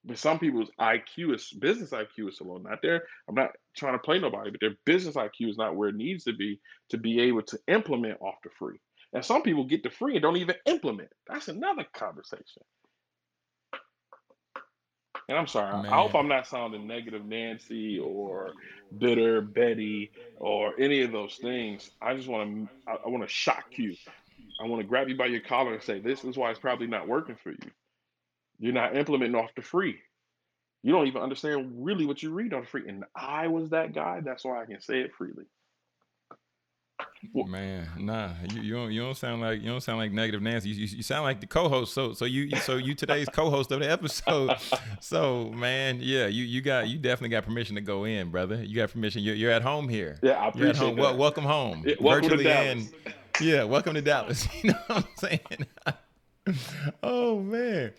But 0.04 0.18
some 0.18 0.38
people's 0.38 0.70
IQ 0.78 1.34
is 1.34 1.50
business 1.50 1.90
IQ 1.90 2.28
is 2.28 2.38
so 2.38 2.44
low. 2.44 2.58
Not 2.58 2.80
there. 2.82 3.04
I'm 3.28 3.34
not 3.34 3.50
trying 3.76 3.94
to 3.94 3.98
play 3.98 4.18
nobody, 4.18 4.50
but 4.50 4.60
their 4.60 4.76
business 4.84 5.14
IQ 5.14 5.50
is 5.50 5.56
not 5.56 5.76
where 5.76 5.88
it 5.88 5.94
needs 5.94 6.24
to 6.24 6.34
be 6.34 6.60
to 6.90 6.98
be 6.98 7.20
able 7.20 7.42
to 7.42 7.58
implement 7.68 8.20
off 8.20 8.34
the 8.42 8.50
free. 8.58 8.78
And 9.14 9.24
some 9.24 9.42
people 9.42 9.64
get 9.64 9.82
the 9.82 9.90
free 9.90 10.14
and 10.14 10.22
don't 10.22 10.36
even 10.36 10.56
implement. 10.66 11.08
That's 11.28 11.48
another 11.48 11.86
conversation. 11.94 12.62
And 15.28 15.38
I'm 15.38 15.46
sorry. 15.46 15.82
Man. 15.82 15.92
I 15.92 15.96
hope 15.96 16.14
I'm 16.14 16.28
not 16.28 16.46
sounding 16.46 16.86
negative, 16.86 17.24
Nancy, 17.24 17.98
or 17.98 18.52
bitter, 18.98 19.40
Betty, 19.40 20.10
or 20.36 20.74
any 20.78 21.02
of 21.02 21.12
those 21.12 21.36
things. 21.36 21.90
I 22.02 22.14
just 22.14 22.28
want 22.28 22.68
to. 22.68 22.90
I, 22.90 22.96
I 23.06 23.08
want 23.08 23.22
to 23.22 23.28
shock 23.28 23.64
you. 23.76 23.94
I 24.60 24.66
want 24.66 24.82
to 24.82 24.86
grab 24.86 25.08
you 25.08 25.16
by 25.16 25.26
your 25.26 25.40
collar 25.40 25.72
and 25.72 25.82
say, 25.82 25.98
"This 25.98 26.24
is 26.24 26.36
why 26.36 26.50
it's 26.50 26.60
probably 26.60 26.88
not 26.88 27.08
working 27.08 27.36
for 27.36 27.52
you. 27.52 27.70
You're 28.58 28.72
not 28.72 28.96
implementing 28.96 29.36
off 29.36 29.54
the 29.54 29.62
free. 29.62 29.98
You 30.82 30.92
don't 30.92 31.06
even 31.06 31.22
understand 31.22 31.72
really 31.84 32.06
what 32.06 32.22
you 32.22 32.32
read 32.32 32.52
on 32.54 32.62
the 32.62 32.66
free." 32.66 32.88
And 32.88 33.04
I 33.14 33.48
was 33.48 33.70
that 33.70 33.94
guy. 33.94 34.20
That's 34.20 34.44
why 34.44 34.62
I 34.62 34.66
can 34.66 34.80
say 34.80 35.00
it 35.00 35.14
freely. 35.14 35.44
Man, 37.32 37.88
nah, 37.98 38.30
you, 38.52 38.60
you 38.60 38.74
don't 38.74 38.92
you 38.92 39.00
don't 39.00 39.16
sound 39.16 39.40
like 39.40 39.60
you 39.60 39.68
don't 39.68 39.80
sound 39.80 39.98
like 39.98 40.12
negative 40.12 40.42
Nancy. 40.42 40.68
You, 40.68 40.86
you, 40.86 40.96
you 40.98 41.02
sound 41.02 41.24
like 41.24 41.40
the 41.40 41.46
co-host. 41.46 41.94
So 41.94 42.12
so 42.12 42.24
you 42.26 42.54
so 42.56 42.76
you 42.76 42.94
today's 42.94 43.28
co-host 43.28 43.72
of 43.72 43.80
the 43.80 43.90
episode. 43.90 44.56
So 45.00 45.50
man, 45.50 45.98
yeah, 46.00 46.26
you 46.26 46.44
you 46.44 46.60
got 46.62 46.88
you 46.88 46.98
definitely 46.98 47.30
got 47.30 47.44
permission 47.44 47.74
to 47.74 47.80
go 47.80 48.04
in, 48.04 48.30
brother. 48.30 48.62
You 48.62 48.76
got 48.76 48.90
permission. 48.90 49.22
You're, 49.22 49.34
you're 49.34 49.50
at 49.50 49.62
home 49.62 49.88
here. 49.88 50.18
Yeah, 50.22 50.32
I 50.32 50.48
appreciate 50.48 50.76
home. 50.76 50.96
that. 50.96 51.02
Well, 51.02 51.16
welcome 51.16 51.44
home. 51.44 51.82
Yeah, 51.84 51.94
welcome 52.00 52.30
Virtually 52.30 52.44
to 52.44 52.50
Dallas. 52.50 52.90
yeah, 53.40 53.64
welcome 53.64 53.94
to 53.94 54.02
Dallas. 54.02 54.48
You 54.62 54.70
know 54.70 54.78
what 54.86 54.98
I'm 54.98 55.04
saying? 55.18 55.66
oh 57.02 57.40
man. 57.40 57.92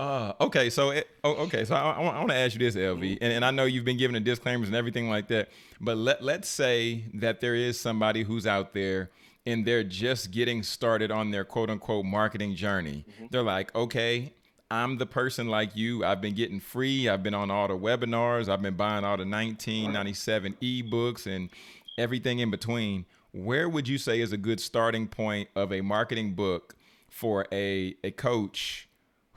Uh, 0.00 0.32
okay, 0.40 0.70
so 0.70 0.92
it, 0.92 1.08
oh, 1.24 1.34
okay, 1.34 1.62
so 1.62 1.74
I, 1.74 1.90
I, 1.90 2.00
want 2.00 2.30
to 2.30 2.34
ask 2.34 2.54
you 2.54 2.58
this, 2.58 2.74
LV, 2.74 3.18
and, 3.20 3.34
and 3.34 3.44
I 3.44 3.50
know 3.50 3.64
you've 3.64 3.84
been 3.84 3.98
giving 3.98 4.14
the 4.14 4.20
disclaimers 4.20 4.68
and 4.68 4.74
everything 4.74 5.10
like 5.10 5.28
that, 5.28 5.50
but 5.78 5.98
let 5.98 6.24
let's 6.24 6.48
say 6.48 7.04
that 7.12 7.42
there 7.42 7.54
is 7.54 7.78
somebody 7.78 8.22
who's 8.22 8.46
out 8.46 8.72
there 8.72 9.10
and 9.44 9.66
they're 9.66 9.84
just 9.84 10.30
getting 10.30 10.62
started 10.62 11.10
on 11.10 11.32
their 11.32 11.44
quote 11.44 11.68
unquote 11.68 12.06
marketing 12.06 12.54
journey. 12.54 13.04
Mm-hmm. 13.10 13.26
They're 13.30 13.42
like, 13.42 13.74
okay, 13.74 14.32
I'm 14.70 14.96
the 14.96 15.04
person 15.04 15.48
like 15.48 15.76
you. 15.76 16.02
I've 16.02 16.22
been 16.22 16.34
getting 16.34 16.60
free. 16.60 17.06
I've 17.06 17.22
been 17.22 17.34
on 17.34 17.50
all 17.50 17.68
the 17.68 17.76
webinars. 17.76 18.48
I've 18.48 18.62
been 18.62 18.76
buying 18.76 19.04
all 19.04 19.18
the 19.18 19.26
1997 19.26 20.56
ebooks 20.62 21.26
and 21.26 21.50
everything 21.98 22.38
in 22.38 22.50
between. 22.50 23.04
Where 23.32 23.68
would 23.68 23.86
you 23.86 23.98
say 23.98 24.22
is 24.22 24.32
a 24.32 24.38
good 24.38 24.60
starting 24.60 25.08
point 25.08 25.50
of 25.54 25.74
a 25.74 25.82
marketing 25.82 26.32
book 26.32 26.74
for 27.10 27.46
a 27.52 27.96
a 28.02 28.12
coach? 28.12 28.88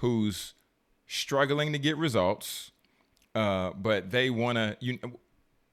Who's 0.04 0.54
struggling 1.08 1.72
to 1.72 1.80
get 1.80 1.96
results, 1.96 2.72
uh, 3.36 3.72
but 3.72 4.12
they 4.12 4.30
want 4.30 4.58
to 4.58 4.76
you 4.82 5.00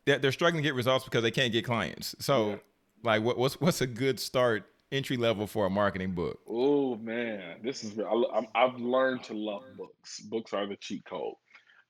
they're, 0.06 0.20
they're, 0.20 0.32
struggling 0.32 0.62
to 0.62 0.68
get 0.68 0.76
results 0.76 1.04
because 1.04 1.22
they 1.24 1.32
can't 1.32 1.52
get 1.52 1.64
clients. 1.64 2.14
So, 2.20 2.50
yeah. 2.50 2.56
like, 3.02 3.22
what, 3.22 3.36
what's 3.36 3.60
what's 3.60 3.80
a 3.80 3.88
good 3.88 4.20
start 4.20 4.66
entry 4.92 5.16
level 5.16 5.48
for 5.48 5.66
a 5.66 5.70
marketing 5.70 6.12
book? 6.12 6.38
Oh 6.48 6.94
man, 6.96 7.56
this 7.64 7.82
is 7.82 7.98
I, 7.98 8.46
have 8.54 8.80
learned 8.80 9.24
to 9.24 9.34
love 9.34 9.64
books. 9.76 10.20
Books 10.20 10.52
are 10.52 10.64
the 10.64 10.76
cheat 10.76 11.04
code. 11.04 11.34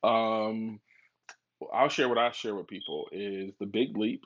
Um, 0.03 0.81
I'll 1.75 1.91
share 1.91 2.09
what 2.09 2.17
I 2.17 2.31
share 2.31 2.55
with 2.55 2.69
people 2.69 3.07
is 3.13 3.53
the 3.61 3.67
Big 3.67 3.99
Leap, 3.99 4.25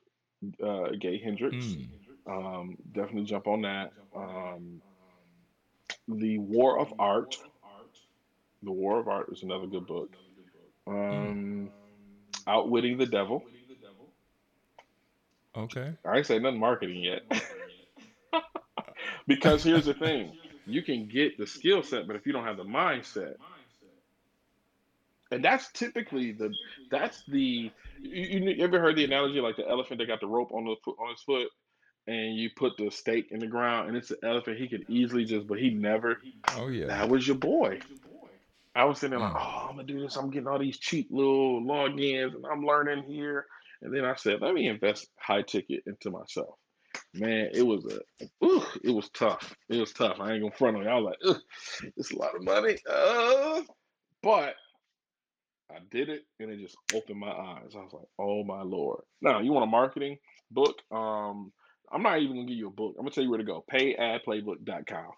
uh, 0.65 0.91
Gay 1.01 1.21
Hendricks. 1.21 1.67
Mm. 1.67 1.89
Um, 2.29 2.77
definitely 2.93 3.25
jump 3.25 3.49
on 3.49 3.63
that. 3.63 3.93
Um, 4.15 4.81
the 6.07 6.39
War 6.39 6.79
of 6.79 6.93
Art 6.99 7.37
the 8.65 8.73
War 8.73 8.99
of 8.99 9.09
Art 9.09 9.29
is 9.33 9.43
another 9.43 9.67
good 9.67 9.87
book. 9.87 10.11
Um, 10.87 11.71
Outwitting 12.47 12.99
the 12.99 13.07
Devil. 13.07 13.45
Okay. 15.57 15.93
I 16.05 16.17
ain't 16.17 16.27
say 16.27 16.39
nothing 16.39 16.59
marketing 16.59 17.03
yet. 17.03 17.23
because 19.27 19.63
here's 19.63 19.87
the 19.87 19.95
thing 19.95 20.33
you 20.67 20.83
can 20.83 21.09
get 21.09 21.39
the 21.39 21.47
skill 21.47 21.83
set, 21.83 22.07
but 22.07 22.17
if 22.17 22.27
you 22.27 22.33
don't 22.33 22.45
have 22.45 22.57
the 22.57 22.65
mindset, 22.65 23.35
and 25.31 25.45
that's 25.45 25.71
typically 25.73 26.33
the 26.33 26.53
that's 26.91 27.23
the 27.29 27.71
you, 28.01 28.41
you 28.41 28.65
ever 28.65 28.81
heard 28.81 28.97
the 28.97 29.05
analogy 29.05 29.41
like 29.41 29.57
the 29.57 29.69
elephant 29.69 29.99
that 29.99 30.07
got 30.07 30.21
the 30.21 30.27
rope 30.27 30.53
on 30.53 30.65
the 30.65 30.91
on 30.93 31.11
his 31.11 31.23
foot 31.23 31.49
and 32.07 32.37
you 32.37 32.51
put 32.55 32.77
the 32.77 32.91
stake 32.91 33.27
in 33.31 33.41
the 33.41 33.47
ground 33.47 33.89
and 33.89 33.97
it's 33.97 34.11
an 34.11 34.19
elephant 34.23 34.59
he 34.59 34.69
could 34.69 34.85
easily 34.89 35.25
just 35.25 35.47
but 35.47 35.59
he 35.59 35.71
never 35.71 36.19
oh 36.57 36.69
yeah 36.69 36.87
that 36.87 37.09
was 37.09 37.27
your 37.27 37.37
boy 37.37 37.79
I 38.75 38.85
was 38.85 38.99
sitting 38.99 39.17
there 39.17 39.27
like, 39.27 39.37
oh, 39.37 39.67
I'm 39.69 39.77
gonna 39.77 39.87
do 39.87 40.01
this. 40.01 40.17
I'm 40.17 40.31
getting 40.31 40.49
all 40.49 40.59
these 40.59 40.79
cheap 40.79 41.09
little 41.11 41.63
logins, 41.63 42.35
and 42.35 42.45
I'm 42.51 42.65
learning 42.65 43.05
here. 43.05 43.47
And 43.83 43.95
then 43.95 44.05
I 44.05 44.15
said, 44.17 44.41
let 44.41 44.55
me 44.55 44.69
invest 44.69 45.09
high 45.19 45.43
ticket 45.43 45.83
into 45.87 46.11
myself. 46.11 46.57
Man, 47.13 47.51
it 47.53 47.63
was 47.63 47.85
a, 47.87 48.25
ooh, 48.45 48.63
it 48.83 48.91
was 48.91 49.11
tough. 49.11 49.55
It 49.69 49.79
was 49.79 49.93
tough. 49.93 50.19
I 50.21 50.33
ain't 50.33 50.43
gonna 50.43 50.55
front 50.55 50.77
on 50.77 50.83
you. 50.85 50.89
I 50.89 50.99
was 50.99 51.15
like, 51.23 51.37
it's 51.97 52.13
a 52.13 52.19
lot 52.19 52.35
of 52.35 52.43
money. 52.43 52.77
Uh, 52.89 53.63
but 54.23 54.55
I 55.71 55.79
did 55.91 56.09
it, 56.09 56.23
and 56.41 56.51
it 56.51 56.61
just 56.61 56.77
opened 56.95 57.21
my 57.21 57.31
eyes. 57.31 57.73
I 57.75 57.79
was 57.79 57.93
like, 57.93 58.09
oh 58.19 58.45
my 58.45 58.63
lord. 58.63 59.03
Now, 59.23 59.41
you 59.41 59.53
want 59.53 59.65
a 59.65 59.71
marketing 59.71 60.19
book? 60.51 60.77
Um, 60.91 61.53
I'm 61.93 62.03
not 62.03 62.21
even 62.21 62.37
gonna 62.37 62.49
give 62.49 62.59
you 62.59 62.69
a 62.69 62.73
book. 62.73 62.95
I'm 62.99 63.05
gonna 63.05 63.15
tell 63.15 63.25
you 63.25 63.31
where 63.31 63.39
to 63.39 63.45
go. 63.45 63.65
Payadplaybook.com. 63.73 65.11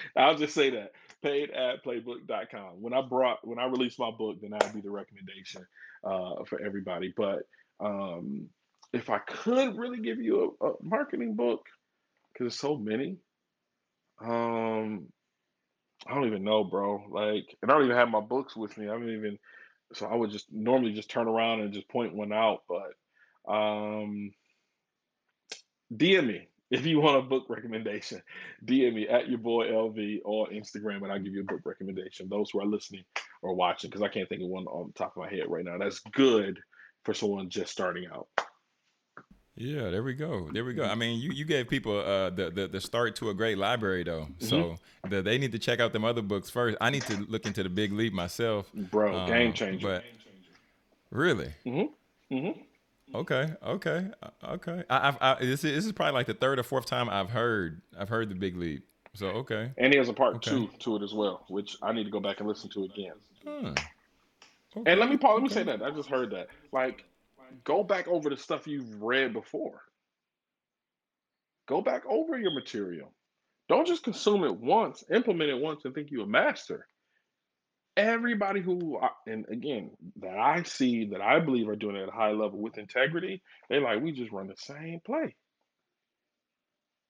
I'll 0.16 0.36
just 0.36 0.54
say 0.54 0.70
that 0.70 0.92
payadplaybook.com. 1.26 2.80
When 2.80 2.92
I 2.92 3.02
brought 3.02 3.46
when 3.46 3.58
I 3.58 3.66
released 3.66 3.98
my 3.98 4.10
book, 4.10 4.40
then 4.40 4.50
that'll 4.50 4.72
be 4.72 4.80
the 4.80 4.90
recommendation 4.90 5.66
uh, 6.04 6.44
for 6.44 6.60
everybody. 6.60 7.12
But 7.16 7.48
um, 7.80 8.48
if 8.92 9.10
I 9.10 9.18
could 9.18 9.76
really 9.76 10.00
give 10.00 10.18
you 10.18 10.56
a, 10.60 10.66
a 10.66 10.72
marketing 10.82 11.34
book, 11.34 11.66
because 12.32 12.44
there's 12.44 12.60
so 12.60 12.76
many, 12.76 13.16
um, 14.20 15.06
I 16.06 16.14
don't 16.14 16.26
even 16.26 16.44
know, 16.44 16.64
bro. 16.64 17.02
Like, 17.10 17.56
and 17.62 17.70
I 17.70 17.74
don't 17.74 17.84
even 17.84 17.96
have 17.96 18.08
my 18.08 18.20
books 18.20 18.56
with 18.56 18.76
me. 18.78 18.86
I 18.86 18.90
don't 18.92 19.10
even. 19.10 19.38
So 19.94 20.06
I 20.06 20.14
would 20.14 20.30
just 20.30 20.46
normally 20.52 20.92
just 20.92 21.10
turn 21.10 21.28
around 21.28 21.60
and 21.60 21.72
just 21.72 21.88
point 21.88 22.14
one 22.14 22.32
out, 22.32 22.64
but 22.68 23.52
um, 23.52 24.32
DM 25.94 26.26
me 26.26 26.48
if 26.70 26.84
you 26.84 27.00
want 27.00 27.18
a 27.18 27.22
book 27.22 27.44
recommendation, 27.48 28.22
DM 28.64 28.94
me 28.94 29.08
at 29.08 29.28
your 29.28 29.38
boy 29.38 29.66
LV 29.66 30.20
or 30.24 30.48
Instagram, 30.48 31.02
and 31.02 31.12
I'll 31.12 31.20
give 31.20 31.32
you 31.32 31.42
a 31.42 31.44
book 31.44 31.60
recommendation. 31.64 32.28
Those 32.28 32.50
who 32.50 32.60
are 32.60 32.66
listening 32.66 33.04
or 33.42 33.54
watching, 33.54 33.90
because 33.90 34.02
I 34.02 34.08
can't 34.08 34.28
think 34.28 34.42
of 34.42 34.48
one 34.48 34.66
on 34.66 34.88
the 34.88 34.98
top 34.98 35.16
of 35.16 35.22
my 35.22 35.30
head 35.30 35.44
right 35.48 35.64
now. 35.64 35.78
That's 35.78 36.00
good 36.12 36.58
for 37.04 37.14
someone 37.14 37.48
just 37.48 37.70
starting 37.70 38.06
out. 38.12 38.26
Yeah, 39.54 39.88
there 39.88 40.02
we 40.02 40.12
go. 40.12 40.50
There 40.52 40.66
we 40.66 40.74
go. 40.74 40.84
I 40.84 40.94
mean, 40.94 41.18
you, 41.18 41.30
you 41.32 41.46
gave 41.46 41.66
people 41.66 41.98
uh, 41.98 42.28
the, 42.28 42.50
the 42.50 42.68
the 42.68 42.80
start 42.80 43.16
to 43.16 43.30
a 43.30 43.34
great 43.34 43.56
library 43.56 44.04
though, 44.04 44.28
mm-hmm. 44.38 44.46
so 44.46 44.76
the, 45.08 45.22
they 45.22 45.38
need 45.38 45.52
to 45.52 45.58
check 45.58 45.80
out 45.80 45.94
them 45.94 46.04
other 46.04 46.20
books 46.20 46.50
first. 46.50 46.76
I 46.78 46.90
need 46.90 47.02
to 47.04 47.24
look 47.28 47.46
into 47.46 47.62
the 47.62 47.70
Big 47.70 47.92
Leap 47.92 48.12
myself, 48.12 48.70
bro. 48.74 49.16
Um, 49.16 49.28
game 49.28 49.54
changer. 49.54 49.86
But 49.86 50.04
really, 51.10 51.54
mm-hmm. 51.64 52.34
Mm-hmm. 52.34 52.60
Okay, 53.14 53.48
okay, 53.64 54.08
uh, 54.22 54.28
okay. 54.54 54.82
I, 54.90 55.16
I, 55.20 55.32
I, 55.32 55.34
this 55.40 55.64
is 55.64 55.74
this 55.74 55.86
is 55.86 55.92
probably 55.92 56.14
like 56.14 56.26
the 56.26 56.34
third 56.34 56.58
or 56.58 56.62
fourth 56.62 56.86
time 56.86 57.08
I've 57.08 57.30
heard 57.30 57.80
I've 57.98 58.08
heard 58.08 58.28
the 58.28 58.34
Big 58.34 58.56
Leap. 58.56 58.84
So 59.14 59.28
okay. 59.28 59.70
And 59.78 59.92
there's 59.92 60.08
a 60.08 60.12
part 60.12 60.36
okay. 60.36 60.50
two 60.50 60.70
to 60.80 60.96
it 60.96 61.02
as 61.02 61.14
well, 61.14 61.44
which 61.48 61.76
I 61.82 61.92
need 61.92 62.04
to 62.04 62.10
go 62.10 62.20
back 62.20 62.40
and 62.40 62.48
listen 62.48 62.68
to 62.70 62.84
again. 62.84 63.14
Hmm. 63.46 63.66
Okay. 64.76 64.90
And 64.90 65.00
let 65.00 65.08
me 65.08 65.16
Paul, 65.16 65.34
let 65.34 65.42
me 65.42 65.48
say 65.48 65.62
that 65.62 65.82
I 65.82 65.90
just 65.90 66.10
heard 66.10 66.30
that. 66.32 66.48
Like, 66.72 67.04
go 67.64 67.82
back 67.82 68.08
over 68.08 68.28
the 68.28 68.36
stuff 68.36 68.66
you've 68.66 69.02
read 69.02 69.32
before. 69.32 69.82
Go 71.66 71.80
back 71.80 72.02
over 72.06 72.36
your 72.36 72.52
material. 72.52 73.10
Don't 73.68 73.86
just 73.86 74.04
consume 74.04 74.44
it 74.44 74.54
once, 74.54 75.04
implement 75.10 75.50
it 75.50 75.58
once, 75.58 75.84
and 75.84 75.94
think 75.94 76.10
you're 76.10 76.24
a 76.24 76.28
master 76.28 76.86
everybody 77.96 78.60
who 78.60 79.00
and 79.26 79.46
again 79.48 79.90
that 80.20 80.38
I 80.38 80.62
see 80.62 81.06
that 81.06 81.20
I 81.20 81.40
believe 81.40 81.68
are 81.68 81.76
doing 81.76 81.96
it 81.96 82.02
at 82.02 82.08
a 82.08 82.12
high 82.12 82.32
level 82.32 82.58
with 82.58 82.78
integrity, 82.78 83.42
they 83.68 83.80
like 83.80 84.02
we 84.02 84.12
just 84.12 84.32
run 84.32 84.48
the 84.48 84.56
same 84.56 85.00
play. 85.04 85.34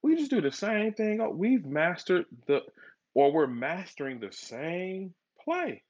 We 0.03 0.16
just 0.16 0.30
do 0.30 0.41
the 0.41 0.53
same 0.53 0.93
thing. 0.93 1.20
Oh, 1.20 1.30
we've 1.30 1.64
mastered 1.64 2.26
the 2.47 2.61
or 3.14 3.32
we're 3.32 3.47
mastering 3.47 4.20
the 4.20 4.32
same 4.32 5.14
play. 5.45 5.82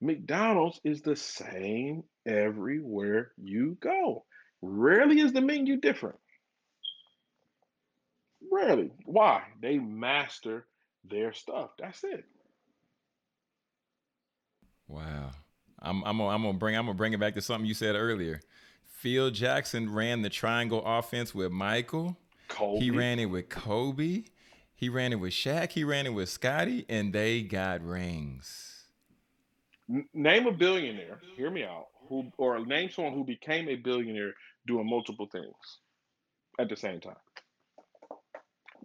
McDonald's 0.00 0.80
is 0.84 1.00
the 1.00 1.16
same 1.16 2.02
everywhere 2.26 3.32
you 3.38 3.78
go. 3.80 4.24
Rarely 4.60 5.20
is 5.20 5.32
the 5.32 5.40
menu 5.40 5.78
different. 5.78 6.18
Rarely. 8.50 8.90
Why? 9.04 9.42
They 9.60 9.78
master 9.78 10.66
their 11.04 11.32
stuff. 11.32 11.70
That's 11.78 12.04
it. 12.04 12.24
Wow. 14.88 15.30
I'm 15.80 16.02
I'm 16.04 16.18
gonna, 16.18 16.30
I'm 16.30 16.42
gonna 16.42 16.58
bring 16.58 16.76
I'm 16.76 16.86
gonna 16.86 16.96
bring 16.96 17.12
it 17.12 17.20
back 17.20 17.34
to 17.34 17.42
something 17.42 17.66
you 17.66 17.74
said 17.74 17.96
earlier. 17.96 18.40
Phil 18.84 19.30
Jackson 19.30 19.92
ran 19.92 20.22
the 20.22 20.30
triangle 20.30 20.82
offense 20.84 21.34
with 21.34 21.52
Michael. 21.52 22.16
Kobe. 22.48 22.80
He 22.80 22.90
ran 22.90 23.18
it 23.18 23.26
with 23.26 23.48
Kobe. 23.48 24.24
He 24.74 24.88
ran 24.88 25.12
it 25.12 25.16
with 25.16 25.32
Shaq. 25.32 25.72
He 25.72 25.84
ran 25.84 26.06
it 26.06 26.10
with 26.10 26.28
Scottie, 26.28 26.84
and 26.88 27.12
they 27.12 27.42
got 27.42 27.82
rings. 27.82 28.84
Name 29.88 30.46
a 30.46 30.52
billionaire. 30.52 31.20
Hear 31.36 31.50
me 31.50 31.64
out. 31.64 31.86
Who 32.08 32.30
or 32.38 32.64
name 32.64 32.90
someone 32.90 33.14
who 33.14 33.24
became 33.24 33.68
a 33.68 33.76
billionaire 33.76 34.32
doing 34.66 34.88
multiple 34.88 35.28
things 35.30 35.54
at 36.58 36.68
the 36.68 36.76
same 36.76 37.00
time. 37.00 37.16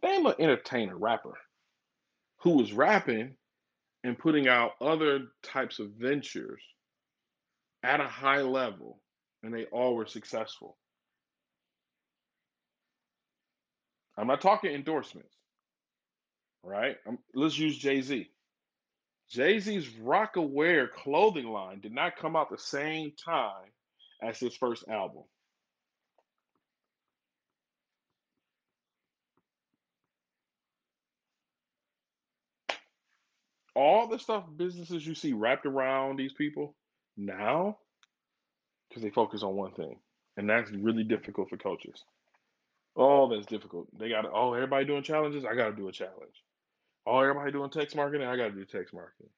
Name 0.04 0.26
an 0.26 0.36
entertainer, 0.40 0.98
rapper, 0.98 1.38
who 2.38 2.52
was 2.58 2.74
rapping 2.74 3.36
and 4.04 4.18
putting 4.18 4.48
out 4.48 4.72
other 4.82 5.28
types 5.44 5.80
of 5.80 5.92
ventures 5.92 6.62
at 7.84 8.00
a 8.00 8.08
high 8.08 8.42
level, 8.42 9.02
and 9.44 9.54
they 9.54 9.66
all 9.66 9.96
were 9.96 10.06
successful. 10.06 10.78
I'm 14.18 14.28
not 14.28 14.42
talking 14.42 14.72
endorsements, 14.72 15.36
right? 16.64 16.98
I'm, 17.08 17.18
let's 17.34 17.58
use 17.58 17.78
Jay 17.78 18.02
Z. 18.02 18.30
Jay 19.30 19.60
Z's 19.60 19.88
Rocawear 19.88 20.92
clothing 20.92 21.48
line 21.48 21.80
did 21.80 21.94
not 21.94 22.18
come 22.18 22.36
out 22.36 22.50
the 22.50 22.58
same 22.58 23.14
time 23.24 23.72
as 24.22 24.40
his 24.40 24.56
first 24.56 24.88
album. 24.90 25.24
All 33.76 34.08
the 34.08 34.20
stuff 34.20 34.44
businesses 34.56 35.06
you 35.06 35.16
see 35.16 35.34
wrapped 35.34 35.66
around 35.66 36.18
these 36.18 36.34
people 36.34 36.76
now 37.18 37.78
because 38.90 39.04
they 39.04 39.10
focus 39.10 39.44
on 39.44 39.56
one 39.56 39.72
thing 39.74 39.98
and 40.38 40.50
that's 40.50 40.72
really 40.72 41.04
difficult 41.04 41.50
for 41.50 41.58
coaches. 41.58 42.04
Oh 42.96 43.34
that's 43.34 43.46
difficult. 43.46 43.88
They 43.98 44.10
got 44.10 44.26
oh 44.26 44.54
everybody 44.54 44.86
doing 44.86 45.04
challenges? 45.04 45.46
I 45.46 45.56
gotta 45.56 45.76
do 45.76 45.88
a 45.88 45.92
challenge. 45.92 46.44
Oh 47.06 47.20
everybody 47.20 47.52
doing 47.52 47.70
text 47.70 47.96
marketing? 47.96 48.28
I 48.28 48.36
gotta 48.36 48.52
do 48.52 48.66
text 48.66 48.94
marketing. 48.94 49.30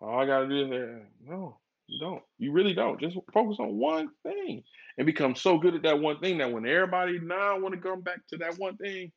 Oh 0.00 0.14
i 0.14 0.26
gotta 0.26 0.48
do 0.48 0.68
that 0.68 1.02
no 1.24 1.58
you 1.88 1.98
don't. 2.00 2.22
You 2.38 2.52
really 2.52 2.74
don't. 2.74 3.00
Just 3.00 3.16
focus 3.32 3.58
on 3.60 3.76
one 3.76 4.08
thing 4.22 4.62
and 4.96 5.06
become 5.06 5.34
so 5.34 5.58
good 5.58 5.74
at 5.74 5.82
that 5.82 6.00
one 6.00 6.18
thing 6.20 6.38
that 6.38 6.50
when 6.50 6.66
everybody 6.66 7.18
now 7.18 7.58
want 7.58 7.74
to 7.74 7.80
come 7.80 8.00
back 8.00 8.26
to 8.28 8.38
that 8.38 8.58
one 8.58 8.76
thing 8.76 9.12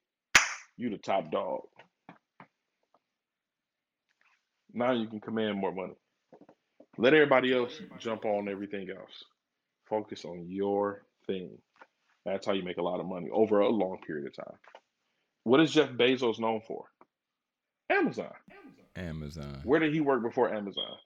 you 0.77 0.89
the 0.89 0.97
top 0.97 1.31
dog 1.31 1.61
now 4.75 4.91
you 4.91 5.07
can 5.07 5.19
command 5.19 5.57
more 5.57 5.71
money. 5.71 5.95
Let 6.97 7.13
everybody 7.13 7.53
else 7.53 7.79
jump 7.99 8.25
on 8.25 8.47
everything 8.47 8.89
else. 8.89 9.23
Focus 9.89 10.25
on 10.25 10.45
your 10.47 11.03
thing. 11.27 11.57
That's 12.25 12.45
how 12.45 12.53
you 12.53 12.63
make 12.63 12.77
a 12.77 12.83
lot 12.83 12.99
of 12.99 13.05
money 13.05 13.29
over 13.31 13.59
a 13.59 13.69
long 13.69 13.99
period 14.05 14.27
of 14.27 14.35
time. 14.35 14.57
What 15.43 15.59
is 15.59 15.71
Jeff 15.71 15.89
Bezos 15.91 16.39
known 16.39 16.61
for? 16.67 16.85
Amazon. 17.89 18.31
Amazon. 18.95 19.61
Where 19.63 19.79
did 19.79 19.93
he 19.93 19.99
work 19.99 20.23
before 20.23 20.53
Amazon? 20.53 20.97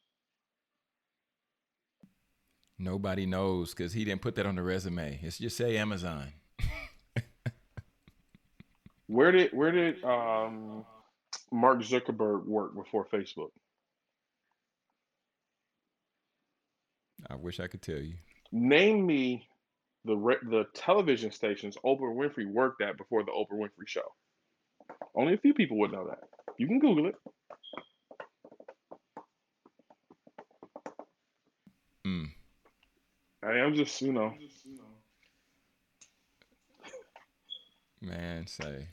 Nobody 2.77 3.25
knows 3.25 3.73
because 3.73 3.91
he 3.91 4.05
didn't 4.05 4.21
put 4.21 4.35
that 4.35 4.45
on 4.45 4.55
the 4.55 4.63
resume. 4.63 5.19
It's 5.21 5.37
just 5.37 5.57
say 5.57 5.77
Amazon. 5.77 6.31
where 9.07 9.33
did 9.33 9.51
where 9.51 9.71
did 9.71 10.01
um 10.05 10.85
Mark 11.51 11.79
Zuckerberg 11.79 12.45
work 12.45 12.73
before 12.75 13.05
Facebook? 13.05 13.49
I 17.29 17.35
wish 17.35 17.59
I 17.59 17.67
could 17.67 17.81
tell 17.81 17.97
you. 17.97 18.15
Name 18.51 19.05
me 19.05 19.47
the 20.05 20.15
re- 20.15 20.37
the 20.43 20.65
television 20.73 21.31
stations 21.31 21.77
Oprah 21.85 22.15
Winfrey 22.15 22.51
worked 22.51 22.81
at 22.81 22.97
before 22.97 23.23
the 23.23 23.31
Oprah 23.31 23.59
Winfrey 23.59 23.87
Show. 23.87 24.13
Only 25.15 25.33
a 25.33 25.37
few 25.37 25.53
people 25.53 25.77
would 25.79 25.91
know 25.91 26.07
that. 26.07 26.19
You 26.57 26.67
can 26.67 26.79
Google 26.79 27.07
it. 27.07 27.15
Hmm. 32.05 32.25
I 33.43 33.57
am 33.57 33.75
just, 33.75 34.01
you 34.01 34.13
know. 34.13 34.33
Man, 38.01 38.47
say 38.47 38.87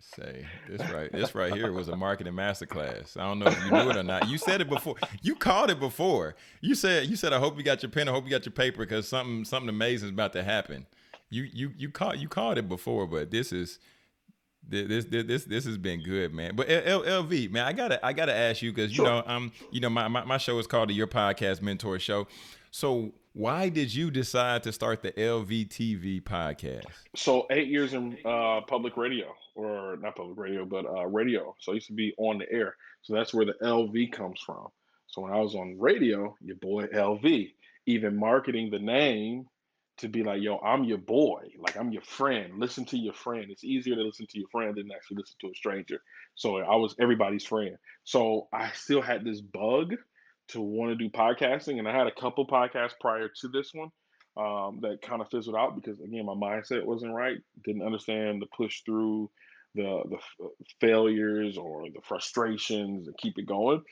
say 0.00 0.46
this 0.68 0.80
right 0.90 1.10
this 1.12 1.34
right 1.34 1.52
here 1.52 1.72
was 1.72 1.88
a 1.88 1.96
marketing 1.96 2.32
masterclass. 2.34 3.16
I 3.16 3.24
don't 3.26 3.38
know 3.38 3.46
if 3.46 3.64
you 3.64 3.70
knew 3.72 3.90
it 3.90 3.96
or 3.96 4.02
not. 4.02 4.28
You 4.28 4.38
said 4.38 4.60
it 4.60 4.68
before. 4.68 4.94
You 5.22 5.34
called 5.34 5.70
it 5.70 5.80
before. 5.80 6.36
You 6.60 6.74
said 6.74 7.06
you 7.08 7.16
said 7.16 7.32
I 7.32 7.38
hope 7.38 7.56
you 7.56 7.62
got 7.64 7.82
your 7.82 7.90
pen. 7.90 8.08
I 8.08 8.12
hope 8.12 8.24
you 8.24 8.30
got 8.30 8.46
your 8.46 8.52
paper 8.52 8.78
because 8.78 9.08
something 9.08 9.44
something 9.44 9.68
amazing 9.68 10.08
is 10.08 10.12
about 10.12 10.32
to 10.34 10.42
happen. 10.42 10.86
You 11.30 11.42
you 11.52 11.72
you 11.76 11.90
called 11.90 12.18
you 12.18 12.28
called 12.28 12.58
it 12.58 12.68
before, 12.68 13.06
but 13.06 13.30
this 13.30 13.52
is 13.52 13.78
This 14.66 15.04
this 15.06 15.24
this 15.26 15.44
this 15.44 15.64
has 15.64 15.78
been 15.78 16.02
good, 16.02 16.32
man. 16.32 16.54
But 16.54 16.68
L- 16.70 17.02
LV, 17.02 17.50
man, 17.50 17.64
I 17.66 17.72
gotta 17.72 18.04
I 18.04 18.12
gotta 18.12 18.34
ask 18.34 18.62
you 18.62 18.72
because 18.72 18.90
you 18.90 18.96
Sure. 18.96 19.06
know 19.06 19.22
um 19.26 19.52
you 19.70 19.80
know 19.80 19.90
my, 19.90 20.08
my 20.08 20.24
my 20.24 20.38
show 20.38 20.58
is 20.58 20.66
called 20.66 20.90
the 20.90 20.94
Your 20.94 21.06
Podcast 21.06 21.60
Mentor 21.62 21.98
Show. 21.98 22.26
So 22.70 23.12
why 23.38 23.68
did 23.68 23.94
you 23.94 24.10
decide 24.10 24.64
to 24.64 24.72
start 24.72 25.00
the 25.00 25.12
LVTV 25.12 26.24
podcast? 26.24 26.82
So 27.14 27.46
eight 27.52 27.68
years 27.68 27.94
in 27.94 28.18
uh, 28.24 28.62
public 28.62 28.96
radio, 28.96 29.32
or 29.54 29.96
not 30.00 30.16
public 30.16 30.36
radio, 30.36 30.64
but 30.64 30.84
uh, 30.84 31.06
radio. 31.06 31.54
So 31.60 31.70
I 31.70 31.76
used 31.76 31.86
to 31.86 31.92
be 31.92 32.12
on 32.18 32.38
the 32.38 32.50
air. 32.50 32.74
So 33.02 33.14
that's 33.14 33.32
where 33.32 33.46
the 33.46 33.54
LV 33.62 34.10
comes 34.10 34.40
from. 34.44 34.66
So 35.06 35.22
when 35.22 35.32
I 35.32 35.38
was 35.38 35.54
on 35.54 35.78
radio, 35.78 36.36
your 36.40 36.56
boy 36.56 36.86
LV, 36.86 37.52
even 37.86 38.16
marketing 38.16 38.72
the 38.72 38.80
name 38.80 39.46
to 39.98 40.08
be 40.08 40.24
like, 40.24 40.42
yo, 40.42 40.58
I'm 40.58 40.82
your 40.82 40.98
boy, 40.98 41.42
like 41.60 41.76
I'm 41.76 41.92
your 41.92 42.02
friend. 42.02 42.54
Listen 42.58 42.84
to 42.86 42.98
your 42.98 43.14
friend. 43.14 43.46
It's 43.50 43.62
easier 43.62 43.94
to 43.94 44.02
listen 44.02 44.26
to 44.30 44.38
your 44.40 44.48
friend 44.48 44.74
than 44.74 44.90
actually 44.90 45.18
listen 45.18 45.36
to 45.42 45.50
a 45.50 45.54
stranger. 45.54 46.00
So 46.34 46.56
I 46.56 46.74
was 46.74 46.96
everybody's 46.98 47.44
friend. 47.44 47.76
So 48.02 48.48
I 48.52 48.72
still 48.72 49.00
had 49.00 49.24
this 49.24 49.40
bug 49.40 49.94
to 50.48 50.60
want 50.60 50.90
to 50.90 50.96
do 50.96 51.10
podcasting, 51.10 51.78
and 51.78 51.88
I 51.88 51.96
had 51.96 52.06
a 52.06 52.20
couple 52.20 52.46
podcasts 52.46 52.98
prior 53.00 53.28
to 53.28 53.48
this 53.48 53.70
one 53.72 53.90
um, 54.36 54.78
that 54.82 55.02
kind 55.02 55.20
of 55.20 55.28
fizzled 55.30 55.56
out 55.56 55.74
because 55.74 56.00
again 56.00 56.24
my 56.26 56.34
mindset 56.34 56.84
wasn't 56.84 57.14
right 57.14 57.38
didn't 57.64 57.84
understand 57.84 58.40
the 58.40 58.46
push 58.56 58.82
through 58.84 59.30
the 59.74 60.02
the 60.08 60.16
f- 60.16 60.50
failures 60.80 61.58
or 61.58 61.84
the 61.92 62.00
frustrations 62.02 63.08
and 63.08 63.18
keep 63.18 63.38
it 63.38 63.46
going. 63.46 63.82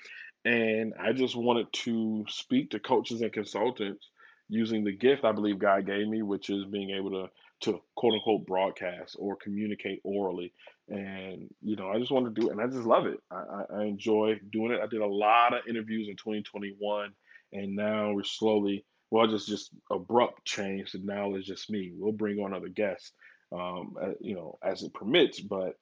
And 0.44 0.94
i 1.00 1.12
just 1.12 1.34
wanted 1.34 1.72
to 1.72 2.24
speak 2.28 2.70
to 2.70 2.78
coaches 2.78 3.22
and 3.22 3.32
consultants 3.32 4.08
using 4.48 4.84
the 4.84 4.96
gift 4.96 5.24
i 5.24 5.32
believe 5.32 5.58
god 5.58 5.86
gave 5.86 6.06
me 6.06 6.22
which 6.22 6.50
is 6.50 6.64
being 6.66 6.90
able 6.90 7.10
to 7.10 7.28
to 7.60 7.80
quote 7.96 8.14
unquote 8.14 8.46
broadcast 8.46 9.16
or 9.18 9.34
communicate 9.34 10.00
orally 10.04 10.52
and 10.88 11.48
you 11.62 11.74
know 11.76 11.90
i 11.90 11.98
just 11.98 12.12
want 12.12 12.26
to 12.26 12.40
do 12.40 12.48
it 12.48 12.52
and 12.52 12.60
i 12.60 12.66
just 12.66 12.86
love 12.86 13.06
it 13.06 13.18
I, 13.30 13.64
I 13.74 13.82
enjoy 13.84 14.38
doing 14.52 14.72
it 14.72 14.80
i 14.80 14.86
did 14.86 15.00
a 15.00 15.06
lot 15.06 15.52
of 15.52 15.66
interviews 15.68 16.08
in 16.08 16.16
2021 16.16 17.12
and 17.52 17.74
now 17.74 18.12
we're 18.12 18.22
slowly 18.22 18.84
well, 19.10 19.26
just 19.26 19.48
just 19.48 19.70
abrupt 19.90 20.44
change. 20.44 20.90
So 20.90 20.98
now 21.02 21.34
it's 21.34 21.46
just 21.46 21.70
me. 21.70 21.92
We'll 21.96 22.12
bring 22.12 22.38
on 22.38 22.54
other 22.54 22.68
guests, 22.68 23.12
um, 23.52 23.94
uh, 24.00 24.12
you 24.20 24.34
know, 24.34 24.58
as 24.62 24.82
it 24.82 24.94
permits. 24.94 25.40
But 25.40 25.76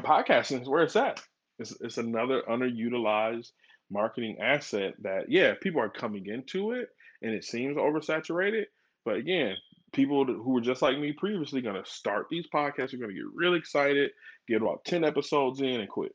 podcasting 0.00 0.62
is 0.62 0.68
where 0.68 0.82
it's 0.82 0.96
at. 0.96 1.22
It's 1.58 1.72
it's 1.80 1.98
another 1.98 2.42
underutilized 2.48 3.52
marketing 3.90 4.38
asset 4.40 4.94
that 5.02 5.30
yeah, 5.30 5.54
people 5.60 5.80
are 5.80 5.90
coming 5.90 6.26
into 6.26 6.72
it, 6.72 6.88
and 7.22 7.32
it 7.32 7.44
seems 7.44 7.76
oversaturated. 7.76 8.64
But 9.04 9.16
again, 9.16 9.56
people 9.92 10.24
who 10.24 10.52
were 10.52 10.60
just 10.60 10.82
like 10.82 10.98
me 10.98 11.12
previously 11.12 11.60
going 11.60 11.82
to 11.82 11.88
start 11.90 12.26
these 12.30 12.46
podcasts 12.52 12.94
are 12.94 12.98
going 12.98 13.10
to 13.10 13.14
get 13.14 13.24
really 13.34 13.58
excited, 13.58 14.10
get 14.48 14.62
about 14.62 14.84
ten 14.84 15.04
episodes 15.04 15.60
in, 15.60 15.80
and 15.80 15.88
quit. 15.88 16.14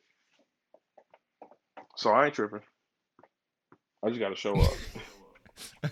So 1.97 2.11
I 2.11 2.25
ain't 2.25 2.33
tripping. 2.33 2.61
I 4.03 4.09
just 4.09 4.19
got 4.19 4.29
to 4.29 4.35
show 4.35 4.59
up. 4.59 4.73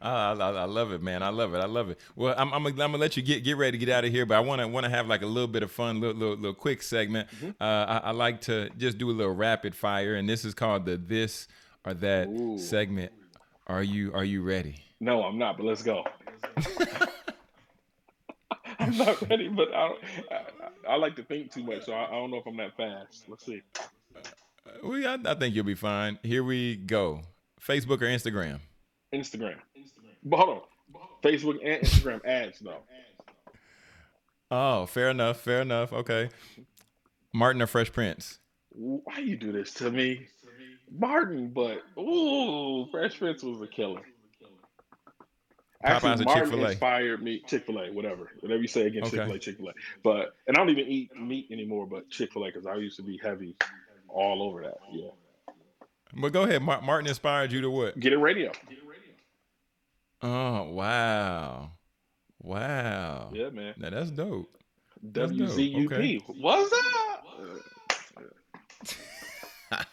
I, 0.00 0.32
I, 0.32 0.50
I 0.50 0.64
love 0.64 0.92
it, 0.92 1.02
man. 1.02 1.22
I 1.22 1.30
love 1.30 1.54
it. 1.54 1.58
I 1.58 1.66
love 1.66 1.90
it. 1.90 1.98
Well, 2.14 2.34
I'm, 2.36 2.52
I'm, 2.52 2.62
gonna- 2.62 2.84
I'm 2.84 2.92
gonna 2.92 2.98
let 2.98 3.16
you 3.16 3.22
get 3.22 3.42
get 3.44 3.56
ready 3.56 3.78
to 3.78 3.84
get 3.84 3.92
out 3.94 4.04
of 4.04 4.12
here, 4.12 4.26
but 4.26 4.36
I 4.36 4.40
want 4.40 4.60
to 4.60 4.68
want 4.68 4.84
to 4.84 4.90
have 4.90 5.06
like 5.06 5.22
a 5.22 5.26
little 5.26 5.48
bit 5.48 5.62
of 5.62 5.70
fun, 5.70 6.00
little 6.00 6.16
little, 6.16 6.36
little 6.36 6.54
quick 6.54 6.82
segment. 6.82 7.28
Mm-hmm. 7.30 7.50
Uh, 7.60 7.64
I, 7.64 7.96
I 8.04 8.10
like 8.12 8.40
to 8.42 8.70
just 8.76 8.98
do 8.98 9.10
a 9.10 9.12
little 9.12 9.34
rapid 9.34 9.74
fire, 9.74 10.14
and 10.14 10.28
this 10.28 10.44
is 10.44 10.54
called 10.54 10.86
the 10.86 10.96
this 10.96 11.48
or 11.84 11.94
that 11.94 12.28
Ooh. 12.28 12.58
segment. 12.58 13.12
Are 13.66 13.82
you 13.82 14.12
are 14.12 14.24
you 14.24 14.42
ready? 14.42 14.76
No, 15.00 15.22
I'm 15.24 15.38
not, 15.38 15.56
but 15.56 15.66
let's 15.66 15.82
go. 15.82 16.04
I'm 18.78 18.96
not 18.96 19.28
ready, 19.28 19.48
but 19.48 19.74
I, 19.74 19.94
I, 20.30 20.42
I 20.90 20.96
like 20.96 21.16
to 21.16 21.22
think 21.22 21.52
too 21.52 21.64
much, 21.64 21.84
so 21.84 21.92
I, 21.92 22.06
I 22.06 22.10
don't 22.12 22.30
know 22.30 22.38
if 22.38 22.46
I'm 22.46 22.56
that 22.58 22.76
fast. 22.76 23.24
Let's 23.28 23.44
see. 23.44 23.62
Uh, 23.76 24.88
we, 24.88 25.06
I, 25.06 25.16
I 25.24 25.34
think 25.34 25.54
you'll 25.54 25.64
be 25.64 25.74
fine. 25.74 26.18
Here 26.22 26.44
we 26.44 26.76
go. 26.76 27.22
Facebook 27.60 28.02
or 28.02 28.06
Instagram? 28.06 28.60
Instagram. 29.12 29.56
But 30.24 30.36
hold 30.36 30.48
on. 30.48 30.62
Facebook 31.22 31.58
and 31.64 31.82
Instagram 31.82 32.24
ads, 32.24 32.60
though. 32.60 32.82
Oh, 34.50 34.86
fair 34.86 35.10
enough. 35.10 35.40
Fair 35.40 35.62
enough. 35.62 35.92
Okay. 35.92 36.28
Martin 37.32 37.62
or 37.62 37.66
Fresh 37.66 37.92
Prince? 37.92 38.38
Why 38.70 39.18
you 39.18 39.36
do 39.36 39.52
this 39.52 39.72
to 39.74 39.90
me? 39.90 40.28
Martin, 40.90 41.48
but 41.48 41.82
ooh, 41.98 42.86
Fresh 42.90 43.18
Prince 43.18 43.42
was 43.42 43.60
a 43.60 43.66
killer. 43.66 44.02
Actually, 45.84 46.24
Martin 46.24 46.60
inspired 46.60 47.22
me. 47.22 47.42
Chick 47.46 47.66
Fil 47.66 47.78
A, 47.78 47.92
whatever, 47.92 48.30
whatever 48.40 48.60
you 48.60 48.68
say 48.68 48.86
again, 48.86 49.02
Okay. 49.04 49.16
Chick 49.18 49.26
Fil 49.26 49.34
A, 49.34 49.38
Chick 49.38 49.56
Fil 49.58 49.68
A. 49.68 49.72
But 50.02 50.34
and 50.46 50.56
I 50.56 50.60
don't 50.60 50.70
even 50.70 50.86
eat 50.86 51.14
meat 51.16 51.48
anymore, 51.50 51.86
but 51.86 52.08
Chick 52.10 52.32
Fil 52.32 52.44
A 52.44 52.46
because 52.46 52.66
I 52.66 52.74
used 52.76 52.96
to 52.96 53.02
be 53.02 53.18
heavy 53.22 53.56
all 54.08 54.42
over 54.42 54.62
that. 54.62 54.78
Yeah, 54.92 55.10
But 56.14 56.32
go 56.32 56.42
ahead. 56.44 56.62
Martin 56.62 57.06
inspired 57.06 57.52
you 57.52 57.60
to 57.60 57.70
what? 57.70 57.98
get 58.00 58.12
it 58.12 58.18
radio. 58.18 58.50
Get 58.68 58.78
Oh, 60.22 60.70
wow. 60.70 61.72
Wow. 62.40 63.30
Yeah, 63.32 63.50
man. 63.50 63.74
Now 63.76 63.90
that's 63.90 64.10
dope. 64.10 64.48
That's 65.02 65.30
dope. 65.30 65.50
WZUP. 65.50 66.22
What's 66.40 66.72
up? 66.72 67.26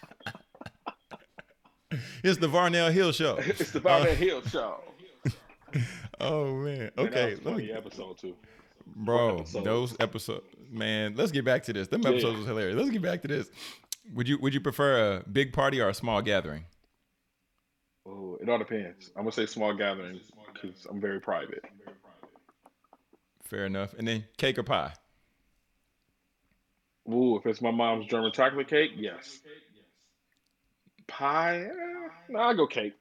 It's 2.24 2.40
the 2.40 2.48
Varnell 2.48 2.92
Hill 2.92 3.12
Show. 3.12 3.36
it's 3.40 3.72
the 3.72 3.82
Valley 3.82 4.12
uh, 4.12 4.16
Hill 4.16 4.42
Show. 4.44 4.80
Oh 6.20 6.54
man. 6.56 6.78
Man, 6.78 6.92
Okay. 6.98 7.36
funny 7.36 7.66
me, 7.68 7.72
episode 7.72 8.18
too. 8.18 8.36
bro. 8.86 9.40
episodes. 9.40 9.66
Those 9.66 9.96
episodes, 10.00 10.46
man. 10.72 11.16
Let's 11.16 11.32
get 11.32 11.44
back 11.46 11.64
to 11.64 11.74
this. 11.74 11.88
Them 11.88 12.02
Yeah. 12.04 12.10
episodes 12.10 12.38
was 12.40 12.48
hilarious. 12.48 12.78
Let's 12.78 12.90
get 12.92 13.02
back 13.02 13.22
to 13.24 13.28
this. 13.28 13.50
Would 14.14 14.28
you 14.28 14.38
Would 14.40 14.54
you 14.54 14.62
prefer 14.62 15.18
a 15.18 15.30
big 15.30 15.54
party 15.54 15.82
or 15.82 15.90
a 15.90 15.94
small 15.94 16.22
gathering? 16.22 16.66
Oh, 18.06 18.38
it 18.42 18.50
all 18.50 18.58
depends. 18.58 19.10
I'm 19.16 19.24
gonna 19.24 19.32
say 19.32 19.46
small 19.46 19.74
gatherings 19.74 20.22
because 20.54 20.86
I'm 20.90 21.00
very 21.02 21.20
private. 21.20 21.64
Fair 23.44 23.66
enough. 23.66 23.94
And 23.98 24.08
then 24.08 24.26
cake 24.38 24.58
or 24.58 24.64
pie? 24.64 24.94
Ooh, 27.12 27.38
if 27.38 27.46
it's 27.46 27.62
my 27.62 27.72
mom's 27.72 28.06
German 28.08 28.32
chocolate 28.32 28.68
cake, 28.70 28.92
yes. 28.96 29.40
Pie, 31.08 31.64
eh, 31.66 32.08
no, 32.30 32.40
I 32.40 32.54
go 32.54 32.66
cake. 32.66 32.94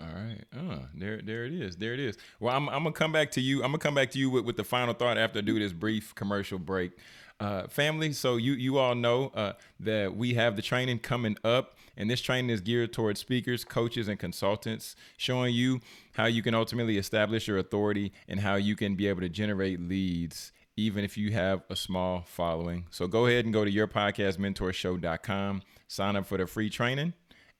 All 0.00 0.22
right. 0.22 0.44
Uh, 0.54 0.78
there, 0.94 1.20
there 1.22 1.44
it 1.44 1.52
is. 1.52 1.76
There 1.76 1.94
it 1.94 2.00
is. 2.00 2.16
Well, 2.40 2.54
I'm, 2.54 2.68
I'm 2.68 2.82
gonna 2.82 2.92
come 2.92 3.12
back 3.12 3.30
to 3.32 3.40
you. 3.40 3.62
I'm 3.62 3.70
gonna 3.70 3.78
come 3.78 3.94
back 3.94 4.10
to 4.12 4.18
you 4.18 4.30
with, 4.30 4.44
with 4.44 4.56
the 4.56 4.64
final 4.64 4.94
thought 4.94 5.18
after 5.18 5.38
I 5.38 5.42
do 5.42 5.58
this 5.58 5.72
brief 5.72 6.14
commercial 6.14 6.58
break. 6.58 6.92
Uh, 7.38 7.66
family, 7.66 8.14
so 8.14 8.36
you 8.36 8.54
you 8.54 8.78
all 8.78 8.94
know 8.94 9.30
uh, 9.34 9.52
that 9.78 10.16
we 10.16 10.32
have 10.32 10.56
the 10.56 10.62
training 10.62 10.98
coming 10.98 11.36
up, 11.44 11.76
and 11.94 12.08
this 12.08 12.22
training 12.22 12.48
is 12.48 12.62
geared 12.62 12.94
towards 12.94 13.20
speakers, 13.20 13.62
coaches, 13.62 14.08
and 14.08 14.18
consultants, 14.18 14.96
showing 15.18 15.54
you 15.54 15.80
how 16.14 16.24
you 16.24 16.42
can 16.42 16.54
ultimately 16.54 16.96
establish 16.96 17.46
your 17.46 17.58
authority 17.58 18.10
and 18.26 18.40
how 18.40 18.54
you 18.54 18.74
can 18.74 18.94
be 18.94 19.06
able 19.06 19.20
to 19.20 19.28
generate 19.28 19.78
leads, 19.80 20.50
even 20.78 21.04
if 21.04 21.18
you 21.18 21.30
have 21.32 21.62
a 21.68 21.76
small 21.76 22.22
following. 22.26 22.86
So 22.90 23.06
go 23.06 23.26
ahead 23.26 23.44
and 23.44 23.52
go 23.52 23.66
to 23.66 23.70
yourpodcastmentorshow.com, 23.70 25.62
sign 25.88 26.16
up 26.16 26.24
for 26.26 26.38
the 26.38 26.46
free 26.46 26.70
training. 26.70 27.12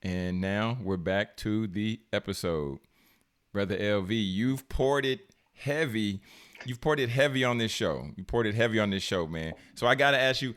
And 0.03 0.39
now 0.39 0.77
we're 0.81 0.97
back 0.97 1.37
to 1.37 1.67
the 1.67 1.99
episode. 2.13 2.79
Brother 3.51 3.77
LV, 3.77 4.09
you've 4.09 4.69
poured 4.69 5.05
it 5.05 5.33
heavy. 5.53 6.21
You've 6.65 6.81
poured 6.81 6.99
it 6.99 7.09
heavy 7.09 7.43
on 7.43 7.57
this 7.57 7.71
show. 7.71 8.09
You 8.15 8.23
poured 8.23 8.45
it 8.45 8.55
heavy 8.55 8.79
on 8.79 8.89
this 8.91 9.03
show, 9.03 9.27
man. 9.27 9.53
So 9.75 9.87
I 9.87 9.95
got 9.95 10.11
to 10.11 10.19
ask 10.19 10.41
you 10.41 10.53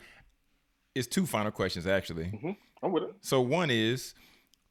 it's 0.93 1.07
two 1.07 1.25
final 1.25 1.51
questions 1.51 1.87
actually. 1.87 2.25
Mm-hmm. 2.25 2.51
I'm 2.83 2.91
with 2.91 3.03
it. 3.03 3.15
So 3.21 3.41
one 3.41 3.69
is 3.69 4.13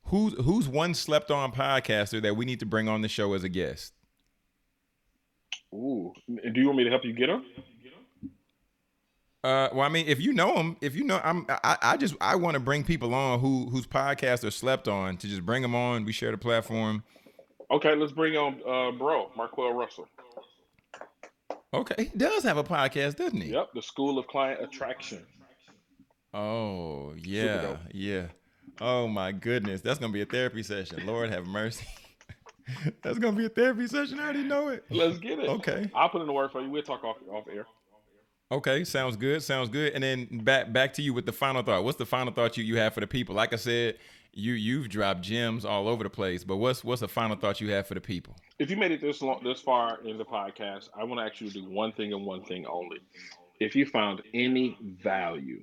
who's 0.04 0.34
who's 0.34 0.68
one 0.68 0.94
slept 0.94 1.30
on 1.30 1.52
podcaster 1.52 2.20
that 2.22 2.36
we 2.36 2.44
need 2.44 2.60
to 2.60 2.66
bring 2.66 2.88
on 2.88 3.02
the 3.02 3.08
show 3.08 3.32
as 3.34 3.44
a 3.44 3.48
guest? 3.48 3.92
Ooh, 5.72 6.12
do 6.28 6.60
you 6.60 6.66
want 6.66 6.78
me 6.78 6.84
to 6.84 6.90
help 6.90 7.04
you 7.04 7.12
get 7.12 7.28
them? 7.28 7.44
Uh, 9.42 9.70
well, 9.72 9.86
I 9.86 9.88
mean, 9.88 10.04
if 10.06 10.20
you 10.20 10.34
know 10.34 10.54
him, 10.54 10.76
if 10.82 10.94
you 10.94 11.04
know, 11.04 11.18
I'm, 11.24 11.46
I, 11.48 11.78
I 11.80 11.96
just, 11.96 12.14
I 12.20 12.36
want 12.36 12.54
to 12.54 12.60
bring 12.60 12.84
people 12.84 13.14
on 13.14 13.40
who, 13.40 13.70
whose 13.70 13.86
podcasts 13.86 14.44
are 14.44 14.50
slept 14.50 14.86
on 14.86 15.16
to 15.16 15.26
just 15.26 15.46
bring 15.46 15.62
them 15.62 15.74
on. 15.74 16.04
We 16.04 16.12
share 16.12 16.30
the 16.30 16.38
platform. 16.38 17.04
Okay, 17.70 17.94
let's 17.94 18.12
bring 18.12 18.36
on 18.36 18.60
uh, 18.68 18.96
bro 18.98 19.30
Marquel 19.36 19.72
Russell. 19.72 20.08
Okay, 21.72 22.10
he 22.12 22.18
does 22.18 22.42
have 22.42 22.56
a 22.56 22.64
podcast, 22.64 23.16
doesn't 23.16 23.40
he? 23.40 23.52
Yep, 23.52 23.70
the 23.74 23.82
School 23.82 24.18
of 24.18 24.26
Client 24.26 24.60
Attraction. 24.60 25.24
Oh 26.34 27.14
yeah, 27.16 27.76
yeah. 27.92 28.26
Oh 28.80 29.06
my 29.08 29.32
goodness, 29.32 29.80
that's 29.80 29.98
gonna 29.98 30.12
be 30.12 30.22
a 30.22 30.26
therapy 30.26 30.62
session. 30.62 31.06
Lord 31.06 31.30
have 31.30 31.46
mercy. 31.46 31.86
that's 33.02 33.18
gonna 33.18 33.36
be 33.36 33.46
a 33.46 33.50
therapy 33.50 33.86
session. 33.86 34.18
I 34.18 34.24
already 34.24 34.42
know 34.42 34.68
it. 34.68 34.84
Let's 34.90 35.18
get 35.18 35.38
it. 35.38 35.48
Okay. 35.48 35.90
I'll 35.94 36.08
put 36.08 36.20
in 36.20 36.26
the 36.26 36.32
word 36.32 36.50
for 36.50 36.60
you. 36.60 36.70
We'll 36.70 36.82
talk 36.82 37.04
off 37.04 37.16
off 37.30 37.44
air. 37.52 37.66
Okay, 38.52 38.82
sounds 38.84 39.16
good. 39.16 39.42
Sounds 39.42 39.68
good. 39.68 39.92
And 39.92 40.02
then 40.02 40.26
back 40.44 40.72
back 40.72 40.92
to 40.94 41.02
you 41.02 41.14
with 41.14 41.24
the 41.26 41.32
final 41.32 41.62
thought. 41.62 41.84
What's 41.84 41.98
the 41.98 42.06
final 42.06 42.32
thought 42.32 42.56
you, 42.56 42.64
you 42.64 42.76
have 42.78 42.94
for 42.94 43.00
the 43.00 43.06
people? 43.06 43.34
Like 43.34 43.52
I 43.52 43.56
said, 43.56 43.96
you 44.32 44.54
you've 44.54 44.88
dropped 44.88 45.20
gems 45.22 45.64
all 45.64 45.88
over 45.88 46.02
the 46.02 46.10
place. 46.10 46.42
But 46.42 46.56
what's 46.56 46.82
what's 46.82 47.00
the 47.00 47.08
final 47.08 47.36
thought 47.36 47.60
you 47.60 47.70
have 47.70 47.86
for 47.86 47.94
the 47.94 48.00
people? 48.00 48.34
If 48.58 48.68
you 48.70 48.76
made 48.76 48.90
it 48.90 49.00
this 49.00 49.22
long, 49.22 49.40
this 49.44 49.60
far 49.60 50.00
in 50.04 50.18
the 50.18 50.24
podcast, 50.24 50.88
I 50.98 51.04
want 51.04 51.34
to 51.34 51.44
to 51.46 51.50
do 51.52 51.64
one 51.64 51.92
thing 51.92 52.12
and 52.12 52.24
one 52.26 52.42
thing 52.42 52.66
only. 52.66 52.98
if 53.60 53.76
you 53.76 53.86
found 53.86 54.22
any 54.34 54.76
value 55.02 55.62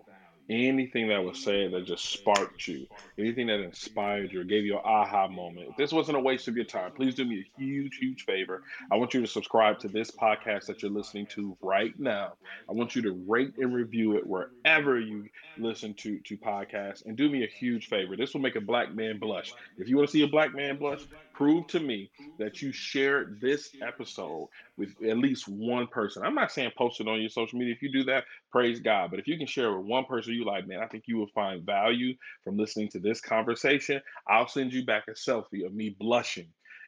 anything 0.50 1.10
that 1.10 1.24
was 1.24 1.40
said 1.40 1.72
that 1.72 1.86
just 1.86 2.06
sparked 2.06 2.68
you, 2.68 2.88
anything 3.18 3.48
that 3.48 3.60
inspired 3.60 4.32
you 4.32 4.42
or 4.42 4.44
gave 4.44 4.66
you 4.66 4.76
an 4.76 4.82
aha 4.84 5.28
moment, 5.28 5.70
if 5.70 5.78
this 5.78 5.92
wasn't 5.92 6.18
a 6.18 6.20
waste 6.20 6.48
of 6.48 6.56
your 6.56 6.66
time, 6.66 6.92
please 6.92 7.16
do 7.16 7.26
me 7.26 7.40
a 7.40 7.60
huge, 7.60 7.98
huge 7.98 8.26
favor. 8.26 8.64
I 8.92 8.96
want 8.96 9.14
you 9.14 9.22
to 9.22 9.28
subscribe 9.28 9.80
to 9.80 9.88
this 9.88 10.12
podcast 10.12 10.66
that 10.68 10.82
you're 10.82 10.92
listening 10.92 11.28
to 11.28 11.58
right 11.62 11.98
now. 12.00 12.34
I 12.70 12.74
want 12.74 12.96
you 12.96 13.02
to 13.04 13.24
rate 13.28 13.58
and 13.58 13.74
review 13.74 14.18
it 14.18 14.26
wherever 14.26 15.00
you 15.00 15.28
listen 15.58 15.94
to, 15.96 16.20
to 16.20 16.38
podcasts 16.38 17.06
and 17.06 17.18
do 17.18 17.30
me 17.30 17.44
a 17.44 17.48
huge 17.48 17.90
favor. 17.90 18.16
This 18.16 18.34
will 18.34 18.42
make 18.42 18.56
a 18.56 18.62
black 18.62 18.94
man 18.94 19.20
blush. 19.20 19.54
If 19.78 19.90
you 19.90 19.98
want 19.98 20.10
to 20.10 20.12
see 20.12 20.24
a 20.24 20.28
black 20.28 20.56
man 20.56 20.78
blush, 20.78 21.02
prove 21.38 21.68
to 21.68 21.80
me 21.80 22.10
that 22.40 22.64
you 22.64 22.72
shared 22.72 23.40
this 23.40 23.70
episode 23.88 24.50
with 24.76 24.90
at 25.08 25.20
least 25.20 25.48
one 25.48 25.86
person. 25.86 26.24
I'm 26.24 26.34
not 26.34 26.52
saying 26.52 26.72
post 26.76 27.00
it 27.00 27.08
on 27.08 27.22
your 27.22 27.30
social 27.30 27.60
media. 27.60 27.76
If 27.76 27.84
you 27.84 27.92
do 27.92 28.04
that, 28.06 28.24
praise 28.52 28.80
God. 28.80 29.12
But 29.12 29.20
if 29.20 29.28
you 29.28 29.38
can 29.38 29.46
share 29.46 29.78
with 29.78 29.86
one 29.86 30.06
person 30.06 30.34
you 30.34 30.46
like, 30.46 30.68
man, 30.68 30.80
I 30.80 30.88
think 30.88 31.04
you 31.06 31.18
will 31.18 31.30
find 31.36 31.64
value 31.64 32.16
from 32.44 32.58
listening 32.58 32.90
to 32.90 33.00
this 33.00 33.22
conversation. 33.22 34.02
I'll 34.28 34.48
send 34.48 34.74
you 34.74 34.84
back 34.84 35.04
a 35.08 35.12
selfie 35.12 35.64
of 35.64 35.76
me 35.76 35.96
blushing 36.00 36.48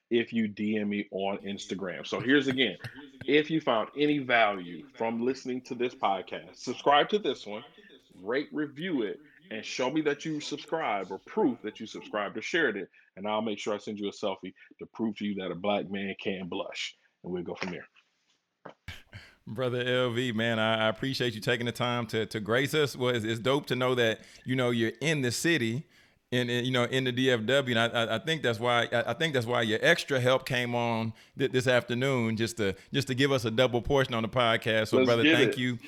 if 0.09 0.33
you 0.33 0.49
DM 0.49 0.87
me 0.87 1.07
on 1.11 1.37
Instagram. 1.45 2.07
So 2.07 2.19
here's 2.19 2.47
again 2.47 2.77
if 3.25 3.51
you 3.51 3.61
found 3.61 3.89
any 3.95 4.17
value 4.17 4.83
from 4.97 5.23
listening 5.23 5.61
to 5.61 5.75
this 5.75 5.93
podcast, 5.93 6.55
subscribe 6.55 7.09
to 7.09 7.19
this 7.19 7.45
one, 7.45 7.63
rate, 8.23 8.49
review 8.51 9.03
it, 9.03 9.19
and 9.51 9.65
show 9.65 9.89
me 9.89 10.01
that 10.01 10.25
you 10.25 10.39
subscribe 10.39 11.11
or 11.11 11.19
proof 11.25 11.57
that 11.63 11.79
you 11.79 11.87
subscribed 11.87 12.37
or 12.37 12.41
shared 12.41 12.77
it. 12.77 12.89
And 13.17 13.27
I'll 13.27 13.41
make 13.41 13.59
sure 13.59 13.73
I 13.73 13.77
send 13.77 13.99
you 13.99 14.07
a 14.07 14.11
selfie 14.11 14.53
to 14.79 14.85
prove 14.93 15.15
to 15.17 15.25
you 15.25 15.35
that 15.35 15.51
a 15.51 15.55
black 15.55 15.89
man 15.89 16.15
can 16.21 16.47
blush. 16.47 16.95
And 17.23 17.33
we'll 17.33 17.43
go 17.43 17.55
from 17.55 17.71
there. 17.71 17.87
Brother 19.47 19.83
LV, 19.83 20.35
man, 20.35 20.59
I, 20.59 20.85
I, 20.85 20.89
appreciate 20.89 21.33
you 21.33 21.41
taking 21.41 21.65
the 21.65 21.71
time 21.71 22.05
to 22.07 22.27
to 22.27 22.39
grace 22.39 22.75
us. 22.75 22.95
Well, 22.95 23.15
it's, 23.15 23.25
it's, 23.25 23.39
dope 23.39 23.65
to 23.67 23.75
know 23.75 23.95
that 23.95 24.19
you 24.45 24.55
know 24.55 24.69
you're 24.69 24.91
in 25.01 25.23
the 25.23 25.31
city, 25.31 25.87
in 26.31 26.49
you 26.49 26.69
know 26.71 26.83
in 26.83 27.03
the 27.05 27.11
DFW, 27.11 27.75
and 27.75 27.79
I, 27.79 28.17
I 28.17 28.19
think 28.19 28.43
that's 28.43 28.59
why 28.59 28.87
I, 28.91 29.13
think 29.15 29.33
that's 29.33 29.47
why 29.47 29.63
your 29.63 29.79
extra 29.81 30.19
help 30.19 30.45
came 30.45 30.75
on 30.75 31.13
th- 31.35 31.51
this 31.51 31.65
afternoon, 31.65 32.37
just 32.37 32.57
to 32.57 32.75
just 32.93 33.07
to 33.07 33.15
give 33.15 33.31
us 33.31 33.43
a 33.43 33.49
double 33.49 33.81
portion 33.81 34.13
on 34.13 34.21
the 34.21 34.29
podcast. 34.29 34.89
So, 34.89 34.97
Let's 34.97 35.07
brother, 35.07 35.23
thank 35.23 35.53
it. 35.53 35.57
you 35.57 35.79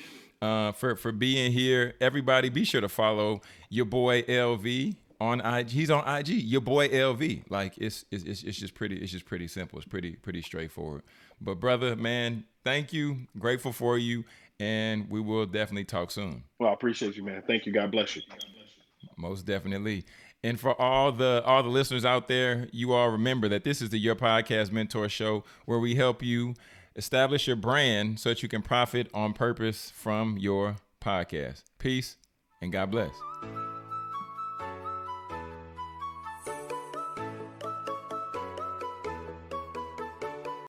uh, 0.42 0.72
for 0.72 0.96
for 0.96 1.12
being 1.12 1.52
here. 1.52 1.94
Everybody, 2.00 2.48
be 2.50 2.64
sure 2.64 2.80
to 2.80 2.88
follow 2.88 3.40
your 3.70 3.86
boy 3.86 4.22
LV 4.22 4.96
on 5.20 5.40
IG. 5.40 5.70
He's 5.70 5.90
on 5.90 6.06
IG. 6.06 6.28
Your 6.28 6.60
boy 6.60 6.88
LV. 6.88 7.44
Like 7.48 7.78
it's 7.78 8.04
it's 8.10 8.24
it's 8.24 8.58
just 8.58 8.74
pretty. 8.74 8.96
It's 8.96 9.12
just 9.12 9.24
pretty 9.24 9.46
simple. 9.46 9.78
It's 9.78 9.88
pretty 9.88 10.16
pretty 10.16 10.42
straightforward. 10.42 11.02
But 11.40 11.60
brother, 11.60 11.96
man, 11.96 12.44
thank 12.64 12.92
you. 12.92 13.28
Grateful 13.38 13.72
for 13.72 13.96
you. 13.96 14.24
And 14.60 15.08
we 15.08 15.20
will 15.20 15.46
definitely 15.46 15.84
talk 15.84 16.10
soon. 16.10 16.44
Well, 16.60 16.70
I 16.70 16.72
appreciate 16.74 17.16
you, 17.16 17.24
man. 17.24 17.42
Thank 17.46 17.66
you. 17.66 17.72
God 17.72 17.90
bless 17.90 18.14
you. 18.14 18.22
Most 19.16 19.46
definitely. 19.46 20.04
And 20.44 20.58
for 20.58 20.80
all 20.80 21.12
the 21.12 21.42
all 21.46 21.62
the 21.62 21.68
listeners 21.68 22.04
out 22.04 22.26
there, 22.26 22.68
you 22.72 22.92
all 22.92 23.10
remember 23.10 23.48
that 23.48 23.62
this 23.62 23.80
is 23.80 23.90
the 23.90 23.98
Your 23.98 24.16
Podcast 24.16 24.72
Mentor 24.72 25.08
Show 25.08 25.44
where 25.66 25.78
we 25.78 25.94
help 25.94 26.22
you 26.22 26.54
establish 26.96 27.46
your 27.46 27.56
brand 27.56 28.20
so 28.20 28.28
that 28.30 28.42
you 28.42 28.48
can 28.48 28.62
profit 28.62 29.08
on 29.14 29.32
purpose 29.32 29.90
from 29.94 30.36
your 30.38 30.76
podcast. 31.00 31.62
Peace 31.78 32.16
and 32.60 32.72
God 32.72 32.90
bless. 32.90 33.12